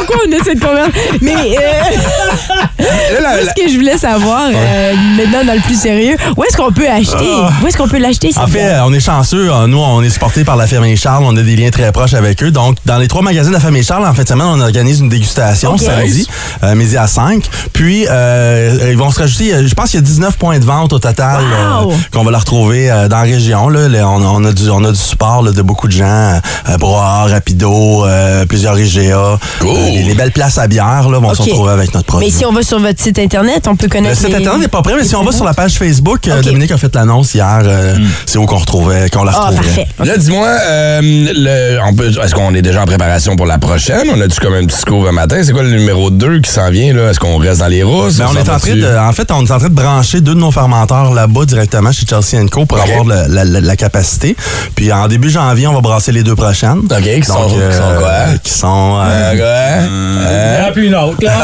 Là, 0.09 0.15
Pourquoi 0.15 0.25
on 0.27 0.31
a 0.39 0.43
cette 0.43 0.59
conversation? 0.59 1.17
Mais 1.21 1.57
euh, 1.57 2.79
ce 2.79 3.61
que 3.61 3.69
je 3.71 3.75
voulais 3.75 3.97
savoir, 3.97 4.47
euh, 4.53 4.93
maintenant 5.17 5.43
dans 5.45 5.53
le 5.53 5.61
plus 5.61 5.79
sérieux, 5.79 6.15
où 6.35 6.43
est-ce 6.43 6.55
qu'on 6.57 6.71
peut 6.71 6.87
acheter? 6.89 7.29
Où 7.63 7.67
est-ce 7.67 7.77
qu'on 7.77 7.87
peut 7.87 7.97
l'acheter? 7.99 8.31
En 8.37 8.47
fait, 8.47 8.79
on 8.85 8.93
est 8.93 8.99
chanceux. 8.99 9.49
Euh, 9.51 9.67
Nous, 9.67 9.77
on 9.79 10.01
est 10.03 10.09
supportés 10.09 10.43
par 10.43 10.55
la 10.55 10.67
famille 10.67 10.95
Charles. 10.97 11.23
On 11.25 11.35
a 11.35 11.41
des 11.41 11.55
liens 11.55 11.69
très 11.69 11.91
proches 11.91 12.13
avec 12.13 12.41
eux. 12.43 12.51
Donc, 12.51 12.77
dans 12.85 12.97
les 12.97 13.07
trois 13.07 13.21
magasins 13.21 13.49
de 13.49 13.53
la 13.55 13.59
famille 13.59 13.83
Charles, 13.83 14.05
en 14.07 14.13
fait, 14.13 14.27
semaine, 14.27 14.47
on 14.47 14.59
organise 14.61 14.99
une 14.99 15.09
dégustation 15.09 15.77
samedi, 15.77 16.27
euh, 16.63 16.75
midi 16.75 16.97
à 16.97 17.07
5. 17.07 17.43
Puis, 17.73 18.05
euh, 18.09 18.89
ils 18.91 18.97
vont 18.97 19.11
se 19.11 19.19
rajouter, 19.19 19.53
euh, 19.53 19.67
je 19.67 19.73
pense 19.73 19.91
qu'il 19.91 19.99
y 19.99 20.03
a 20.03 20.05
19 20.05 20.37
points 20.37 20.59
de 20.59 20.65
vente 20.65 20.93
au 20.93 20.99
total 20.99 21.41
Wow! 21.41 21.91
euh, 21.91 21.95
qu'on 22.13 22.23
va 22.23 22.31
leur 22.31 22.41
retrouver 22.41 22.89
euh, 22.91 23.07
dans 23.07 23.17
la 23.17 23.23
région. 23.23 23.69
Là. 23.69 23.87
Le- 23.87 24.03
on, 24.03 24.21
a- 24.21 24.25
on 24.25 24.43
a 24.45 24.51
du, 24.51 24.69
on 24.69 24.83
a 24.83 24.91
du 24.91 24.97
support 24.97 25.41
là, 25.43 25.51
de 25.51 25.61
beaucoup 25.61 25.87
de 25.87 25.93
gens. 25.93 26.39
Euh, 26.69 26.77
Broa, 26.77 27.25
Rapido, 27.25 28.05
euh, 28.05 28.45
plusieurs 28.45 28.79
IGA. 28.79 29.39
Cool. 29.59 29.96
Les, 29.97 30.03
les 30.03 30.13
belles 30.15 30.31
places 30.31 30.57
à 30.57 30.67
bière 30.67 31.09
là, 31.09 31.19
vont 31.19 31.33
se 31.33 31.41
retrouver 31.41 31.71
avec 31.71 31.93
notre 31.93 32.05
produit. 32.05 32.27
Mais 32.27 32.31
si 32.33 32.45
on 32.45 32.51
va 32.51 32.61
sur 32.63 32.79
votre 32.79 33.01
site 33.01 33.19
Internet, 33.19 33.67
on 33.67 33.75
peut 33.75 33.85
Le 33.87 33.91
connaître 33.91 34.17
site 34.17 34.29
les- 34.29 34.35
internet 34.35 34.61
n'est 34.61 34.67
pas 34.67 34.81
prêt, 34.81 34.93
mais 34.97 35.03
si 35.03 35.15
on 35.15 35.23
va 35.23 35.31
sur 35.31 35.43
la 35.45 35.53
page 35.53 35.73
Facebook, 35.73 36.27
euh. 36.27 36.41
Dominique 36.41 36.71
a 36.71 36.77
fait 36.77 36.93
l'annonce 36.95 37.33
hier, 37.33 37.61
euh, 37.63 37.95
c'est 38.25 38.37
où 38.37 38.45
qu'on 38.45 38.57
retrouvait, 38.57 39.09
qu'on 39.09 39.23
la 39.23 39.31
Ah, 39.35 39.47
retrouverait. 39.49 39.87
parfait. 39.97 40.11
Là, 40.11 40.17
dis-moi, 40.17 40.47
euh, 40.47 41.01
le- 41.01 42.23
est-ce 42.23 42.33
qu'on 42.35 42.53
est 42.53 42.61
déjà 42.61 42.81
en 42.83 42.85
préparation 42.85 43.35
pour 43.35 43.45
la 43.45 43.57
prochaine? 43.57 44.07
On 44.13 44.21
a-tu 44.21 44.39
comme 44.39 44.53
un 44.53 44.65
petit 44.65 44.77
scoop 44.77 45.05
un 45.07 45.11
matin? 45.11 45.41
C'est 45.43 45.51
quoi 45.53 45.63
le 45.63 45.71
numéro 45.71 46.09
2 46.09 46.39
qui 46.41 46.51
s'en 46.51 46.69
vient? 46.69 46.93
là? 46.93 47.09
Est-ce 47.09 47.19
qu'on 47.19 47.37
reste 47.37 47.59
dans 47.59 47.67
les 47.67 47.83
rousses? 47.83 48.17
Ben, 48.17 48.27
on 48.31 48.35
est 48.35 48.49
en 48.49 48.59
train 48.59 48.75
de, 48.75 48.97
en 48.97 49.11
fait, 49.13 49.31
on 49.31 49.45
est 49.45 49.51
en 49.51 49.57
train 49.59 49.69
de 49.69 49.73
brancher 49.73 50.21
deux 50.21 50.35
de 50.35 50.39
nos 50.39 50.51
fermenteurs 50.51 51.13
là-bas 51.13 51.45
directement 51.45 51.91
chez 51.91 52.05
Chelsea 52.07 52.45
Co 52.51 52.65
pour 52.65 52.79
avoir 52.79 53.03
le- 53.05 53.33
la, 53.33 53.43
la- 53.43 53.61
la 53.61 53.75
capacité. 53.75 54.35
Puis 54.75 54.91
en 54.91 55.07
début 55.07 55.29
janvier, 55.29 55.67
on 55.67 55.73
va 55.73 55.81
brasser 55.81 56.11
les 56.11 56.23
deux 56.23 56.35
prochaines. 56.35 56.79
OK, 56.79 57.01
qui 57.01 57.23
sont- 57.23 57.33
qui 57.45 57.75
sont 57.75 57.95
quoi? 57.97 58.11
Qui 58.43 58.51
sont. 58.53 58.97
euh, 58.99 59.31
Euh, 59.81 60.71
plus 60.71 60.87
une 60.87 60.95
autre, 60.95 61.17
là. 61.21 61.31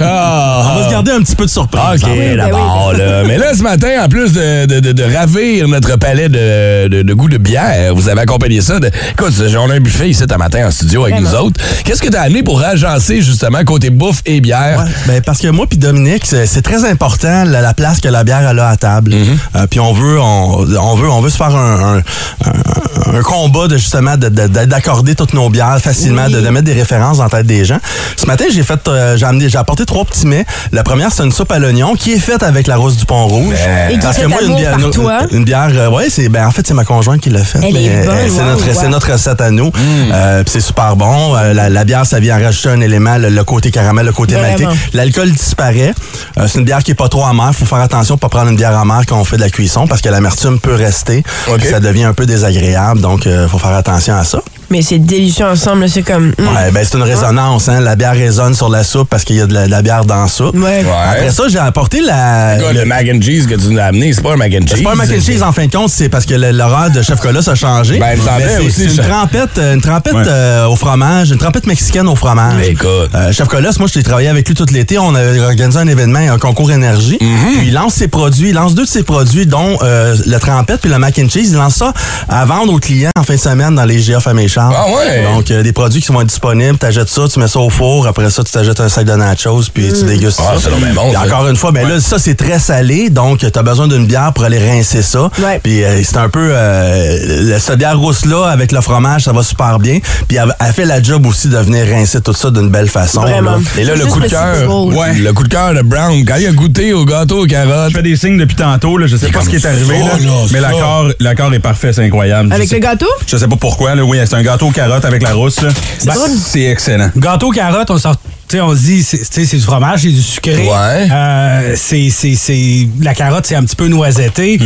Ah. 0.00 0.62
on 0.74 0.78
va 0.78 0.84
se 0.86 0.90
garder 0.90 1.12
un 1.12 1.20
petit 1.20 1.36
peu 1.36 1.44
de 1.44 1.50
surprise. 1.50 2.02
OK, 2.02 2.08
ben 2.16 2.36
d'abord, 2.36 2.92
là. 2.96 3.22
Mais 3.26 3.38
là, 3.38 3.54
ce 3.54 3.62
matin, 3.62 3.88
en 4.04 4.08
plus 4.08 4.32
de, 4.32 4.66
de- 4.66 4.80
de- 4.80 4.92
de 4.92 5.02
ravir 5.16 5.68
notre 5.68 5.96
palais 5.96 6.28
de, 6.28 6.88
de- 6.88 7.02
de 7.02 7.14
goût 7.14 7.28
de 7.28 7.36
bière, 7.38 7.94
vous 7.94 8.08
avez 8.08 8.22
accompagné 8.22 8.60
ça 8.60 8.80
de... 8.80 8.88
Écoute, 9.12 9.32
on 9.58 9.70
a 9.70 9.74
un 9.74 9.80
buffet 9.80 10.10
ici 10.10 10.24
ce 10.28 10.36
matin 10.38 10.66
en 10.66 10.70
studio 10.70 11.04
avec 11.04 11.20
nous 11.20 11.34
autres. 11.34 11.60
Qu'est-ce 11.84 12.00
que 12.02 12.08
tu 12.08 12.16
as 12.16 12.22
amené 12.22 12.42
pour 12.42 12.62
agencer, 12.62 13.22
justement, 13.22 13.62
côté 13.64 13.90
bouffe 13.90 14.22
et 14.26 14.40
bière? 14.40 14.78
Ouais, 14.84 14.90
ben 15.06 15.22
parce 15.22 15.38
que 15.40 15.48
moi 15.48 15.66
puis 15.68 15.78
Dominique, 15.78 16.24
c'est 16.26 16.62
très 16.62 16.84
important 16.88 17.44
la, 17.44 17.60
la 17.60 17.74
place 17.74 18.00
que 18.00 18.08
la 18.08 18.24
bière 18.24 18.46
elle 18.48 18.58
a 18.58 18.68
à 18.68 18.76
table. 18.76 19.12
Euh, 19.56 19.66
puis 19.70 19.78
on 19.80 19.92
veut, 19.92 20.18
on, 20.20 20.66
on 20.80 20.94
veut, 20.96 21.10
on 21.10 21.20
veut 21.20 21.30
se 21.30 21.36
faire 21.36 21.54
un, 21.54 21.96
un, 21.96 21.98
un- 21.98 23.18
un 23.18 23.22
combat 23.22 23.68
de 23.68 23.76
justement 23.76 24.16
de- 24.16 24.28
de- 24.28 24.46
de- 24.46 24.64
d'accorder 24.64 25.14
toutes 25.14 25.34
nos 25.34 25.50
bières 25.50 25.78
facilement, 25.80 26.24
Oui. 26.26 26.32
de, 26.34 26.40
de 26.40 26.48
mettre 26.62 26.74
des 26.74 26.80
références 26.80 27.20
en 27.20 27.28
tête 27.28 27.46
des 27.46 27.64
gens. 27.64 27.78
Ce 28.16 28.26
matin, 28.26 28.44
j'ai 28.52 28.62
fait, 28.62 28.78
euh, 28.88 29.16
j'ai 29.16 29.26
amené, 29.26 29.48
j'ai 29.48 29.58
apporté 29.58 29.84
trois 29.84 30.04
petits 30.04 30.26
mets. 30.26 30.44
La 30.70 30.82
première, 30.82 31.12
c'est 31.12 31.24
une 31.24 31.32
soupe 31.32 31.50
à 31.52 31.58
l'oignon 31.58 31.94
qui 31.94 32.12
est 32.12 32.18
faite 32.18 32.42
avec 32.42 32.66
la 32.66 32.76
rousse 32.76 32.96
du 32.96 33.04
Pont 33.04 33.26
Rouge. 33.26 33.54
Et 33.90 33.98
Parce 33.98 34.18
que 34.18 34.26
moi, 34.26 34.38
une 34.42 34.56
bière, 34.56 34.78
une, 34.78 35.36
une 35.38 35.44
bière, 35.44 35.68
euh, 35.72 35.90
ouais, 35.90 36.08
c'est, 36.08 36.28
ben 36.28 36.46
en 36.46 36.50
fait, 36.50 36.66
c'est 36.66 36.74
ma 36.74 36.84
conjointe 36.84 37.20
qui 37.20 37.30
l'a 37.30 37.42
fait. 37.44 37.58
Elle 37.62 37.76
est 37.76 37.88
mais, 37.88 38.06
bonne, 38.06 38.14
euh, 38.14 38.28
c'est 38.28 38.40
wow, 38.40 38.46
notre, 38.46 38.66
wow. 38.68 38.74
c'est 38.80 38.88
notre 38.88 39.12
recette 39.12 39.40
à 39.40 39.50
nous. 39.50 39.70
Euh, 40.12 40.42
puis 40.44 40.52
c'est 40.52 40.60
super 40.60 40.96
bon. 40.96 41.36
Euh, 41.36 41.52
la, 41.52 41.68
la 41.68 41.84
bière, 41.84 42.06
ça 42.06 42.20
vient 42.20 42.38
rajouter 42.38 42.70
un 42.70 42.80
élément, 42.80 43.18
le, 43.18 43.28
le 43.28 43.44
côté 43.44 43.70
caramel, 43.70 44.06
le 44.06 44.12
côté 44.12 44.36
malté. 44.36 44.64
Vraiment. 44.64 44.78
L'alcool 44.92 45.30
disparaît. 45.32 45.94
Euh, 46.38 46.46
c'est 46.48 46.58
une 46.58 46.64
bière 46.64 46.82
qui 46.82 46.92
est 46.92 46.94
pas 46.96 47.08
trop 47.08 47.24
amère. 47.24 47.52
Faut 47.54 47.64
faire 47.64 47.78
attention 47.80 48.16
pour 48.16 48.30
pas 48.30 48.36
prendre 48.38 48.50
une 48.50 48.56
bière 48.56 48.76
amère 48.78 49.02
quand 49.06 49.18
on 49.18 49.24
fait 49.24 49.36
de 49.36 49.42
la 49.42 49.50
cuisson 49.50 49.86
parce 49.86 50.00
que 50.00 50.08
l'amertume 50.08 50.60
peut 50.60 50.74
rester. 50.74 51.22
Ça 51.70 51.80
devient 51.80 52.04
un 52.04 52.14
peu 52.14 52.26
désagréable. 52.26 53.00
Donc, 53.00 53.26
euh, 53.26 53.48
faut 53.48 53.58
faire 53.58 53.74
attention 53.74 54.14
à 54.14 54.24
ça. 54.24 54.40
Mais 54.72 54.80
c'est 54.80 54.98
délicieux 54.98 55.44
ensemble, 55.44 55.86
c'est 55.88 56.02
comme. 56.02 56.28
mm. 56.28 56.32
Ouais, 56.42 56.70
ben 56.72 56.82
c'est 56.82 56.96
une 56.96 57.02
résonance. 57.02 57.68
Hein? 57.68 57.80
La 57.80 57.94
bière 57.94 58.14
résonne 58.14 58.54
sur 58.54 58.70
la 58.70 58.82
soupe 58.84 59.08
parce 59.10 59.22
qu'il 59.24 59.36
y 59.36 59.40
a 59.42 59.46
de 59.46 59.52
la, 59.52 59.66
de 59.66 59.70
la 59.70 59.82
bière 59.82 60.06
dans 60.06 60.22
la 60.22 60.28
soupe. 60.28 60.56
Ouais. 60.56 60.82
Après 61.10 61.30
ça, 61.30 61.44
j'ai 61.48 61.58
apporté 61.58 62.00
la... 62.00 62.56
Le 62.72 62.84
mac 62.86 63.06
and 63.12 63.20
cheese 63.20 63.46
que 63.46 63.54
tu 63.54 63.68
nous 63.68 63.78
as 63.78 63.84
amené, 63.84 64.14
c'est 64.14 64.22
pas 64.22 64.32
un 64.32 64.36
mac 64.36 64.50
and 64.54 64.66
cheese. 64.66 64.78
C'est 64.78 64.82
pas 64.82 64.92
un 64.92 64.94
mac 64.94 65.10
and 65.10 65.20
cheese 65.20 65.42
en 65.42 65.52
fin 65.52 65.66
de 65.66 65.70
compte, 65.72 65.90
c'est 65.90 66.08
parce 66.08 66.24
que 66.24 66.32
le- 66.34 66.52
l'horaire 66.52 66.90
de 66.90 67.02
Chef 67.02 67.20
Colas 67.20 67.46
a 67.46 67.54
changé. 67.54 67.98
Ben, 67.98 68.18
aussi, 68.66 68.84
une 68.86 68.96
trempette, 68.96 69.58
euh, 69.58 69.74
une 69.74 69.82
trempette 69.82 70.14
Ouais. 70.14 70.22
euh, 70.26 70.66
au 70.66 70.76
fromage, 70.76 71.30
une 71.30 71.38
trempette 71.38 71.66
mexicaine 71.66 72.08
au 72.08 72.14
fromage. 72.16 72.54
Mais 72.56 72.68
écoute. 72.70 72.88
Euh, 73.14 73.30
Chef 73.30 73.48
Colas, 73.48 73.76
moi, 73.78 73.88
je 73.92 73.98
l'ai 73.98 74.02
travaillé 74.04 74.28
avec 74.28 74.48
lui 74.48 74.54
tout 74.54 74.64
l'été. 74.72 74.98
On 74.98 75.14
a 75.14 75.22
organisé 75.44 75.78
un 75.78 75.86
événement, 75.86 76.18
un 76.20 76.38
concours 76.38 76.72
énergie. 76.72 77.18
Mm-hmm. 77.20 77.58
Puis 77.58 77.68
il 77.68 77.74
lance 77.74 77.94
ses 77.94 78.08
produits, 78.08 78.48
il 78.50 78.54
lance 78.54 78.74
deux 78.74 78.84
de 78.84 78.88
ses 78.88 79.02
produits, 79.02 79.44
dont 79.46 79.78
euh, 79.82 80.16
le 80.26 80.38
trempette 80.38 80.80
puis 80.80 80.90
le 80.90 80.98
mac 80.98 81.18
and 81.18 81.28
cheese. 81.28 81.50
Il 81.50 81.56
lance 81.56 81.74
ça 81.76 81.92
à 82.28 82.44
vendre 82.46 82.72
aux 82.72 82.78
clients 82.78 83.10
en 83.18 83.22
fin 83.22 83.34
de 83.34 83.40
semaine 83.40 83.74
dans 83.74 83.84
les 83.84 84.00
GA 84.00 84.20
Famille 84.20 84.48
Charles. 84.70 84.74
Ah 84.76 84.86
ouais? 84.96 85.22
Donc, 85.34 85.50
euh, 85.50 85.62
des 85.62 85.72
produits 85.72 86.00
qui 86.00 86.12
vont 86.12 86.20
être 86.20 86.28
disponibles. 86.28 86.78
Tu 86.78 86.86
achètes 86.86 87.08
ça, 87.08 87.22
tu 87.32 87.38
mets 87.38 87.48
ça 87.48 87.60
au 87.60 87.70
four. 87.70 88.06
Après 88.06 88.30
ça, 88.30 88.42
tu 88.44 88.52
t'achètes 88.52 88.80
un 88.80 88.88
sac 88.88 89.04
de 89.06 89.12
nachos, 89.12 89.62
puis 89.72 89.92
tu 89.92 90.04
dégustes 90.04 90.40
Ah, 90.42 90.54
ça. 90.58 90.68
c'est 90.70 90.94
bon, 90.94 91.16
encore 91.16 91.48
une 91.48 91.56
fois, 91.56 91.72
ben 91.72 91.88
là, 91.88 92.00
ça, 92.00 92.18
c'est 92.18 92.34
très 92.34 92.58
salé. 92.58 93.10
Donc, 93.10 93.38
tu 93.38 93.46
as 93.58 93.62
besoin 93.62 93.88
d'une 93.88 94.06
bière 94.06 94.32
pour 94.34 94.44
aller 94.44 94.58
rincer 94.58 95.02
ça. 95.02 95.30
Ouais. 95.42 95.60
Puis 95.62 95.82
euh, 95.84 96.00
c'est 96.04 96.16
un 96.18 96.28
peu... 96.28 96.50
Euh, 96.52 97.58
cette 97.58 97.78
bière 97.78 97.98
rousse-là, 97.98 98.46
avec 98.46 98.72
le 98.72 98.80
fromage, 98.80 99.22
ça 99.24 99.32
va 99.32 99.42
super 99.42 99.78
bien. 99.78 99.98
Puis 100.28 100.36
elle, 100.36 100.54
elle 100.60 100.72
fait 100.72 100.84
la 100.84 101.02
job 101.02 101.26
aussi 101.26 101.48
de 101.48 101.56
venir 101.58 101.86
rincer 101.86 102.20
tout 102.20 102.32
ça 102.32 102.50
d'une 102.50 102.68
belle 102.70 102.88
façon. 102.88 103.24
Là. 103.24 103.40
Et 103.78 103.84
là, 103.84 103.94
le 103.96 104.06
coup 104.06 104.20
de 104.20 104.28
cœur. 104.28 104.74
Ouais. 104.86 105.14
Le 105.14 105.32
coup 105.32 105.42
de 105.44 105.48
cœur 105.48 105.74
de 105.74 105.82
Brown, 105.82 106.24
quand 106.24 106.36
il 106.36 106.46
a 106.46 106.52
goûté 106.52 106.92
au 106.92 107.04
gâteau 107.04 107.42
aux 107.42 107.46
carottes. 107.46 107.90
Je 107.90 107.96
fais 107.96 108.02
des 108.02 108.16
signes 108.16 108.38
depuis 108.38 108.56
tantôt, 108.56 108.98
là, 108.98 109.06
je 109.06 109.16
sais 109.16 109.28
pas 109.28 109.42
ce 109.42 109.48
qui 109.48 109.56
est 109.56 109.66
arrivé, 109.66 109.98
ça, 109.98 110.04
là, 110.16 110.24
là, 110.24 110.32
mais 110.52 110.60
l'accord, 110.60 111.06
l'accord 111.20 111.52
est 111.54 111.58
parfait, 111.60 111.92
c'est 111.92 112.04
incroyable. 112.04 112.52
Avec 112.52 112.68
sais- 112.68 112.74
le 112.76 112.80
gâteau? 112.80 113.06
Je 113.26 113.36
sais 113.36 113.48
pas 113.48 113.56
pourquoi, 113.56 113.94
là, 113.94 114.04
oui, 114.04 114.18
c'est 114.24 114.34
un 114.34 114.41
gâteau 114.42 114.66
aux 114.68 114.70
carottes 114.72 115.04
avec 115.04 115.22
la 115.22 115.32
rousse. 115.34 115.60
là. 115.62 115.70
Ben. 116.04 116.14
C'est 116.44 116.62
excellent. 116.64 117.10
Gâteau 117.16 117.50
carotte, 117.50 117.90
on 117.90 117.98
sort. 117.98 118.16
tu 118.48 118.56
sais, 118.56 118.60
on 118.60 118.74
se 118.74 118.80
dit, 118.80 119.02
c'est 119.02 119.18
tu 119.18 119.24
sais, 119.30 119.44
c'est 119.46 119.56
du 119.56 119.62
fromage, 119.62 120.02
c'est 120.02 120.08
du 120.08 120.22
sucré. 120.22 120.66
Ouais. 120.66 121.08
Euh, 121.10 121.74
c'est, 121.76 122.10
c'est, 122.10 122.34
c'est, 122.34 122.88
la 123.00 123.14
carotte, 123.14 123.46
c'est 123.46 123.54
un 123.56 123.64
petit 123.64 123.76
peu 123.76 123.88
noisetté. 123.88 124.58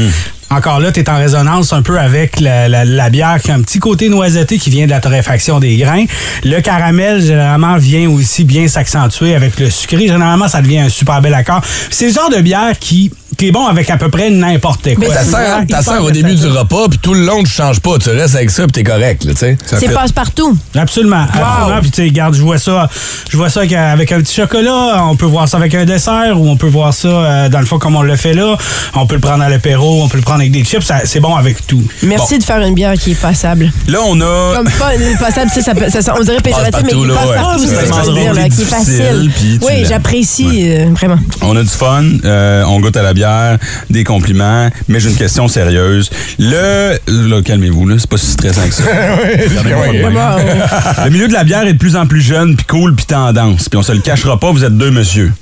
Encore 0.49 0.79
là, 0.79 0.93
tu 0.93 1.01
es 1.01 1.11
en 1.11 1.16
résonance 1.18 1.72
un 1.72 1.83
peu 1.83 1.99
avec 1.99 2.39
la, 2.39 2.68
la- 2.68 2.85
la 2.85 3.11
bière 3.11 3.39
qui 3.43 3.51
a 3.51 3.55
un 3.55 3.62
petit 3.62 3.81
côté 3.81 4.09
noisetté 4.09 4.59
qui 4.59 4.70
vient 4.70 4.85
de 4.87 4.91
la 4.91 5.01
torréfaction 5.01 5.59
des 5.59 5.77
grains. 5.77 6.05
Le 6.45 6.61
caramel, 6.61 7.20
généralement, 7.20 7.77
vient 7.79 8.09
aussi 8.09 8.45
bien 8.45 8.68
s'accentuer 8.68 9.35
avec 9.35 9.59
le 9.59 9.68
sucré. 9.70 10.07
Généralement, 10.07 10.47
ça 10.47 10.62
devient 10.62 10.79
un 10.79 10.89
super 10.89 11.20
bel 11.20 11.35
accord. 11.35 11.62
C'est 11.91 12.07
le 12.07 12.12
genre 12.12 12.31
de 12.31 12.41
bière 12.41 12.79
qui, 12.79 13.11
qui 13.37 13.49
est 13.49 13.53
bon 13.53 13.66
avec 13.66 13.89
à 13.91 13.97
peu 13.97 14.09
près 14.09 14.30
n'importe 14.30 14.82
quoi. 14.95 15.05
Mais 15.09 15.14
Ça 15.14 15.24
sert, 15.24 15.62
ça 15.70 15.82
sert 15.82 16.03
au 16.03 16.11
début 16.11 16.34
du 16.34 16.47
repas, 16.47 16.89
puis 16.89 16.99
tout 17.01 17.14
le 17.14 17.24
long, 17.24 17.43
tu 17.43 17.51
changes 17.51 17.80
pas. 17.80 17.99
Tu 17.99 18.11
restes 18.11 18.34
avec 18.37 18.51
ça, 18.51 18.62
puis 18.64 18.72
t'es 18.72 18.82
correct, 18.84 19.24
là, 19.24 19.32
tu 19.32 19.39
sais. 19.41 19.59
Ça 19.66 19.78
C'est 19.78 19.89
fait- 19.89 19.95
passe-partout. 19.95 20.57
Absolument. 20.74 21.26
Absolument. 21.32 21.80
Puis 21.80 21.91
tu 21.91 22.03
sais, 22.03 22.09
regarde, 22.09 22.34
je 22.34 22.43
vois 22.43 22.59
ça, 22.59 22.89
je 23.30 23.37
vois 23.37 23.51
ça 23.51 23.61
avec, 23.61 23.72
avec 23.72 24.12
un 24.12 24.20
petit 24.20 24.34
chocolat. 24.34 25.05
On 25.05 25.16
peut 25.16 25.26
voir 25.26 25.49
ça 25.49 25.57
avec 25.59 25.74
un 25.74 25.84
dessert 25.84 26.34
ou 26.41 26.49
on 26.49 26.57
peut 26.57 26.66
voir 26.68 26.95
ça 26.95 27.09
euh, 27.09 27.49
dans 27.49 27.61
le 27.61 27.66
fond 27.66 27.78
comme 27.78 27.97
on 27.97 28.03
le 28.03 28.16
fait 28.16 28.34
là. 28.34 28.57
On 28.95 29.07
peut 29.07 29.16
le 29.16 29.20
prendre 29.20 29.43
à 29.45 29.49
l'apéro, 29.49 30.03
on 30.03 30.09
peut 30.09 30.16
le 30.18 30.22
prendre 30.22 30.41
avec 30.41 30.53
des 30.53 30.64
chips. 30.64 30.82
Ça- 30.84 31.03
C'est 31.05 31.20
bon 31.20 31.34
avec 31.37 31.66
tout. 31.66 31.82
Merci 32.03 32.39
de 32.39 32.45
faire 32.45 32.61
une 32.61 32.74
bière 32.74 32.95
qui 32.95 33.12
est 33.12 33.20
passable. 33.20 33.70
Là, 33.89 33.99
on 34.07 34.20
a. 34.20 34.55
Comme 34.57 34.70
pas 34.70 34.91
passable, 35.20 35.51
tu 35.51 35.57
sais, 35.57 35.62
ça, 35.62 35.74
peut- 35.74 35.91
ça, 35.91 36.14
on 36.18 36.22
dirait 36.22 36.41
péjoratif, 36.41 36.80
mais 36.84 36.89
qui 36.93 37.07
passe 37.07 37.26
ouais. 37.28 37.34
partout, 37.37 37.51
Ah, 37.53 37.57
c'est 37.68 37.74
ça 37.74 37.82
que 37.82 38.07
je 38.07 38.11
veux 38.11 38.20
dire, 38.20 38.34
là, 38.34 38.49
qui 38.49 38.62
est 38.62 38.64
facile. 38.64 39.30
Oui, 39.62 39.84
j'apprécie 39.89 40.68
euh, 40.70 40.87
vraiment. 40.93 41.18
On 41.43 41.55
a 41.57 41.62
du 41.62 41.68
fun, 41.68 42.03
euh, 42.24 42.64
on 42.66 42.80
goûte 42.80 42.97
à 42.97 43.03
la 43.03 43.12
bière. 43.12 43.26
Bière, 43.27 43.59
des 43.91 44.05
compliments, 44.05 44.70
mais 44.89 45.01
j'ai 45.01 45.11
une 45.11 45.16
question 45.16 45.49
sérieuse. 45.49 46.11
Le... 46.39 46.97
Là, 47.09 47.43
calmez-vous, 47.43 47.89
là, 47.89 47.97
c'est 47.99 48.09
pas 48.09 48.18
si 48.18 48.27
stressant 48.27 48.66
que 48.68 48.74
ça. 48.74 48.85
Le 51.05 51.11
milieu 51.11 51.29
de 51.29 51.33
la 51.33 51.45
bière 51.45 51.66
est 51.66 51.74
de 51.74 51.79
plus 51.79 51.97
en 51.97 52.07
plus 52.07 52.20
jeune, 52.20 52.57
puis 52.57 52.66
cool, 52.66 52.95
puis 52.95 53.07
tendance. 53.07 53.68
Puis 53.68 53.79
on 53.79 53.83
se 53.83 53.93
le 53.93 54.01
cachera 54.01 54.39
pas, 54.39 54.51
vous 54.51 54.64
êtes 54.64 54.77
deux 54.77 54.91
monsieur. 54.91 55.33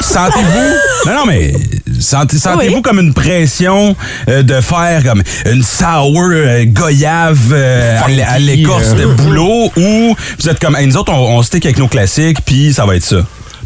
Sentez-vous... 0.00 0.74
Non, 1.06 1.14
non, 1.14 1.26
mais 1.26 1.52
sentez, 2.00 2.38
sentez-vous 2.38 2.76
Oui. 2.76 2.82
comme 2.82 2.98
une 2.98 3.14
pression 3.14 3.94
euh, 4.28 4.42
de 4.42 4.60
faire 4.60 5.02
comme 5.04 5.22
une 5.46 5.62
sour 5.62 6.22
euh, 6.32 6.64
goyave 6.66 7.52
euh, 7.52 7.98
à 8.26 8.38
l'écorce 8.38 8.94
de 8.94 9.06
boulot 9.06 9.70
ou 9.76 10.16
vous 10.40 10.48
êtes 10.48 10.58
comme, 10.58 10.76
Hey, 10.76 10.86
nous 10.86 10.96
autres, 10.96 11.12
on, 11.12 11.38
on 11.38 11.42
stick 11.42 11.64
avec 11.64 11.78
nos 11.78 11.88
classiques, 11.88 12.38
puis 12.44 12.74
ça 12.74 12.84
va 12.84 12.96
être 12.96 13.04
ça. 13.04 13.18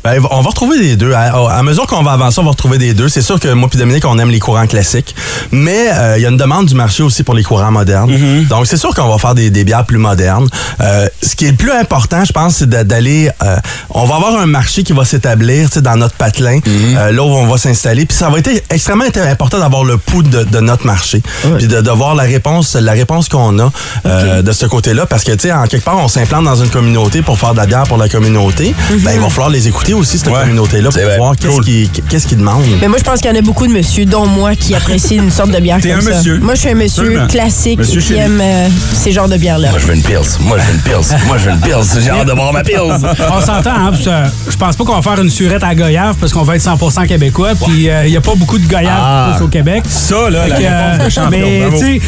Ben, 0.05 0.21
on 0.31 0.41
va 0.41 0.51
retrouver 0.51 0.79
les 0.79 0.97
deux. 0.97 1.13
À, 1.13 1.57
à 1.59 1.63
mesure 1.63 1.87
qu'on 1.87 2.03
va 2.03 2.13
avancer, 2.13 2.41
on 2.41 2.45
va 2.45 2.51
retrouver 2.51 2.79
les 2.79 2.93
deux. 2.95 3.09
C'est 3.09 3.23
sûr 3.23 3.39
que 3.39 3.49
moi 3.53 3.69
puis 3.69 3.79
Dominique, 3.79 4.05
on 4.05 4.19
aime 4.19 4.31
les 4.31 4.41
courants 4.41 4.67
classiques. 4.67 5.15
Mais 5.53 5.91
euh, 5.93 6.19
il 6.19 6.23
y 6.23 6.27
a 6.27 6.29
une 6.29 6.37
demande 6.37 6.67
du 6.67 6.75
marché 6.75 7.03
aussi 7.03 7.23
pour 7.23 7.35
les 7.35 7.43
courants 7.45 7.71
modernes. 7.71 8.11
Donc, 8.49 8.67
c'est 8.67 8.77
sûr 8.77 8.95
qu'on 8.95 9.09
va 9.09 9.19
faire 9.19 9.35
des, 9.35 9.51
des 9.51 9.65
bières 9.65 9.85
plus 9.85 9.99
modernes. 9.99 10.49
Euh, 10.81 11.07
ce 11.23 11.37
qui 11.37 11.47
est 11.47 11.51
le 11.53 11.57
plus 11.57 11.71
important, 11.73 12.25
je 12.25 12.33
pense, 12.33 12.57
c'est 12.57 12.69
d'a- 12.69 12.85
d'aller... 12.85 13.31
euh, 13.43 13.57
on 13.91 14.05
va 14.05 14.17
avoir 14.17 14.37
un 14.41 14.47
marché 14.47 14.83
qui 14.83 14.93
va 14.93 15.05
s'établir 15.05 15.69
dans 15.83 15.97
notre 15.97 16.15
patelin, 16.17 16.59
euh, 16.97 17.13
là 17.13 17.23
où 17.23 17.27
on 17.27 17.47
va 17.47 17.57
s'installer. 17.59 18.05
Puis 18.07 18.17
ça 18.17 18.29
va 18.29 18.39
être 18.39 18.51
extrêmement 18.71 19.05
important 19.05 19.59
d'avoir 19.59 19.85
le 19.85 19.99
pouls 19.99 20.23
de, 20.23 20.43
de 20.45 20.61
notre 20.61 20.87
marché. 20.87 21.23
Puis 21.59 21.67
de, 21.69 21.81
de 21.81 21.91
voir 21.91 22.15
la 22.15 22.25
réponse 22.25 22.75
la 22.75 22.93
réponse 22.93 23.29
qu'on 23.29 23.59
a 23.61 23.71
euh, 24.07 24.43
de 24.43 24.53
ce 24.53 24.67
côté-là. 24.67 25.07
Parce 25.07 25.23
que, 25.25 25.33
tu 25.33 25.41
sais, 25.43 25.53
en 25.53 25.67
quelque 25.67 25.85
part, 25.85 25.99
on 25.99 26.09
s'implante 26.09 26.45
dans 26.45 26.57
une 26.57 26.71
communauté 26.71 27.23
pour 27.23 27.39
faire 27.39 27.53
de 27.53 27.59
la 27.59 27.67
bière 27.67 27.85
pour 27.85 27.99
la 27.99 28.09
communauté. 28.09 28.75
Ben, 29.05 29.13
il 29.15 29.21
va 29.21 29.29
falloir 29.29 29.51
les 29.51 29.69
écouter 29.69 29.92
aussi, 29.95 30.19
cette 30.19 30.33
communauté-là, 30.33 30.91
pour 30.91 31.17
voir 31.17 31.37
qu'est-ce 31.37 31.61
qu'ils 31.61 31.89
qu'est-ce 32.09 32.27
qu'ils 32.27 32.39
demandent. 32.39 32.65
Mais 32.81 32.89
moi, 32.89 32.99
je 32.99 33.05
pense 33.05 33.21
qu'il 33.21 33.31
y 33.31 33.35
en 33.35 33.39
a 33.39 33.43
beaucoup 33.43 33.67
de 33.67 33.73
monsieur, 33.73 34.05
dont 34.05 34.27
moi, 34.27 34.55
qui 34.55 34.75
apprécient 34.75 35.23
une 35.23 35.31
sorte 35.31 35.51
de 35.51 35.59
bière 35.61 35.81
comme 35.81 35.91
un 35.91 36.01
ça. 36.01 36.11
monsieur. 36.17 36.39
Moi, 36.41 36.55
je 36.55 36.61
suis 36.61 36.69
un 36.71 36.75
monsieur 36.75 37.03
Absolument. 37.03 37.27
classique 37.27 37.79
Monsieur 37.79 38.01
qui 38.01 38.15
aime 38.15 38.41
euh, 38.41 38.69
ces 38.95 39.13
genres 39.13 39.29
de 39.29 39.37
bières-là. 39.37 39.71
Moi, 39.71 39.79
je 39.79 39.87
veux 39.87 39.95
une 39.95 40.03
Pils. 40.03 40.17
Moi, 40.41 40.59
je 40.59 40.65
veux 40.67 40.75
une 40.75 40.81
Pils. 40.83 41.27
Moi, 41.27 41.39
je 41.39 41.45
veux 41.45 41.51
une 41.53 41.61
Pils. 41.61 42.03
J'ai 42.03 42.11
hâte 42.11 42.27
de 42.27 42.33
boire 42.33 42.53
ma 42.53 42.63
Pils. 42.63 42.79
On 42.81 43.41
s'entend, 43.41 43.71
hein, 43.71 43.91
parce 43.91 44.05
que 44.05 44.51
je 44.51 44.57
pense 44.57 44.77
pas 44.77 44.85
qu'on 44.85 44.97
va 44.99 45.03
faire 45.03 45.23
une 45.23 45.31
surette 45.31 45.63
à 45.65 45.75
Goyave 45.75 46.17
parce 46.17 46.33
qu'on 46.33 46.43
va 46.43 46.57
être 46.57 46.63
100% 46.63 47.07
québécois, 47.07 47.51
puis 47.65 47.89
il 48.05 48.11
n'y 48.11 48.17
a 48.17 48.21
pas 48.21 48.35
beaucoup 48.35 48.59
de 48.59 48.67
Goyave 48.67 48.93
Ah. 49.01 49.39
au 49.41 49.49
Québec. 49.49 49.85
Ça, 49.89 50.31
là, 50.31 50.45
Fait 50.45 50.63
la 50.63 51.11
champion, 51.11 51.31
Mais, 51.31 51.63
tu 51.71 51.79
sais, 51.79 52.01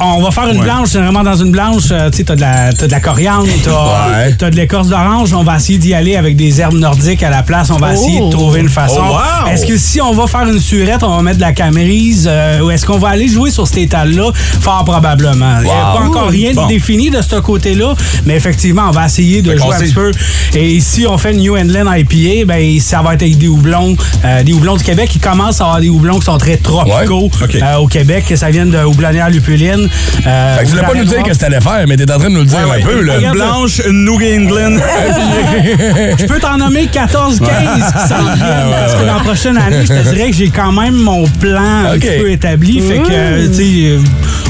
on 0.00 0.22
va 0.22 0.30
faire 0.30 0.48
une 0.48 0.58
Ouais. 0.58 0.64
blanche, 0.64 0.88
c'est 0.90 0.98
vraiment 0.98 1.22
dans 1.22 1.36
une 1.36 1.50
blanche, 1.52 1.84
euh, 1.90 2.10
tu 2.10 2.18
sais, 2.18 2.24
t'as 2.24 2.36
de, 2.36 2.40
la- 2.40 2.72
t'as 2.72 2.86
de 2.86 2.92
la 2.92 3.00
coriandre, 3.00 3.46
t'as 3.64 4.30
t'as 4.38 4.50
de 4.50 4.56
l'écorce 4.56 4.88
d'orange, 4.88 5.32
on 5.32 5.42
va 5.42 5.56
essayer 5.56 5.78
d'y 5.78 5.94
aller 5.94 6.16
avec 6.16 6.36
des 6.36 6.60
herbes 6.60 6.74
nordiques 6.78 7.22
à 7.22 7.29
la 7.30 7.42
place, 7.42 7.70
on 7.70 7.76
va 7.76 7.88
Oh. 7.90 7.94
essayer 7.94 8.20
de 8.20 8.30
trouver 8.30 8.60
une 8.60 8.68
façon. 8.68 9.00
Oh, 9.02 9.12
wow! 9.12 9.50
Est-ce 9.52 9.66
que 9.66 9.76
si 9.76 10.00
on 10.00 10.12
va 10.12 10.26
faire 10.26 10.42
une 10.48 10.58
surette, 10.60 11.02
on 11.02 11.16
va 11.16 11.22
mettre 11.22 11.38
de 11.38 11.42
la 11.42 11.52
camerise, 11.52 12.28
euh, 12.30 12.60
ou 12.60 12.70
est-ce 12.70 12.84
qu'on 12.86 12.98
va 12.98 13.08
aller 13.10 13.28
jouer 13.28 13.50
sur 13.50 13.66
cet 13.66 13.78
étal-là? 13.78 14.30
Fort 14.34 14.84
probablement. 14.84 15.58
Il 15.60 15.64
n'y 15.64 15.70
a 15.70 15.94
pas 15.94 16.04
encore 16.06 16.28
rien 16.28 16.52
Bon. 16.52 16.64
de 16.64 16.68
défini 16.68 17.10
de 17.10 17.20
ce 17.22 17.36
côté-là, 17.36 17.94
mais 18.26 18.34
effectivement, 18.36 18.84
on 18.88 18.92
va 18.92 19.06
essayer 19.06 19.42
de 19.42 19.52
Fait 19.52 19.58
jouer 19.58 19.74
un 19.74 19.78
petit 19.80 19.92
peu. 19.94 20.10
Et 20.54 20.80
si 20.80 21.06
on 21.06 21.16
fait 21.18 21.32
une 21.32 21.40
New 21.40 21.56
England 21.56 21.90
IPA, 21.92 22.44
ben, 22.46 22.80
ça 22.80 23.02
va 23.02 23.14
être 23.14 23.22
avec 23.22 23.38
des 23.38 23.48
houblons, 23.48 23.96
euh, 24.24 24.42
des 24.42 24.52
houblons 24.52 24.76
du 24.76 24.84
Québec. 24.84 25.10
Ils 25.14 25.20
commencent 25.20 25.60
à 25.60 25.64
avoir 25.64 25.80
des 25.80 25.88
houblons 25.88 26.18
qui 26.18 26.24
sont 26.26 26.38
très 26.38 26.56
tropicaux 26.56 27.30
Ouais. 27.40 27.60
Euh, 27.62 27.76
au 27.76 27.86
Québec, 27.86 28.24
que 28.28 28.36
ça 28.36 28.50
vient 28.50 28.66
de 28.66 28.82
houblonnière 28.84 29.30
lupuline. 29.30 29.88
Euh, 30.26 30.56
Fait 30.56 30.60
que 30.64 30.66
tu 30.66 30.70
voulais 30.76 30.86
pas 30.86 30.94
nous 30.94 31.04
dire 31.04 31.22
que 31.22 31.32
c'était 31.32 31.60
faire, 31.60 31.84
mais 31.88 31.96
t'es 31.96 32.10
en 32.10 32.18
train 32.18 32.28
de 32.28 32.34
nous 32.34 32.40
le 32.40 32.46
dire 32.46 32.58
un 32.58 32.80
peu, 32.84 33.00
là. 33.02 33.18
Une 33.20 33.32
blanche, 33.32 33.80
une 33.86 34.04
New 34.04 34.14
England. 34.14 34.78
Je 36.18 36.26
peux 36.26 36.38
t'en 36.38 36.56
nommer 36.56 36.86
14, 36.86 37.19
15 37.28 37.38
qui 37.38 38.08
s'en 38.08 38.22
viennent. 38.34 38.70
Parce 38.70 38.94
que 38.94 39.06
dans 39.06 39.14
la 39.14 39.20
prochaine 39.20 39.56
année, 39.58 39.82
je 39.82 39.88
te 39.92 40.14
dirais 40.14 40.30
que 40.30 40.36
j'ai 40.36 40.48
quand 40.50 40.72
même 40.72 40.94
mon 40.94 41.26
plan 41.26 41.84
un 41.92 41.98
petit 41.98 42.18
peu 42.20 42.30
établi. 42.30 42.80
Fait 42.80 42.98
que, 42.98 43.08
euh, 43.10 43.48
tu 43.48 43.54
sais, 43.54 43.98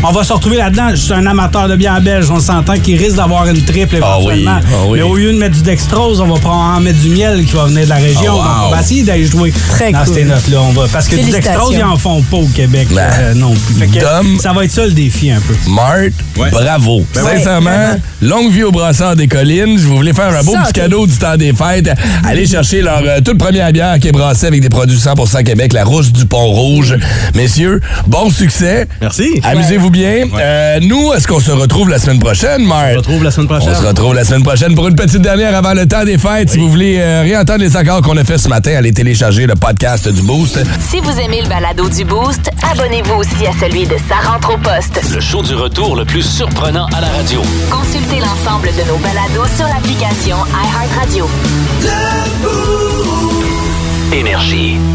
on 0.03 0.13
va 0.13 0.25
se 0.25 0.33
retrouver 0.33 0.57
là-dedans. 0.59 0.89
Je 0.91 0.97
suis 0.97 1.13
un 1.13 1.27
amateur 1.27 1.69
de 1.69 1.77
bière 1.77 2.01
belge. 2.01 2.31
On 2.31 2.41
s'entend 2.41 2.79
qu'il 2.79 2.97
risque 2.99 3.17
d'avoir 3.17 3.47
une 3.49 3.63
triple 3.65 3.97
Ah 4.03 4.17
oui, 4.19 4.25
éventuellement. 4.25 4.61
ah 4.65 4.77
oui. 4.89 4.99
Mais 4.99 5.03
au 5.03 5.17
lieu 5.17 5.33
de 5.33 5.39
mettre 5.39 5.57
du 5.57 5.63
dextrose, 5.63 6.21
on 6.21 6.27
va 6.27 6.39
probablement 6.39 6.81
mettre 6.81 6.99
du 7.01 7.09
miel 7.11 7.45
qui 7.45 7.55
va 7.55 7.65
venir 7.67 7.85
de 7.85 7.89
la 7.91 7.97
région. 7.97 8.33
Oh, 8.35 8.37
Donc, 8.39 8.47
on 8.63 8.65
wow. 8.67 8.71
va 8.75 8.81
essayer 8.81 9.03
d'aller 9.03 9.27
jouer 9.27 9.53
Très 9.71 9.93
dans 9.93 10.05
cool. 10.05 10.15
ces 10.15 10.25
notes-là. 10.25 10.59
On 10.63 10.73
va, 10.73 10.87
parce 10.93 11.09
que 11.09 11.17
du 11.17 11.31
dextrose, 11.31 11.75
ils 11.77 11.83
en 11.85 11.97
font 11.97 12.23
pas 12.23 12.37
au 12.39 12.47
Québec 12.47 12.89
Ben, 12.95 13.11
euh, 13.21 13.35
non 13.35 13.53
plus. 13.55 13.75
Fait 13.75 13.87
que, 13.87 14.01
Dom. 14.01 14.39
ça 14.41 14.53
va 14.53 14.65
être 14.65 14.71
ça 14.71 14.85
le 14.87 14.93
défi 14.93 15.31
un 15.31 15.41
peu. 15.41 15.55
Marthe, 15.71 16.13
Ouais. 16.39 16.51
bravo. 16.51 17.05
Ben 17.15 17.23
ouais. 17.25 17.37
Sincèrement, 17.39 17.71
longue 18.23 18.51
vie 18.51 18.63
au 18.63 18.71
brasseur 18.73 19.17
des 19.17 19.29
collines. 19.29 19.77
Je 19.79 19.87
voulais 19.87 20.13
faire 20.13 20.35
un 20.35 20.43
beau 20.43 20.53
Ça, 20.53 20.63
petit 20.63 20.73
cadeau 20.73 21.07
du 21.07 21.17
temps 21.17 21.37
des 21.37 21.53
fêtes. 21.53 21.91
Allez 22.27 22.47
chercher 22.47 22.60
leur 22.83 23.03
euh, 23.07 23.21
toute 23.25 23.39
première 23.39 23.73
bière 23.73 23.99
qui 23.99 24.09
est 24.09 24.13
brassée 24.13 24.47
avec 24.47 24.61
des 24.61 24.69
produits 24.69 24.97
100% 24.97 25.45
Québec, 25.45 25.73
la 25.73 25.85
Rousse 25.85 26.13
du 26.13 26.27
Pont-Rouge. 26.27 26.97
Messieurs, 27.35 27.81
bon 28.07 28.31
succès. 28.31 28.87
Merci. 29.01 29.41
Amusez-vous 29.43 29.91
bien. 29.91 30.25
Euh, 30.39 30.79
nous, 30.83 31.13
est-ce 31.15 31.27
qu'on 31.27 31.41
se 31.41 31.51
retrouve 31.51 31.89
la 31.89 31.99
semaine 31.99 32.19
prochaine, 32.19 32.65
Marthe? 32.67 32.91
On 32.91 32.93
se 32.93 32.99
retrouve 32.99 33.25
la 33.25 33.31
semaine 33.31 33.49
prochaine. 33.49 33.69
On 33.71 33.81
se 33.81 33.87
retrouve 33.87 34.15
la 34.15 34.25
semaine 34.25 34.43
prochaine 34.43 34.75
pour 34.75 34.89
une 34.89 34.95
petite 34.95 35.23
dernière 35.23 35.55
avant 35.57 35.73
le 35.73 35.87
temps 35.87 36.05
des 36.05 36.19
fêtes. 36.19 36.51
Si 36.51 36.59
vous 36.59 36.69
voulez 36.71 36.99
euh, 36.99 37.23
réentendre 37.23 37.61
les 37.61 37.77
accords 37.77 38.03
qu'on 38.03 38.17
a 38.17 38.25
fait 38.25 38.39
ce 38.39 38.49
matin, 38.49 38.75
allez 38.77 38.93
télécharger 38.93 39.47
le 39.47 39.55
podcast 39.55 40.09
du 40.09 40.23
Boost. 40.23 40.61
Si 40.91 41.01
vous 41.01 41.19
aimez 41.19 41.43
le 41.43 41.49
balado 41.49 41.89
du 41.89 42.05
Boost, 42.05 42.51
abonnez-vous 42.71 43.15
aussi 43.15 43.47
à 43.47 43.53
celui 43.59 43.87
de 43.87 43.97
Sa 44.09 44.29
rentre 44.31 44.55
au 44.55 44.59
poste. 44.59 45.01
Le 45.15 45.21
show 45.21 45.43
du 45.43 45.55
retour 45.55 45.97
le 45.97 46.05
plus 46.05 46.23
surprenant 46.23 46.87
à 46.97 47.01
la 47.01 47.09
radio. 47.09 47.41
Consultez 47.71 48.21
l'ensemble 48.21 48.69
de 48.69 48.87
nos 48.89 48.99
balados 48.99 49.49
sur 49.57 49.67
l'application 49.67 50.37
iHeartRadio. 50.53 51.27
Énergie. 54.13 54.90